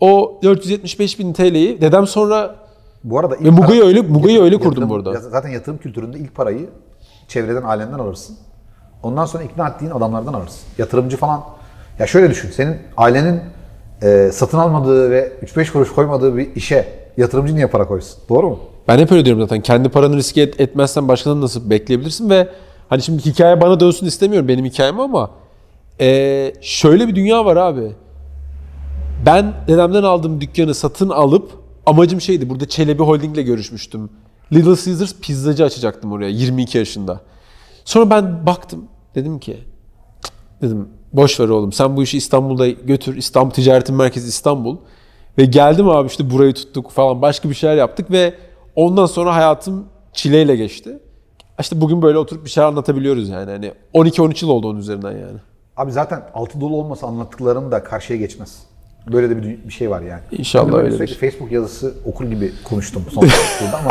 O 0.00 0.40
475 0.42 1.18
bin 1.18 1.32
TL'yi 1.32 1.80
dedem 1.80 2.06
sonra 2.06 2.54
Bu 3.04 3.18
arada 3.18 3.36
ilk 3.36 3.52
Mugay'ı 3.52 3.84
öyle- 3.84 4.00
Mugay'ı 4.00 4.42
öyle 4.42 4.56
kurdum 4.56 4.70
yatırım- 4.82 4.90
burada. 4.90 5.20
Zaten 5.20 5.48
yatırım 5.48 5.78
kültüründe 5.78 6.18
ilk 6.18 6.34
parayı 6.34 6.68
çevreden, 7.28 7.62
ailenden 7.62 7.98
alırsın. 7.98 8.36
Ondan 9.02 9.26
sonra 9.26 9.42
ikna 9.44 9.68
ettiğin 9.68 9.90
adamlardan 9.90 10.32
alırsın. 10.34 10.60
Yatırımcı 10.78 11.16
falan. 11.16 11.44
Ya 11.98 12.06
şöyle 12.06 12.30
düşün. 12.30 12.50
Senin 12.50 12.76
ailenin 12.96 13.40
e, 14.02 14.30
satın 14.32 14.58
almadığı 14.58 15.10
ve 15.10 15.32
3-5 15.42 15.72
kuruş 15.72 15.92
koymadığı 15.92 16.36
bir 16.36 16.54
işe 16.56 16.88
yatırımcı 17.16 17.54
niye 17.54 17.66
para 17.66 17.86
koysun? 17.88 18.18
Doğru 18.28 18.48
mu? 18.50 18.58
ben 18.88 18.98
hep 18.98 19.12
öyle 19.12 19.24
diyorum 19.24 19.42
zaten. 19.42 19.60
Kendi 19.60 19.88
paranı 19.88 20.16
riske 20.16 20.42
et, 20.42 20.60
etmezsen 20.60 21.08
başkalarını 21.08 21.40
nasıl 21.40 21.70
bekleyebilirsin 21.70 22.30
ve 22.30 22.48
hani 22.88 23.02
şimdi 23.02 23.26
hikaye 23.26 23.60
bana 23.60 23.80
dönsün 23.80 24.06
istemiyorum 24.06 24.48
benim 24.48 24.64
hikayem 24.64 25.00
ama 25.00 25.30
eee, 26.00 26.52
şöyle 26.60 27.08
bir 27.08 27.14
dünya 27.14 27.44
var 27.44 27.56
abi. 27.56 27.92
Ben 29.26 29.54
dedemden 29.68 30.02
aldığım 30.02 30.40
dükkanı 30.40 30.74
satın 30.74 31.08
alıp 31.08 31.52
amacım 31.86 32.20
şeydi 32.20 32.50
burada 32.50 32.68
Çelebi 32.68 33.02
Holding'le 33.02 33.44
görüşmüştüm. 33.44 34.10
Little 34.52 34.84
Caesars 34.84 35.14
pizzacı 35.14 35.64
açacaktım 35.64 36.12
oraya 36.12 36.28
22 36.30 36.78
yaşında. 36.78 37.20
Sonra 37.84 38.10
ben 38.10 38.46
baktım 38.46 38.84
dedim 39.14 39.38
ki 39.38 39.58
dedim 40.62 40.88
boş 41.12 41.40
ver 41.40 41.48
oğlum 41.48 41.72
sen 41.72 41.96
bu 41.96 42.02
işi 42.02 42.16
İstanbul'da 42.18 42.68
götür. 42.68 43.16
İstanbul 43.16 43.50
Ticaretin 43.50 43.94
Merkezi 43.96 44.28
İstanbul. 44.28 44.76
Ve 45.38 45.44
geldim 45.44 45.88
abi 45.88 46.06
işte 46.06 46.30
burayı 46.30 46.54
tuttuk 46.54 46.90
falan 46.90 47.22
başka 47.22 47.50
bir 47.50 47.54
şeyler 47.54 47.76
yaptık 47.76 48.10
ve 48.10 48.34
ondan 48.76 49.06
sonra 49.06 49.34
hayatım 49.34 49.84
çileyle 50.12 50.56
geçti. 50.56 50.98
İşte 51.60 51.80
bugün 51.80 52.02
böyle 52.02 52.18
oturup 52.18 52.44
bir 52.44 52.50
şeyler 52.50 52.68
anlatabiliyoruz 52.68 53.28
yani. 53.28 53.50
Hani 53.50 53.72
12-13 53.94 54.44
yıl 54.44 54.50
oldu 54.50 54.68
onun 54.68 54.78
üzerinden 54.78 55.12
yani. 55.12 55.38
Abi 55.76 55.92
zaten 55.92 56.22
altı 56.34 56.60
dolu 56.60 56.76
olmasa 56.76 57.06
anlattıkların 57.06 57.70
da 57.70 57.84
karşıya 57.84 58.18
geçmez. 58.18 58.62
Böyle 59.12 59.30
de 59.30 59.42
bir, 59.42 59.64
bir 59.68 59.72
şey 59.72 59.90
var 59.90 60.00
yani. 60.00 60.20
İnşallah 60.32 60.78
öyledir. 60.78 60.96
sürekli 60.96 61.14
Facebook 61.14 61.52
yazısı 61.52 61.94
okur 62.04 62.24
gibi 62.24 62.52
konuştum 62.64 63.04
son 63.14 63.26
zamanlarda 63.26 63.78
ama 63.78 63.90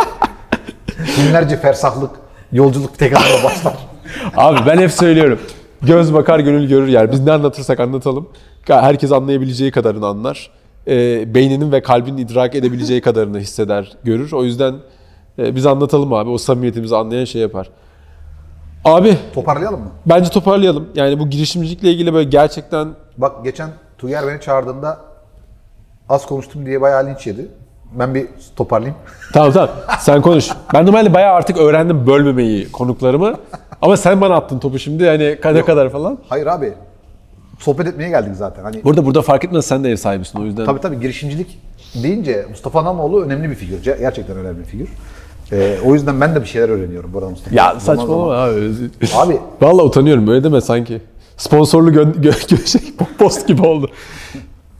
binlerce 1.17 1.57
fersahlık 1.57 2.11
yolculuk 2.51 2.97
tek 2.97 3.13
adımla 3.13 3.43
başlar. 3.43 3.77
Abi 4.37 4.59
ben 4.65 4.77
hep 4.77 4.91
söylüyorum. 4.91 5.39
Göz 5.81 6.13
bakar 6.13 6.39
gönül 6.39 6.67
görür 6.67 6.87
yer. 6.87 7.11
Biz 7.11 7.19
ne 7.19 7.31
anlatırsak 7.31 7.79
anlatalım. 7.79 8.29
Herkes 8.67 9.11
anlayabileceği 9.11 9.71
kadarını 9.71 10.07
anlar. 10.07 10.51
Ee, 10.87 11.33
beyninin 11.35 11.71
ve 11.71 11.81
kalbinin 11.81 12.17
idrak 12.17 12.55
edebileceği 12.55 13.01
kadarını 13.01 13.39
hisseder, 13.39 13.97
görür. 14.03 14.31
O 14.31 14.43
yüzden 14.43 14.75
e, 15.39 15.55
biz 15.55 15.65
anlatalım 15.65 16.13
abi. 16.13 16.29
O 16.29 16.37
samimiyetimizi 16.37 16.95
anlayan 16.95 17.25
şey 17.25 17.41
yapar. 17.41 17.69
Abi 18.85 19.17
Toparlayalım 19.33 19.79
mı? 19.79 19.89
bence 20.05 20.29
toparlayalım. 20.29 20.89
Yani 20.95 21.19
bu 21.19 21.29
girişimcilikle 21.29 21.91
ilgili 21.91 22.13
böyle 22.13 22.29
gerçekten 22.29 22.87
Bak 23.17 23.43
geçen 23.43 23.69
Tuyer 23.97 24.27
beni 24.27 24.41
çağırdığında 24.41 24.97
az 26.09 26.25
konuştum 26.25 26.65
diye 26.65 26.81
bayağı 26.81 27.05
linç 27.07 27.27
yedi. 27.27 27.47
Ben 27.99 28.15
bir 28.15 28.27
toparlayayım. 28.55 28.97
Tamam 29.33 29.51
tamam. 29.51 29.69
Sen 29.99 30.21
konuş. 30.21 30.49
Ben 30.73 30.85
normalde 30.85 31.13
bayağı 31.13 31.33
artık 31.33 31.57
öğrendim 31.57 32.07
bölmemeyi 32.07 32.71
konuklarımı. 32.71 33.33
Ama 33.81 33.97
sen 33.97 34.21
bana 34.21 34.35
attın 34.35 34.59
topu 34.59 34.79
şimdi 34.79 35.07
hani 35.07 35.39
kadar 35.41 35.65
kadar 35.65 35.89
falan. 35.89 36.17
Hayır 36.29 36.47
abi. 36.47 36.73
Sohbet 37.59 37.87
etmeye 37.87 38.09
geldik 38.09 38.35
zaten. 38.35 38.63
Hani 38.63 38.83
Burada 38.83 39.05
burada 39.05 39.21
fark 39.21 39.43
etmez 39.45 39.65
sen 39.65 39.83
de 39.83 39.89
ev 39.91 39.95
sahibisin 39.95 40.39
o 40.39 40.43
yüzden. 40.45 40.65
tabii 40.65 40.81
tabii 40.81 40.99
girişimcilik 40.99 41.59
deyince 42.03 42.45
Mustafa 42.49 42.83
Namoğlu 42.85 43.21
önemli 43.23 43.49
bir 43.49 43.55
figür. 43.55 43.83
Gerçekten 43.83 44.37
önemli 44.37 44.59
bir 44.59 44.65
figür. 44.65 44.89
Ee, 45.51 45.77
o 45.85 45.93
yüzden 45.93 46.21
ben 46.21 46.35
de 46.35 46.41
bir 46.41 46.45
şeyler 46.45 46.69
öğreniyorum 46.69 47.13
burada 47.13 47.29
Mustafa. 47.29 47.55
Ya 47.55 47.79
saçmalama 47.79 48.33
abi. 48.33 48.71
Abi 49.15 49.39
Vallahi 49.61 49.85
utanıyorum 49.85 50.27
öyle 50.27 50.43
deme 50.43 50.61
sanki. 50.61 51.01
Sponsorlu 51.37 51.93
gö 51.93 52.01
gö- 52.03 52.67
şey, 52.67 52.81
post 53.19 53.47
gibi 53.47 53.61
oldu. 53.61 53.89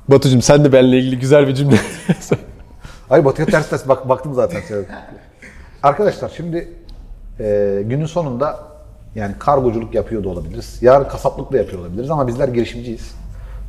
Batucuğum 0.07 0.41
sen 0.41 0.65
de 0.65 0.73
benimle 0.73 0.97
ilgili 0.99 1.19
güzel 1.19 1.47
bir 1.47 1.55
cümle. 1.55 1.75
Hayır 3.09 3.25
Batı'ya 3.25 3.45
ters 3.47 3.69
ters 3.69 3.87
bak, 3.87 4.09
baktım 4.09 4.33
zaten. 4.33 4.61
Arkadaşlar 5.83 6.31
şimdi 6.37 6.73
e, 7.39 7.79
günün 7.85 8.05
sonunda 8.05 8.59
yani 9.15 9.35
kargoculuk 9.39 9.95
yapıyor 9.95 10.23
da 10.23 10.29
olabiliriz. 10.29 10.77
Yarın 10.81 11.07
kasaplık 11.07 11.51
da 11.51 11.57
yapıyor 11.57 11.81
olabiliriz 11.81 12.11
ama 12.11 12.27
bizler 12.27 12.47
girişimciyiz. 12.47 13.11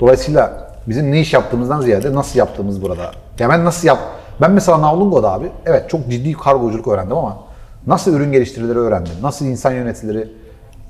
Dolayısıyla 0.01 0.71
bizim 0.87 1.13
ne 1.13 1.21
iş 1.21 1.33
yaptığımızdan 1.33 1.81
ziyade 1.81 2.15
nasıl 2.15 2.39
yaptığımız 2.39 2.83
burada. 2.83 3.13
Ya 3.39 3.49
ben 3.49 3.65
nasıl 3.65 3.89
yap... 3.89 3.99
Ben 4.41 4.51
mesela 4.51 4.83
Navlungo'da 4.83 5.33
abi 5.33 5.47
evet 5.67 5.91
çok 5.91 6.09
ciddi 6.11 6.33
kargoculuk 6.33 6.89
öğrendim 6.89 7.17
ama 7.17 7.39
nasıl 7.87 8.15
ürün 8.15 8.33
geliştirilir 8.33 8.77
öğrendim. 8.77 9.13
Nasıl 9.23 9.47
insan 9.47 9.73
yönetileri 9.73 10.29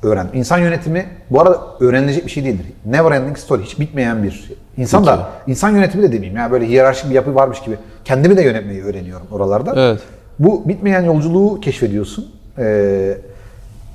öğrendim. 0.03 0.39
İnsan 0.39 0.59
yönetimi 0.59 1.07
bu 1.31 1.41
arada 1.41 1.61
öğrenilecek 1.81 2.27
bir 2.27 2.31
şey 2.31 2.45
değildir. 2.45 2.67
Never 2.87 3.13
ending 3.13 3.39
story. 3.39 3.63
Hiç 3.63 3.81
bitmeyen 3.81 4.23
bir 4.23 4.31
şey. 4.31 4.57
İnsan 4.77 5.07
da 5.07 5.29
insan 5.47 5.71
yönetimi 5.71 6.03
de 6.03 6.13
demeyeyim 6.13 6.37
ya 6.37 6.51
böyle 6.51 6.69
hiyerarşik 6.69 7.11
bir 7.11 7.15
yapı 7.15 7.35
varmış 7.35 7.61
gibi. 7.61 7.79
Kendimi 8.05 8.37
de 8.37 8.43
yönetmeyi 8.43 8.85
öğreniyorum 8.85 9.27
oralarda. 9.33 9.73
Evet. 9.77 10.01
Bu 10.39 10.69
bitmeyen 10.69 11.03
yolculuğu 11.03 11.61
keşfediyorsun. 11.61 12.31
Ee, 12.59 13.19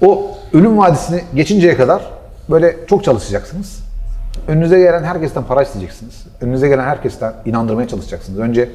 o 0.02 0.32
ölüm 0.54 0.78
vadisini 0.78 1.22
geçinceye 1.36 1.78
kadar 1.78 2.02
böyle 2.50 2.76
çok 2.88 3.04
çalışacaksınız. 3.04 3.84
Önünüze 4.48 4.80
gelen 4.80 5.04
herkesten 5.04 5.44
para 5.44 5.64
isteyeceksiniz. 5.64 6.26
Önünüze 6.42 6.68
gelen 6.68 6.84
herkesten 6.84 7.34
inandırmaya 7.46 7.88
çalışacaksınız. 7.88 8.40
Önce 8.40 8.70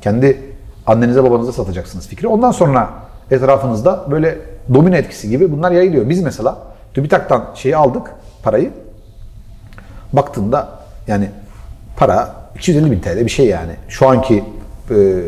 kendi 0.00 0.40
annenize 0.86 1.24
babanıza 1.24 1.52
satacaksınız 1.52 2.08
fikri. 2.08 2.28
Ondan 2.28 2.50
sonra 2.50 2.90
etrafınızda 3.30 4.04
böyle 4.10 4.38
domino 4.74 4.96
etkisi 4.96 5.28
gibi 5.28 5.52
bunlar 5.52 5.70
yayılıyor. 5.70 6.08
Biz 6.08 6.22
mesela 6.22 6.58
TÜBİTAK'tan 6.94 7.44
şeyi 7.54 7.76
aldık, 7.76 8.14
parayı. 8.42 8.70
Baktığında 10.12 10.68
yani 11.06 11.30
para 11.96 12.34
250 12.54 12.90
bin 12.90 13.00
TL 13.00 13.16
bir 13.16 13.28
şey 13.28 13.46
yani. 13.46 13.72
Şu 13.88 14.08
anki 14.08 14.44
e, 14.90 15.22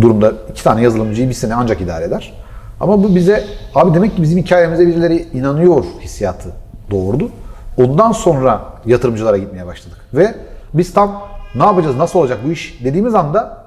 durumda 0.00 0.32
iki 0.50 0.64
tane 0.64 0.82
yazılımcıyı 0.82 1.28
bir 1.28 1.34
sene 1.34 1.54
ancak 1.54 1.80
idare 1.80 2.04
eder. 2.04 2.32
Ama 2.80 3.04
bu 3.04 3.14
bize 3.14 3.44
abi 3.74 3.94
demek 3.94 4.16
ki 4.16 4.22
bizim 4.22 4.38
hikayemize 4.38 4.86
birileri 4.86 5.28
inanıyor 5.32 5.84
hissiyatı 6.00 6.48
doğurdu. 6.90 7.30
Ondan 7.78 8.12
sonra 8.12 8.60
yatırımcılara 8.86 9.36
gitmeye 9.36 9.66
başladık. 9.66 9.98
Ve 10.14 10.34
biz 10.74 10.94
tam 10.94 11.22
ne 11.54 11.64
yapacağız, 11.64 11.96
nasıl 11.96 12.18
olacak 12.18 12.38
bu 12.46 12.52
iş 12.52 12.80
dediğimiz 12.84 13.14
anda 13.14 13.65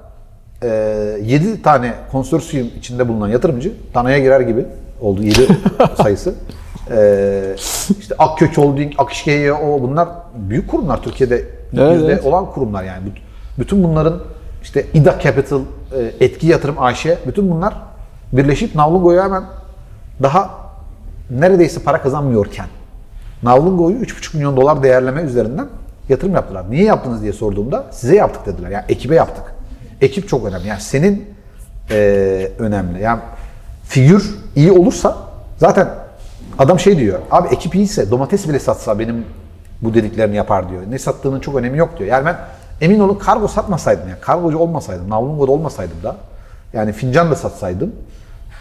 7 0.64 1.62
tane 1.62 1.92
konsorsiyum 2.12 2.68
içinde 2.78 3.08
bulunan 3.08 3.28
yatırımcı 3.28 3.72
tanaya 3.92 4.18
girer 4.18 4.40
gibi 4.40 4.66
oldu 5.00 5.22
7 5.22 5.46
sayısı. 6.02 6.34
E, 6.90 7.54
işte 8.00 8.14
Akkök 8.18 8.58
Holding, 8.58 8.92
Akişkeye 8.98 9.52
o 9.52 9.82
bunlar 9.82 10.08
büyük 10.34 10.68
kurumlar 10.70 11.02
Türkiye'de 11.02 11.44
Evet, 11.78 12.02
evet. 12.04 12.24
olan 12.24 12.46
kurumlar 12.46 12.84
yani. 12.84 13.06
Büt- 13.08 13.20
Bütün 13.58 13.84
bunların 13.84 14.20
işte 14.62 14.86
İDA 14.94 15.18
Capital, 15.22 15.60
e, 16.20 16.24
Etki 16.24 16.46
Yatırım 16.46 16.82
AŞ, 16.82 17.06
bütün 17.26 17.50
bunlar 17.50 17.74
birleşip 18.32 18.74
Navlungo'yu 18.74 19.22
hemen 19.22 19.42
daha 20.22 20.50
neredeyse 21.30 21.80
para 21.82 22.02
kazanmıyorken 22.02 22.66
Navlungo'yu 23.42 23.96
3,5 23.96 24.36
milyon 24.36 24.56
dolar 24.56 24.82
değerleme 24.82 25.22
üzerinden 25.22 25.66
yatırım 26.08 26.34
yaptılar. 26.34 26.64
Niye 26.70 26.84
yaptınız 26.84 27.22
diye 27.22 27.32
sorduğumda 27.32 27.84
size 27.90 28.16
yaptık 28.16 28.46
dediler. 28.46 28.70
Yani 28.70 28.84
ekibe 28.88 29.14
yaptık. 29.14 29.49
Ekip 30.00 30.28
çok 30.28 30.46
önemli. 30.46 30.68
Yani 30.68 30.80
senin 30.80 31.24
eee, 31.90 32.52
önemli. 32.58 33.02
Yani 33.02 33.20
figür 33.84 34.34
iyi 34.56 34.72
olursa 34.72 35.16
zaten 35.58 35.88
adam 36.58 36.78
şey 36.80 36.98
diyor. 36.98 37.18
Abi 37.30 37.48
ekip 37.48 37.74
iyiyse 37.74 38.10
domates 38.10 38.48
bile 38.48 38.58
satsa 38.58 38.98
benim 38.98 39.24
bu 39.82 39.94
dediklerini 39.94 40.36
yapar 40.36 40.70
diyor. 40.70 40.82
Ne 40.90 40.98
sattığının 40.98 41.40
çok 41.40 41.54
önemi 41.56 41.78
yok 41.78 41.98
diyor. 41.98 42.10
Yani 42.10 42.26
ben 42.26 42.36
emin 42.80 43.00
olun 43.00 43.14
kargo 43.14 43.48
satmasaydım 43.48 44.08
yani 44.08 44.20
kargocu 44.20 44.58
olmasaydım, 44.58 45.10
Navlungo'da 45.10 45.52
olmasaydım 45.52 46.02
da 46.02 46.16
yani 46.72 46.92
fincan 46.92 47.30
da 47.30 47.36
satsaydım 47.36 47.92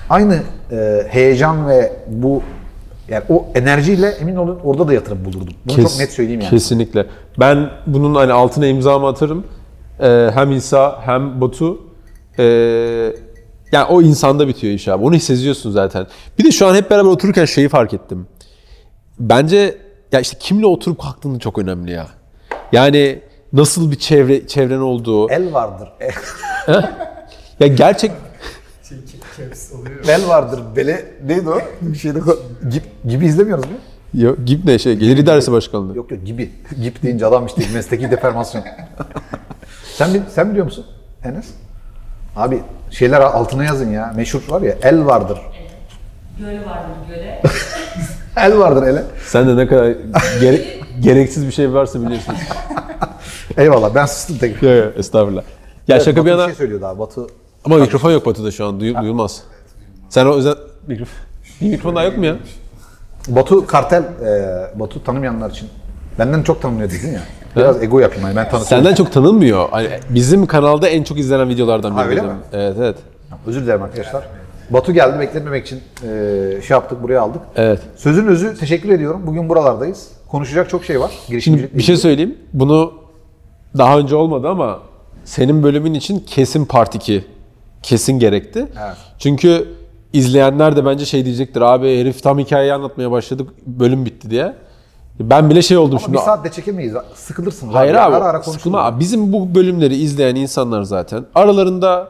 aynı 0.10 0.40
e, 0.72 1.04
heyecan 1.10 1.68
ve 1.70 1.94
bu 2.08 2.42
yani 3.10 3.24
o 3.30 3.46
enerjiyle 3.56 4.10
emin 4.10 4.36
olun 4.36 4.60
orada 4.64 4.88
da 4.88 4.94
yatırım 4.94 5.26
bulurdum. 5.26 5.54
Bunu 5.66 5.76
Kes- 5.76 5.92
çok 5.92 6.00
net 6.00 6.12
söyleyeyim 6.12 6.42
yani. 6.42 6.50
Kesinlikle. 6.50 7.06
Ben 7.40 7.70
bunun 7.88 8.16
hani 8.16 8.34
altına 8.34 8.66
imzamı 8.68 9.08
atarım. 9.08 9.46
Ee, 10.02 10.30
hem 10.34 10.52
İsa 10.52 11.02
hem 11.06 11.42
Batu. 11.42 11.82
Ee, 12.40 12.44
yani 13.72 13.86
o 13.90 14.02
insanda 14.02 14.48
bitiyor 14.48 14.74
iş 14.74 14.88
abi. 14.88 15.04
Onu 15.04 15.16
hissediyorsun 15.16 15.72
zaten. 15.72 16.08
Bir 16.40 16.44
de 16.44 16.52
şu 16.52 16.68
an 16.68 16.76
hep 16.76 16.92
beraber 16.92 17.10
otururken 17.10 17.46
şeyi 17.46 17.70
fark 17.70 17.94
ettim. 17.94 18.28
Bence 19.20 19.78
ya 20.12 20.20
işte 20.20 20.38
kimle 20.40 20.66
oturup 20.66 21.02
kalktığın 21.02 21.40
çok 21.40 21.58
önemli 21.58 21.92
ya. 21.92 22.08
Yani 22.72 23.22
nasıl 23.54 23.92
bir 23.92 23.96
çevre 23.96 24.48
çevren 24.48 24.80
olduğu. 24.80 25.30
El 25.30 25.54
vardır. 25.54 25.90
Ya 27.60 27.68
gerçek 27.68 28.12
Şey, 28.90 28.98
caps 29.38 29.74
oluyor. 29.74 30.06
El 30.08 30.28
vardır. 30.28 30.60
Bele 30.76 31.06
neydi 31.26 31.50
o? 31.50 31.60
Bir 31.82 31.98
şeyde 31.98 32.20
Gip, 32.72 32.84
gibi 33.10 33.26
izlemiyoruz 33.26 33.66
mu? 33.66 33.72
Yo, 34.14 34.36
GİP 34.46 34.66
ne 34.66 34.80
şey? 34.80 34.96
Gelir 34.96 35.18
İdaresi 35.18 35.52
Başkanlığı. 35.52 35.98
Yok 35.98 36.12
yok 36.12 36.26
gibi. 36.26 36.50
Gip 36.82 37.04
deyince 37.04 37.26
adam 37.26 37.46
işte 37.46 37.62
mesleki 37.74 38.12
deformasyon. 38.12 38.64
sen 40.00 40.14
bil- 40.14 40.22
sen 40.36 40.50
biliyor 40.50 40.66
musun 40.66 40.86
Enes? 41.24 41.46
Abi 42.36 42.64
şeyler 42.92 43.22
altına 43.22 43.64
yazın 43.64 43.92
ya. 43.92 44.14
Meşhur 44.16 44.42
var 44.50 44.62
ya 44.62 44.76
el 44.82 45.06
vardır. 45.06 45.40
Göl 46.40 46.46
vardır 46.66 46.96
göle. 47.10 47.42
El 48.38 48.58
vardır 48.58 48.84
ele. 48.88 49.04
Sen 49.28 49.48
de 49.48 49.58
ne 49.58 49.68
kadar 49.68 49.96
gere- 50.42 50.66
gereksiz 51.00 51.48
bir 51.48 51.52
şey 51.52 51.74
varsa 51.74 52.02
biliyorsun. 52.02 52.36
Eyvallah 53.58 53.96
ben 53.96 54.06
sustum 54.06 54.38
tek. 54.38 54.64
Yok 54.64 54.76
yok 54.78 54.94
estağfurullah. 54.98 55.42
Ya 55.88 55.96
Evet, 55.96 56.06
şaka 56.06 56.26
bir 56.26 56.32
Batu 56.32 56.40
yana 56.40 56.46
şey 56.48 56.56
söylüyordu 56.56 56.86
abi 56.86 57.00
Batu. 57.00 57.28
ama 57.66 57.78
mikrofon 57.78 58.12
yok 58.12 58.26
Batu'da 58.26 58.52
şu 58.52 58.66
an 58.66 58.80
duyu- 58.80 59.02
duyulmaz. 59.02 59.42
Sen 60.10 60.26
o 60.26 60.36
yüzden 60.38 60.56
mikrofon 60.88 61.14
bir 61.62 61.70
mikrofon 61.70 61.96
daha 61.96 62.04
yok 62.04 62.18
mu 62.18 62.26
ya? 62.26 62.36
Batu 63.28 63.68
kartel. 63.68 64.04
e, 64.04 64.80
Batu 64.80 65.04
tanımayanlar 65.04 65.50
için. 65.52 65.70
Benden 66.20 66.44
çok 66.44 66.62
tanınıyor 66.62 66.90
dedin 66.90 67.12
ya. 67.14 67.22
Biraz 67.56 67.84
ego 67.84 68.00
yapayım 68.00 68.24
hani 68.24 68.36
ben 68.36 68.50
tanıtıyorum. 68.50 68.68
Senden 68.86 68.96
çok 68.96 69.14
tanınmıyor. 69.14 69.70
Hani 69.70 69.90
bizim 70.10 70.46
kanalda 70.46 70.88
en 70.88 71.04
çok 71.04 71.20
izlenen 71.20 71.50
videolardan 71.50 71.92
biri. 71.92 72.04
Ha, 72.04 72.10
öyle 72.10 72.22
mi? 72.22 72.34
Evet 72.54 72.76
evet. 72.80 72.96
Özür 73.48 73.62
dilerim 73.62 73.84
arkadaşlar. 73.84 74.24
Batu 74.70 74.94
geldi 74.94 75.20
bekletmemek 75.20 75.66
için 75.66 75.82
e, 76.04 76.08
şey 76.68 76.76
yaptık 76.76 77.04
buraya 77.04 77.20
aldık. 77.20 77.42
Evet. 77.56 77.80
Sözün 77.96 78.28
özü 78.28 78.58
teşekkür 78.58 78.90
ediyorum. 78.90 79.22
Bugün 79.26 79.50
buralardayız. 79.50 80.08
Konuşacak 80.28 80.70
çok 80.70 80.86
şey 80.86 81.00
var. 81.00 81.10
Şimdi 81.10 81.28
Girişimcilikle 81.28 81.78
bir 81.78 81.84
şey 81.84 81.98
söyleyeyim. 81.98 82.38
Bunu 82.54 82.94
daha 83.78 84.00
önce 84.00 84.16
olmadı 84.16 84.48
ama 84.48 84.80
senin 85.26 85.64
bölümün 85.64 85.94
için 85.94 86.20
kesin 86.20 86.66
part 86.66 86.96
2 86.96 87.26
kesin 87.84 88.20
gerekti. 88.20 88.60
Evet. 88.60 88.98
Çünkü 89.20 89.68
izleyenler 90.14 90.76
de 90.76 90.86
bence 90.86 91.06
şey 91.06 91.26
diyecektir. 91.26 91.62
Abi 91.62 92.00
herif 92.00 92.24
tam 92.24 92.40
hikayeyi 92.40 92.74
anlatmaya 92.74 93.12
başladık. 93.12 93.50
Bölüm 93.68 94.06
bitti 94.06 94.30
diye. 94.30 94.54
Ben 95.20 95.50
bile 95.50 95.62
şey 95.62 95.78
oldum 95.78 95.92
Ama 95.92 96.00
şimdi. 96.00 96.18
bir 96.18 96.22
saatte 96.22 96.52
çekemeyiz. 96.52 96.94
Sıkılırsınız. 97.16 97.76
Hayır 97.76 97.94
abi. 97.94 98.16
Ara 98.16 98.26
ara 98.26 98.32
konuşuruz. 98.32 98.58
sıkılma 98.58 98.84
abi. 98.84 99.00
Bizim 99.00 99.34
bu 99.34 99.56
bölümleri 99.56 99.96
izleyen 99.96 100.36
insanlar 100.36 100.84
zaten 100.84 101.26
aralarında 101.36 102.10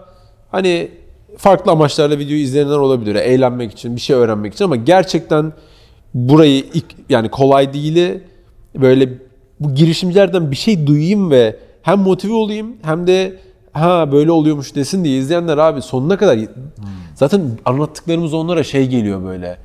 hani 0.52 0.92
farklı 1.38 1.72
amaçlarla 1.72 2.20
videoyu 2.20 2.42
izleyenler 2.42 2.78
olabilir. 2.78 3.16
Eğlenmek 3.16 3.72
için, 3.72 3.96
bir 3.96 4.02
şey 4.02 4.16
öğrenmek 4.16 4.54
için 4.54 4.66
ama 4.66 4.76
gerçekten 4.76 5.54
burayı 6.14 6.66
yani 7.10 7.30
kolay 7.30 7.74
değil 7.74 8.20
böyle 8.76 9.10
bu 9.60 9.76
girişimcilerden 9.76 10.52
bir 10.52 10.56
şey 10.56 10.88
duyayım 10.88 11.32
ve 11.32 11.56
hem 11.82 12.00
motive 12.00 12.34
olayım 12.34 12.76
hem 12.82 13.08
de 13.08 13.36
ha 13.74 14.12
böyle 14.12 14.32
oluyormuş 14.32 14.76
desin 14.76 15.04
diye 15.04 15.18
izleyenler 15.18 15.58
abi 15.58 15.82
sonuna 15.82 16.18
kadar 16.18 16.40
zaten 17.16 17.42
anlattıklarımız 17.66 18.34
onlara 18.34 18.64
şey 18.64 18.88
geliyor 18.88 19.24
böyle 19.24 19.58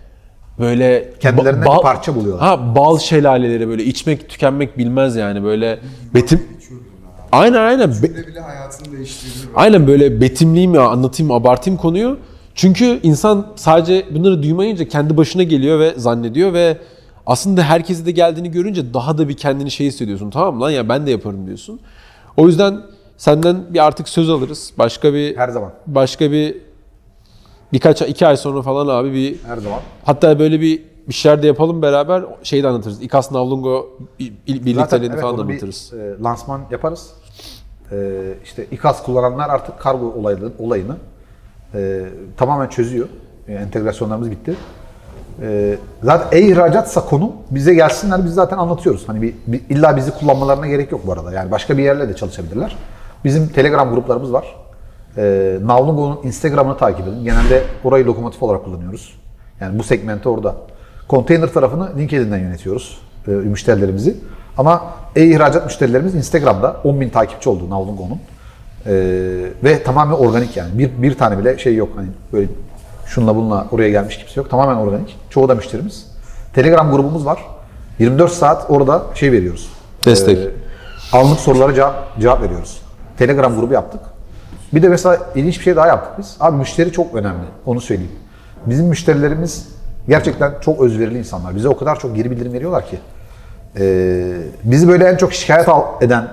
böyle 0.59 1.13
Kendilerinden 1.21 1.67
ba- 1.67 1.77
bir 1.79 1.83
parça 1.83 2.15
buluyorlar. 2.15 2.49
Ha 2.49 2.75
bal 2.77 2.99
şelaleleri 2.99 3.69
böyle 3.69 3.85
içmek 3.85 4.29
tükenmek 4.29 4.79
bilmez 4.79 5.17
yani 5.17 5.45
böyle 5.45 5.79
betim 6.15 6.43
Aynen 7.33 7.59
aynen. 7.59 7.91
Be- 8.03 8.27
Bile 8.27 8.41
hayatını 8.41 8.93
değiştirdi. 8.97 9.33
aynen 9.55 9.87
böyle 9.87 10.21
betimleyeyim 10.21 10.75
ya 10.75 10.83
anlatayım 10.89 11.33
abartayım 11.33 11.81
konuyu. 11.81 12.19
Çünkü 12.55 13.01
insan 13.03 13.47
sadece 13.57 14.05
bunları 14.15 14.43
duymayınca 14.43 14.89
kendi 14.89 15.17
başına 15.17 15.43
geliyor 15.43 15.79
ve 15.81 15.95
zannediyor 15.97 16.53
ve 16.53 16.79
aslında 17.27 17.63
herkese 17.63 18.07
de 18.07 18.11
geldiğini 18.11 18.51
görünce 18.51 18.95
daha 18.95 19.19
da 19.19 19.29
bir 19.29 19.35
kendini 19.37 19.71
şey 19.71 19.87
hissediyorsun. 19.87 20.31
Tamam 20.31 20.55
mı 20.55 20.61
lan 20.61 20.71
ya 20.71 20.89
ben 20.89 21.07
de 21.07 21.11
yaparım 21.11 21.47
diyorsun. 21.47 21.81
O 22.37 22.47
yüzden 22.47 22.81
senden 23.17 23.57
bir 23.75 23.85
artık 23.87 24.09
söz 24.09 24.31
alırız. 24.31 24.73
Başka 24.79 25.15
bir 25.15 25.37
Her 25.37 25.49
zaman. 25.49 25.71
başka 25.87 26.31
bir 26.33 26.57
birkaç 27.75 28.03
iki 28.03 28.27
ay 28.27 28.37
sonra 28.37 28.63
falan 28.63 28.89
abi 28.89 29.13
bir 29.13 29.37
Her 29.47 29.57
zaman. 29.57 29.79
Hatta 30.05 30.39
böyle 30.39 30.61
bir 30.61 30.83
bir 31.09 31.15
şeyler 31.15 31.43
de 31.43 31.47
yapalım 31.47 31.83
beraber 31.83 32.25
şeyi 32.43 32.63
de 32.63 32.69
anlatırız. 32.69 33.03
İKAS 33.03 33.33
Navlungo 33.33 33.87
birlikteliğini 34.49 35.13
evet, 35.13 35.23
falan 35.23 35.35
onu 35.35 35.49
bir, 35.49 35.53
anlatırız. 35.53 35.93
e, 35.93 36.23
lansman 36.23 36.61
yaparız. 36.71 37.11
E, 37.93 37.97
işte 38.45 38.67
İKAS 38.71 39.03
kullananlar 39.03 39.51
artık 39.51 39.79
kargo 39.81 40.07
olayını, 40.07 40.53
olayını 40.59 40.97
e, 41.75 42.05
tamamen 42.37 42.69
çözüyor. 42.69 43.09
E, 43.49 43.53
entegrasyonlarımız 43.53 44.31
bitti. 44.31 44.55
E, 45.43 45.79
zaten 46.03 46.39
e-ihracatsa 46.39 47.05
konu 47.05 47.33
bize 47.51 47.75
gelsinler 47.75 48.25
biz 48.25 48.35
zaten 48.35 48.59
anlatıyoruz. 48.59 49.09
Hani 49.09 49.23
bir, 49.23 49.35
bir- 49.47 49.63
illa 49.71 49.97
bizi 49.97 50.11
kullanmalarına 50.11 50.67
gerek 50.67 50.93
yok 50.93 51.07
bu 51.07 51.13
arada. 51.13 51.33
Yani 51.33 51.51
başka 51.51 51.79
bir 51.79 51.83
yerle 51.83 52.09
de 52.09 52.17
çalışabilirler. 52.17 52.77
Bizim 53.25 53.49
Telegram 53.49 53.91
gruplarımız 53.91 54.33
var. 54.33 54.64
E, 55.17 55.57
Navlungo'nun 55.65 56.19
Instagram'ını 56.25 56.77
takip 56.77 57.09
edin. 57.09 57.25
Genelde 57.25 57.63
orayı 57.85 58.07
lokomotif 58.07 58.43
olarak 58.43 58.65
kullanıyoruz. 58.65 59.15
Yani 59.61 59.79
bu 59.79 59.83
segmenti 59.83 60.29
orada. 60.29 60.57
Konteyner 61.09 61.53
tarafını 61.53 61.99
LinkedIn'den 61.99 62.39
yönetiyoruz 62.39 62.99
e, 63.29 63.31
müşterilerimizi. 63.31 64.17
Ama 64.59 64.85
e-ihracat 65.17 65.65
müşterilerimiz 65.65 66.15
Instagram'da 66.15 66.77
10.000 66.85 67.11
takipçi 67.11 67.49
oldu 67.49 67.71
Navlungo'nun. 67.71 68.19
E, 68.87 68.93
ve 69.65 69.83
tamamen 69.83 70.15
organik 70.15 70.57
yani. 70.57 70.79
Bir, 70.79 70.91
bir 71.03 71.19
tane 71.19 71.39
bile 71.39 71.59
şey 71.59 71.77
yok. 71.77 71.89
Hani 71.97 72.09
böyle 72.33 72.49
şunla 73.07 73.37
bununla 73.37 73.67
oraya 73.71 73.91
gelmiş 73.91 74.19
kimse 74.19 74.41
yok. 74.41 74.51
Tamamen 74.51 74.77
organik. 74.77 75.17
Çoğu 75.31 75.49
da 75.49 75.55
müşterimiz. 75.55 76.07
Telegram 76.55 76.91
grubumuz 76.91 77.27
var. 77.27 77.39
24 77.99 78.33
saat 78.33 78.71
orada 78.71 79.03
şey 79.15 79.33
veriyoruz. 79.33 79.71
Destek. 80.05 80.39
E, 80.39 80.51
anlık 81.13 81.41
sorulara 81.41 81.75
cevap, 81.75 82.21
cevap 82.21 82.43
veriyoruz. 82.43 82.83
Telegram 83.19 83.57
grubu 83.57 83.73
yaptık. 83.73 84.01
Bir 84.75 84.83
de 84.83 84.89
mesela 84.89 85.19
ilginç 85.35 85.59
bir 85.59 85.65
şey 85.65 85.77
daha 85.77 85.87
yaptık 85.87 86.13
biz. 86.19 86.37
Abi 86.41 86.57
müşteri 86.57 86.93
çok 86.93 87.15
önemli. 87.15 87.45
Onu 87.67 87.81
söyleyeyim. 87.81 88.13
Bizim 88.67 88.87
müşterilerimiz 88.87 89.69
gerçekten 90.09 90.53
çok 90.61 90.81
özverili 90.81 91.19
insanlar. 91.19 91.57
Bize 91.57 91.69
o 91.69 91.77
kadar 91.77 92.01
çok 92.01 92.17
geri 92.17 92.31
bildirim 92.31 92.53
veriyorlar 92.53 92.87
ki. 92.87 92.99
Ee, 93.79 94.33
bizi 94.65 94.89
böyle 94.89 95.05
en 95.05 95.17
çok 95.17 95.33
şikayet 95.33 95.69
eden 96.01 96.29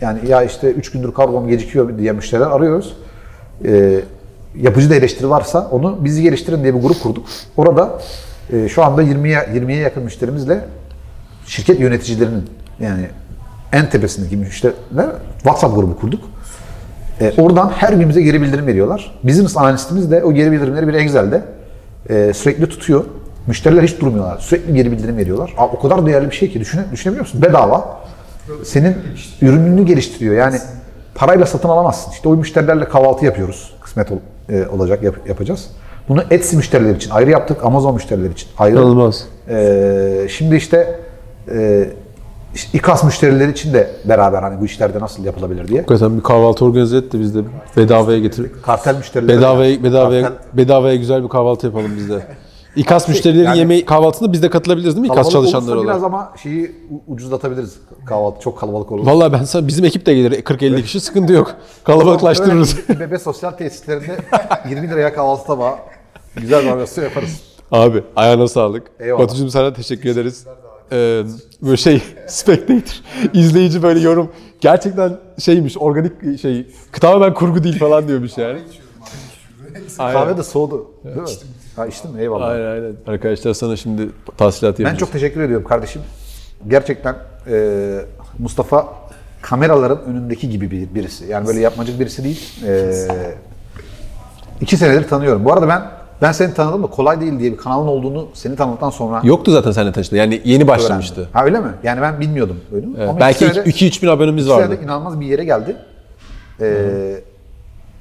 yani 0.00 0.28
ya 0.28 0.42
işte 0.42 0.70
3 0.70 0.90
gündür 0.90 1.14
kargom 1.14 1.48
gecikiyor 1.48 1.98
diye 1.98 2.12
müşteriler 2.12 2.46
arıyoruz. 2.46 2.96
Ee, 3.64 4.00
yapıcı 4.56 4.90
da 4.90 4.94
eleştiri 4.94 5.30
varsa 5.30 5.68
onu 5.70 6.04
bizi 6.04 6.22
geliştirin 6.22 6.62
diye 6.62 6.74
bir 6.74 6.80
grup 6.80 7.02
kurduk. 7.02 7.26
Orada 7.56 8.00
e, 8.52 8.68
şu 8.68 8.84
anda 8.84 9.02
20'ye 9.02 9.38
20'ye 9.38 9.78
yakın 9.78 10.02
müşterimizle 10.02 10.64
şirket 11.46 11.80
yöneticilerinin 11.80 12.50
yani 12.80 13.08
en 13.72 13.90
tepesindeki 13.90 14.36
müşteriler 14.36 15.08
WhatsApp 15.36 15.74
grubu 15.74 15.98
kurduk. 15.98 16.24
E, 17.20 17.32
oradan 17.38 17.68
her 17.68 17.92
gün 17.92 18.08
bize 18.08 18.22
geri 18.22 18.42
bildirim 18.42 18.66
veriyorlar. 18.66 19.18
Business 19.24 19.56
analistimiz 19.56 20.10
de 20.10 20.24
o 20.24 20.32
geri 20.32 20.52
bildirimleri 20.52 20.88
bir 20.88 20.94
Excel'de 20.94 21.42
e, 22.10 22.32
sürekli 22.34 22.66
tutuyor. 22.68 23.04
Müşteriler 23.46 23.82
hiç 23.82 24.00
durmuyorlar. 24.00 24.38
Sürekli 24.38 24.74
geri 24.74 24.92
bildirim 24.92 25.16
veriyorlar. 25.16 25.54
Aa, 25.58 25.66
o 25.66 25.80
kadar 25.80 26.06
değerli 26.06 26.30
bir 26.30 26.34
şey 26.36 26.50
ki 26.52 26.60
düşüne, 26.60 26.82
düşünebiliyor 26.92 27.26
musun? 27.26 27.42
Bedava. 27.42 27.98
Senin 28.64 28.96
ürününü 29.42 29.86
geliştiriyor. 29.86 30.34
Yani 30.34 30.58
parayla 31.14 31.46
satın 31.46 31.68
alamazsın. 31.68 32.10
İşte 32.12 32.28
o 32.28 32.36
müşterilerle 32.36 32.84
kahvaltı 32.84 33.24
yapıyoruz. 33.24 33.74
Kısmet 33.80 34.12
ol- 34.12 34.16
e, 34.48 34.66
olacak 34.66 35.02
yap- 35.02 35.28
yapacağız. 35.28 35.66
Bunu 36.08 36.22
Etsy 36.30 36.56
müşterileri 36.56 36.96
için 36.96 37.10
ayrı 37.10 37.30
yaptık. 37.30 37.64
Amazon 37.64 37.94
müşterileri 37.94 38.32
için 38.32 38.48
ayrı. 38.58 38.74
İnanılmaz. 38.74 39.24
Ee, 39.48 40.26
şimdi 40.30 40.56
işte 40.56 41.00
e, 41.52 41.84
işte 42.54 42.78
İKAS 42.78 43.04
müşterileri 43.04 43.52
için 43.52 43.74
de 43.74 43.90
beraber 44.04 44.42
hani 44.42 44.60
bu 44.60 44.64
işlerde 44.64 45.00
nasıl 45.00 45.24
yapılabilir 45.24 45.68
diye. 45.68 45.78
Hakikaten 45.80 46.16
bir 46.18 46.22
kahvaltı 46.22 46.64
organize 46.64 46.96
et 46.96 47.12
de 47.12 47.20
biz 47.20 47.34
de 47.34 47.40
bedavaya 47.76 48.18
getir. 48.18 48.50
Kartel 48.62 48.96
müşterileri. 48.96 49.38
Bedavaya, 49.38 49.82
bedavaya, 49.82 50.22
Kartel- 50.22 50.56
bedavaya 50.56 50.96
güzel 50.96 51.24
bir 51.24 51.28
kahvaltı 51.28 51.66
yapalım 51.66 51.90
biz 51.96 52.08
de. 52.08 52.26
İKAS 52.76 53.08
müşterilerin 53.08 53.46
yani- 53.46 53.58
yemeği 53.58 53.84
kahvaltısında 53.84 54.32
biz 54.32 54.42
de 54.42 54.50
katılabiliriz 54.50 54.96
değil 54.96 55.06
mi? 55.08 55.12
İKAS 55.12 55.30
çalışanları 55.30 55.78
olursa 55.78 55.88
biraz 55.90 56.02
olarak. 56.02 56.14
ama 56.14 56.32
şeyi 56.42 56.76
ucuzlatabiliriz 57.08 57.78
kahvaltı. 58.06 58.40
Çok 58.40 58.58
kalabalık 58.58 58.92
olur. 58.92 59.06
Vallahi 59.06 59.32
ben 59.32 59.44
sana 59.44 59.68
bizim 59.68 59.84
ekip 59.84 60.06
de 60.06 60.14
gelir 60.14 60.32
40-50 60.42 60.82
kişi 60.82 61.00
sıkıntı 61.00 61.32
yok. 61.32 61.54
Kalabalıklaştırırız. 61.84 62.88
Bebe 62.88 63.18
sosyal 63.18 63.50
tesislerinde 63.50 64.16
20 64.68 64.88
liraya 64.90 65.14
kahvaltı 65.14 65.46
tabağı 65.46 65.74
güzel 66.36 66.64
bir 66.64 67.02
yaparız. 67.02 67.40
Abi 67.72 68.04
ayağına 68.16 68.48
sağlık. 68.48 68.82
Eyvallah. 69.00 69.22
Batucuğum 69.22 69.50
sana 69.50 69.72
teşekkür 69.72 70.08
ederiz. 70.10 70.46
Ee, 70.92 71.22
böyle 71.62 71.76
şey 71.76 72.02
spectator 72.26 72.94
izleyici 73.32 73.82
böyle 73.82 74.00
yorum 74.00 74.32
gerçekten 74.60 75.16
şeymiş 75.38 75.78
organik 75.78 76.40
şey 76.40 76.66
tamamen 76.92 77.34
kurgu 77.34 77.64
değil 77.64 77.78
falan 77.78 78.08
diyormuş 78.08 78.38
yani. 78.38 78.58
Aynen. 79.98 80.20
Kahve 80.20 80.36
de 80.36 80.42
soğudu. 80.42 80.90
Değil 81.04 81.16
mi? 81.16 81.22
Ha 81.76 81.86
içtin 81.86 82.10
mi? 82.14 82.20
Eyvallah. 82.20 82.48
Aynen 82.48 82.66
aynen. 82.66 82.92
Arkadaşlar 83.06 83.54
sana 83.54 83.76
şimdi 83.76 84.08
tahsilat 84.36 84.78
Ben 84.78 84.84
yapacağız. 84.84 85.00
çok 85.00 85.12
teşekkür 85.12 85.40
ediyorum 85.40 85.66
kardeşim. 85.68 86.02
Gerçekten 86.68 87.16
e, 87.50 87.98
Mustafa 88.38 88.88
kameraların 89.42 90.04
önündeki 90.04 90.48
gibi 90.50 90.70
bir 90.70 90.94
birisi. 90.94 91.26
Yani 91.26 91.46
böyle 91.46 91.60
yapmacık 91.60 92.00
birisi 92.00 92.24
değil. 92.24 92.64
E, 92.66 92.92
iki 94.60 94.76
senedir 94.76 95.08
tanıyorum. 95.08 95.44
Bu 95.44 95.52
arada 95.52 95.68
ben 95.68 95.82
ben 96.22 96.32
seni 96.32 96.54
tanıdım 96.54 96.82
da 96.82 96.86
kolay 96.86 97.20
değil 97.20 97.38
diye 97.38 97.52
bir 97.52 97.56
kanalın 97.56 97.86
olduğunu 97.88 98.26
seni 98.34 98.56
tanıdıktan 98.56 98.90
sonra 98.90 99.20
Yoktu 99.24 99.52
zaten 99.52 99.70
seninle 99.70 99.92
tanıştı. 99.92 100.16
Yani 100.16 100.40
yeni 100.44 100.68
başlamıştı. 100.68 101.14
öğrendim. 101.20 101.32
Ha 101.32 101.44
öyle 101.44 101.60
mi? 101.60 101.68
Yani 101.82 102.00
ben 102.02 102.20
bilmiyordum. 102.20 102.56
Öyle 102.74 102.86
mi? 102.86 102.94
Evet, 102.98 103.08
Ama 103.08 103.20
belki 103.20 103.44
iki 103.46 103.54
senede- 103.54 103.68
2-3 103.70 104.02
bin 104.02 104.08
abonemiz 104.08 104.44
iki 104.46 104.54
vardı. 104.54 104.78
inanılmaz 104.84 105.20
bir 105.20 105.26
yere 105.26 105.44
geldi. 105.44 105.76
E, 106.60 106.66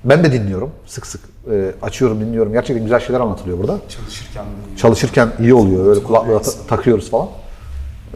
ben 0.05 0.23
de 0.23 0.31
dinliyorum. 0.31 0.71
Sık 0.85 1.05
sık 1.07 1.21
e, 1.51 1.71
açıyorum, 1.81 2.19
dinliyorum. 2.19 2.51
Gerçekten 2.53 2.83
güzel 2.83 2.99
şeyler 2.99 3.19
anlatılıyor 3.19 3.57
burada. 3.59 3.77
Çalışırken 3.89 4.45
de 4.45 4.77
Çalışırken 4.77 5.29
iyi 5.39 5.53
oluyor. 5.53 5.85
Öyle 5.85 6.03
kulaklığa 6.03 6.41
ta- 6.41 6.51
takıyoruz 6.67 7.09
falan. 7.09 7.27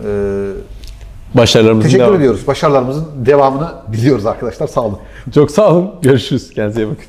E, 0.05 0.07
Başarılarımızın 1.33 1.87
Teşekkür 1.87 2.03
devamı. 2.03 2.17
ediyoruz. 2.17 2.47
Başarılarımızın 2.47 3.05
devamını 3.25 3.71
diliyoruz 3.93 4.25
arkadaşlar. 4.25 4.67
Sağ 4.67 4.81
olun. 4.81 4.97
Çok 5.33 5.51
sağ 5.51 5.69
olun. 5.71 5.91
Görüşürüz. 6.01 6.49
Kendinize 6.53 6.81
iyi 6.83 6.87
bakın. 6.89 7.05